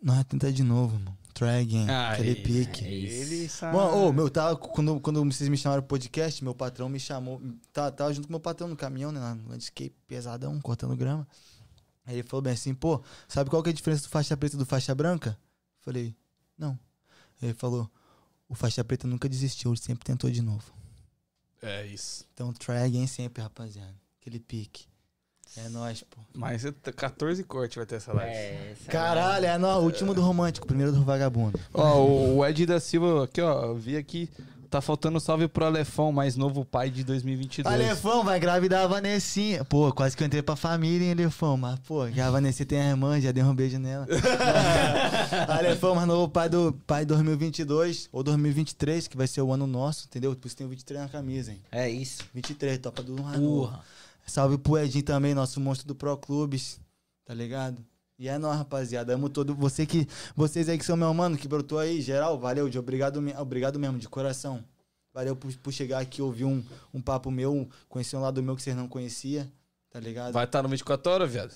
[0.03, 1.17] nós tentar de novo, mano.
[1.33, 1.89] Try again.
[1.89, 2.83] Ah, aquele isso, pique.
[2.85, 3.33] é isso.
[3.33, 3.77] Ele sabe.
[3.77, 7.41] Mano, ô, meu, tava, quando, quando vocês me chamaram pro podcast, meu patrão me chamou.
[7.71, 9.21] Tava, tava junto com meu patrão no caminhão, né?
[9.41, 11.25] No landscape pesadão, cortando grama.
[12.09, 14.55] Aí ele falou bem assim, pô, sabe qual que é a diferença do faixa preta
[14.55, 15.37] e do faixa branca?
[15.81, 16.15] Falei,
[16.57, 16.77] não.
[17.39, 17.87] Ele falou,
[18.47, 20.73] o faixa preta nunca desistiu, ele sempre tentou de novo.
[21.61, 22.25] É isso.
[22.33, 23.93] Então try again sempre, rapaziada.
[24.19, 24.87] Aquele pique.
[25.55, 26.19] É nóis, pô.
[26.33, 28.33] Mas é t- 14 corte vai ter essa live.
[28.35, 29.83] É, essa Caralho, é nóis.
[29.83, 31.59] O último do romântico, primeiro do vagabundo.
[31.71, 34.29] Ó, o, o Ed da Silva, aqui, ó, eu vi aqui,
[34.69, 37.73] tá faltando salve pro Alefão, mais novo pai de 2022.
[37.73, 39.65] Alefão, vai engravidar a Vanessinha.
[39.65, 41.57] Pô, quase que eu entrei pra família, hein, Alefão.
[41.57, 44.07] Mas, pô, que a Vanessinha tem a irmã, já dei um beijo nela.
[45.49, 50.05] Alefão, mais novo pai do pai 2022 ou 2023, que vai ser o ano nosso,
[50.05, 50.35] entendeu?
[50.35, 51.61] Por isso tem o 23 na camisa, hein.
[51.71, 52.23] É isso.
[52.33, 53.15] 23, topa do.
[53.15, 53.81] Porra.
[54.25, 56.79] Salve pro Edinho também, nosso monstro do Pro Clubes,
[57.25, 57.83] tá ligado?
[58.19, 59.13] E é nóis, rapaziada.
[59.13, 59.55] Amo todo.
[59.55, 60.05] Você que.
[60.35, 63.97] Vocês aí que são meu mano, que brotou aí, geral, valeu, de obrigado, obrigado mesmo,
[63.97, 64.61] de coração.
[65.13, 66.63] Valeu por, por chegar aqui, ouvir um,
[66.93, 69.47] um papo meu, conhecer um lado meu que vocês não conheciam,
[69.89, 70.33] tá ligado?
[70.33, 71.53] Vai estar no 24 horas, viado?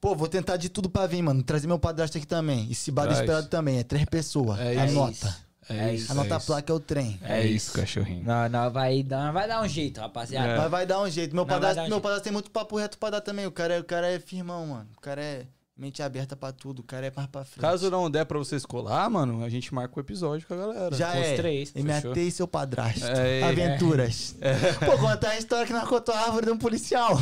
[0.00, 1.42] Pô, vou tentar de tudo pra vir, mano.
[1.42, 2.66] Trazer meu padrasto aqui também.
[2.70, 3.18] E se Traz.
[3.18, 3.78] esperado também.
[3.78, 4.58] É três pessoas.
[4.60, 5.12] É Anota.
[5.12, 5.26] isso.
[5.68, 6.12] É, É isso.
[6.12, 6.46] Anota é a isso.
[6.46, 7.18] placa, é o trem.
[7.22, 7.72] É, É isso, isso.
[7.72, 8.24] cachorrinho.
[8.24, 10.48] Não, não, vai dar, vai dar um jeito, rapaziada.
[10.48, 10.56] É.
[10.58, 11.34] Mas vai dar um jeito.
[11.34, 12.02] Meu Não, padrasto, um meu jeito.
[12.02, 13.46] padrasto tem muito papo reto pra dar também.
[13.46, 14.88] O cara, é- o cara é firmão, mano.
[14.96, 15.46] O cara é
[15.82, 16.78] mente aberta pra tudo.
[16.78, 17.60] O cara é mais pra frente.
[17.60, 20.94] Caso não der pra vocês colar, mano, a gente marca o episódio com a galera.
[20.96, 21.36] Já os é.
[21.36, 23.04] três, e seu padrasto.
[23.04, 23.42] É, é.
[23.42, 24.36] Aventuras.
[24.86, 27.16] Pô, contar a história que nós cortou a árvore de um policial.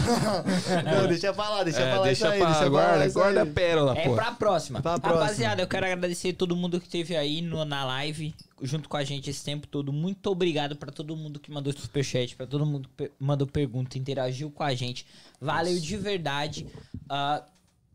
[0.85, 2.39] não, deixa pra lá, deixa É, pra lá deixa isso aí.
[2.39, 3.51] pra deixa pra lá guarda, isso guarda a aí.
[3.51, 4.15] pérola, É pô.
[4.15, 4.83] pra próxima.
[4.83, 5.23] Pra próxima.
[5.23, 9.05] Rapaziada, eu quero agradecer todo mundo que esteve aí no, na live, junto com a
[9.05, 9.93] gente esse tempo todo.
[9.93, 14.51] Muito obrigado pra todo mundo que mandou superchat, pra todo mundo que mandou pergunta, interagiu
[14.51, 15.07] com a gente.
[15.41, 16.67] Valeu de verdade.
[17.09, 17.43] Ah,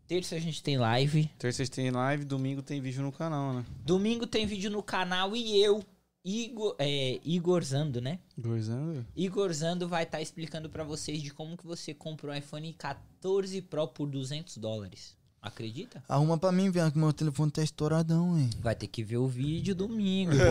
[0.07, 1.30] terça a gente tem live.
[1.38, 3.65] Terça tem live, domingo tem vídeo no canal, né?
[3.84, 5.84] Domingo tem vídeo no canal e eu,
[6.23, 8.19] Igor, é, Igor Zando, né?
[8.38, 9.06] Gozando.
[9.15, 13.61] Igor Zando vai estar explicando pra vocês de como que você compra um iPhone 14
[13.64, 15.15] Pro por 200 dólares.
[15.45, 16.03] Acredita?
[16.10, 18.49] Arruma pra mim, velho, que meu telefone tá estouradão, hein.
[18.61, 20.32] Vai ter que ver o vídeo domingo.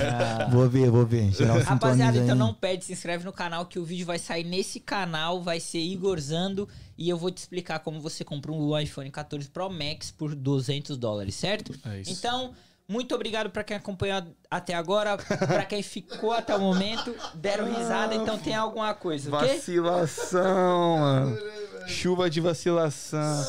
[0.00, 0.48] Ah.
[0.50, 1.30] Vou ver, vou ver.
[1.32, 2.38] Geral Rapaziada, então aí.
[2.38, 5.78] não perde, se inscreve no canal que o vídeo vai sair nesse canal, vai ser
[5.78, 6.68] Igor Zando
[6.98, 10.96] e eu vou te explicar como você compra um iPhone 14 Pro Max por 200
[10.98, 11.72] dólares, certo?
[11.86, 12.10] É isso.
[12.10, 12.52] Então,
[12.88, 18.14] muito obrigado pra quem acompanhou até agora, pra quem ficou até o momento, deram risada,
[18.14, 19.56] então tem alguma coisa, ok?
[19.56, 21.38] Vacilação, mano.
[21.86, 23.46] Chuva de vacilação.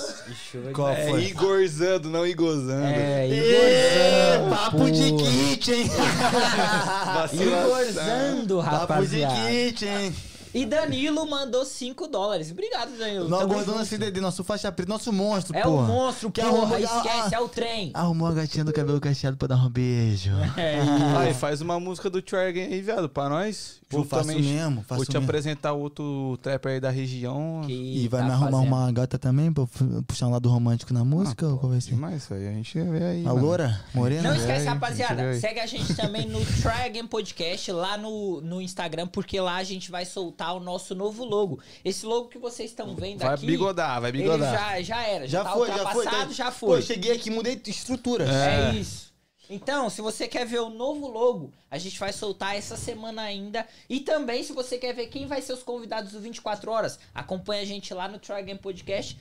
[0.73, 1.23] Qual É foi?
[1.25, 2.85] Igorzando, não Igozando.
[2.85, 4.55] É, Ê, Igor Zando.
[4.55, 5.17] papo de pô.
[5.17, 5.85] kit, hein?
[7.33, 8.77] Igor Zando, papo de
[9.23, 9.35] rapaziada.
[9.49, 10.15] kit, hein?
[10.53, 12.51] E Danilo mandou 5 dólares.
[12.51, 13.29] Obrigado, Danilo.
[13.29, 13.85] Gordando junto.
[13.85, 15.83] CDD, nosso faixa preta, nosso monstro, É porra.
[15.83, 16.57] o monstro, Que porra.
[16.57, 17.91] arrumou- Esquece, ah, é o trem.
[17.93, 20.31] Arrumou a gatinha do cabelo cacheado pra dar um beijo.
[20.57, 20.79] É
[21.17, 23.78] Aí, faz uma música do Again aí, viado, pra nós.
[23.89, 25.23] Pô, faço também- mesmo, faço Vou te mesmo.
[25.25, 27.61] apresentar outro trapper aí da região.
[27.65, 28.67] Que E vai tá me arrumar fazendo.
[28.67, 29.65] uma gata também pra
[30.05, 31.47] puxar um lado romântico na música?
[31.47, 31.89] ou qual vai ser?
[31.89, 33.25] Demais isso aí, a gente vê aí.
[33.25, 33.81] A loura?
[33.93, 34.21] Morena?
[34.29, 35.21] Não É, esquece, rapaziada.
[35.23, 35.39] Aí.
[35.39, 39.63] Segue a gente também no Try Again Podcast lá no, no Instagram, porque lá a
[39.63, 41.59] gente vai soltar o nosso novo logo.
[41.83, 43.47] Esse logo que vocês estão vendo Vai aqui.
[43.47, 44.53] bigodar, vai Ele bigodar.
[44.53, 45.85] já, já era, já, Já tá foi, já foi.
[45.85, 46.77] ultrapassado, tá- já Pô, foi.
[46.77, 48.25] eu cheguei aqui, mudei de estrutura.
[48.29, 49.08] É isso.
[49.49, 53.67] Então, se você quer ver o novo logo, a gente vai soltar essa semana ainda.
[53.89, 57.63] E também, se você quer ver quem vai ser os convidados do 24 Horas, acompanha
[57.63, 59.17] a gente lá no Try Game Podcast,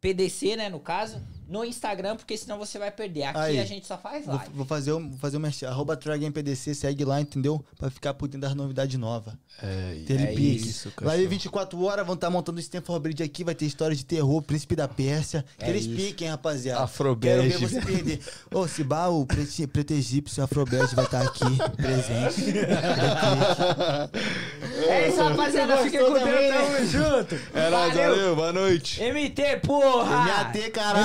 [0.00, 3.24] PDC, né, no caso, no Instagram, porque senão você vai perder.
[3.24, 3.58] Aqui Aí.
[3.58, 4.52] a gente só faz Vou, live.
[4.54, 5.68] vou fazer o vou fazer merchan.
[5.68, 7.62] Arroba TryGamePDC, segue lá, entendeu?
[7.76, 9.34] Pra ficar por dentro das novidades novas.
[9.62, 10.68] É Telepique.
[10.68, 11.28] isso, Live cachorro.
[11.28, 14.76] 24 horas, vão estar montando o Stanford Bridge aqui, vai ter história de terror, Príncipe
[14.76, 15.44] da Pérsia.
[15.58, 15.96] É Aqueles isso.
[15.96, 16.82] piquem, rapaziada.
[16.84, 17.48] Afrobege.
[17.50, 18.20] Quero ver você perder.
[18.54, 21.44] Ô, se bah, o preto, preto egípcio, Afrobege vai estar aqui,
[21.76, 22.54] presente.
[24.88, 25.76] É isso, rapaziada.
[25.78, 26.24] Fiquem com Deus.
[26.24, 27.34] Tamo junto.
[27.54, 29.00] É nóis, valeu, boa noite.
[29.02, 30.24] MT, porra!
[30.24, 30.98] MAT, caralho.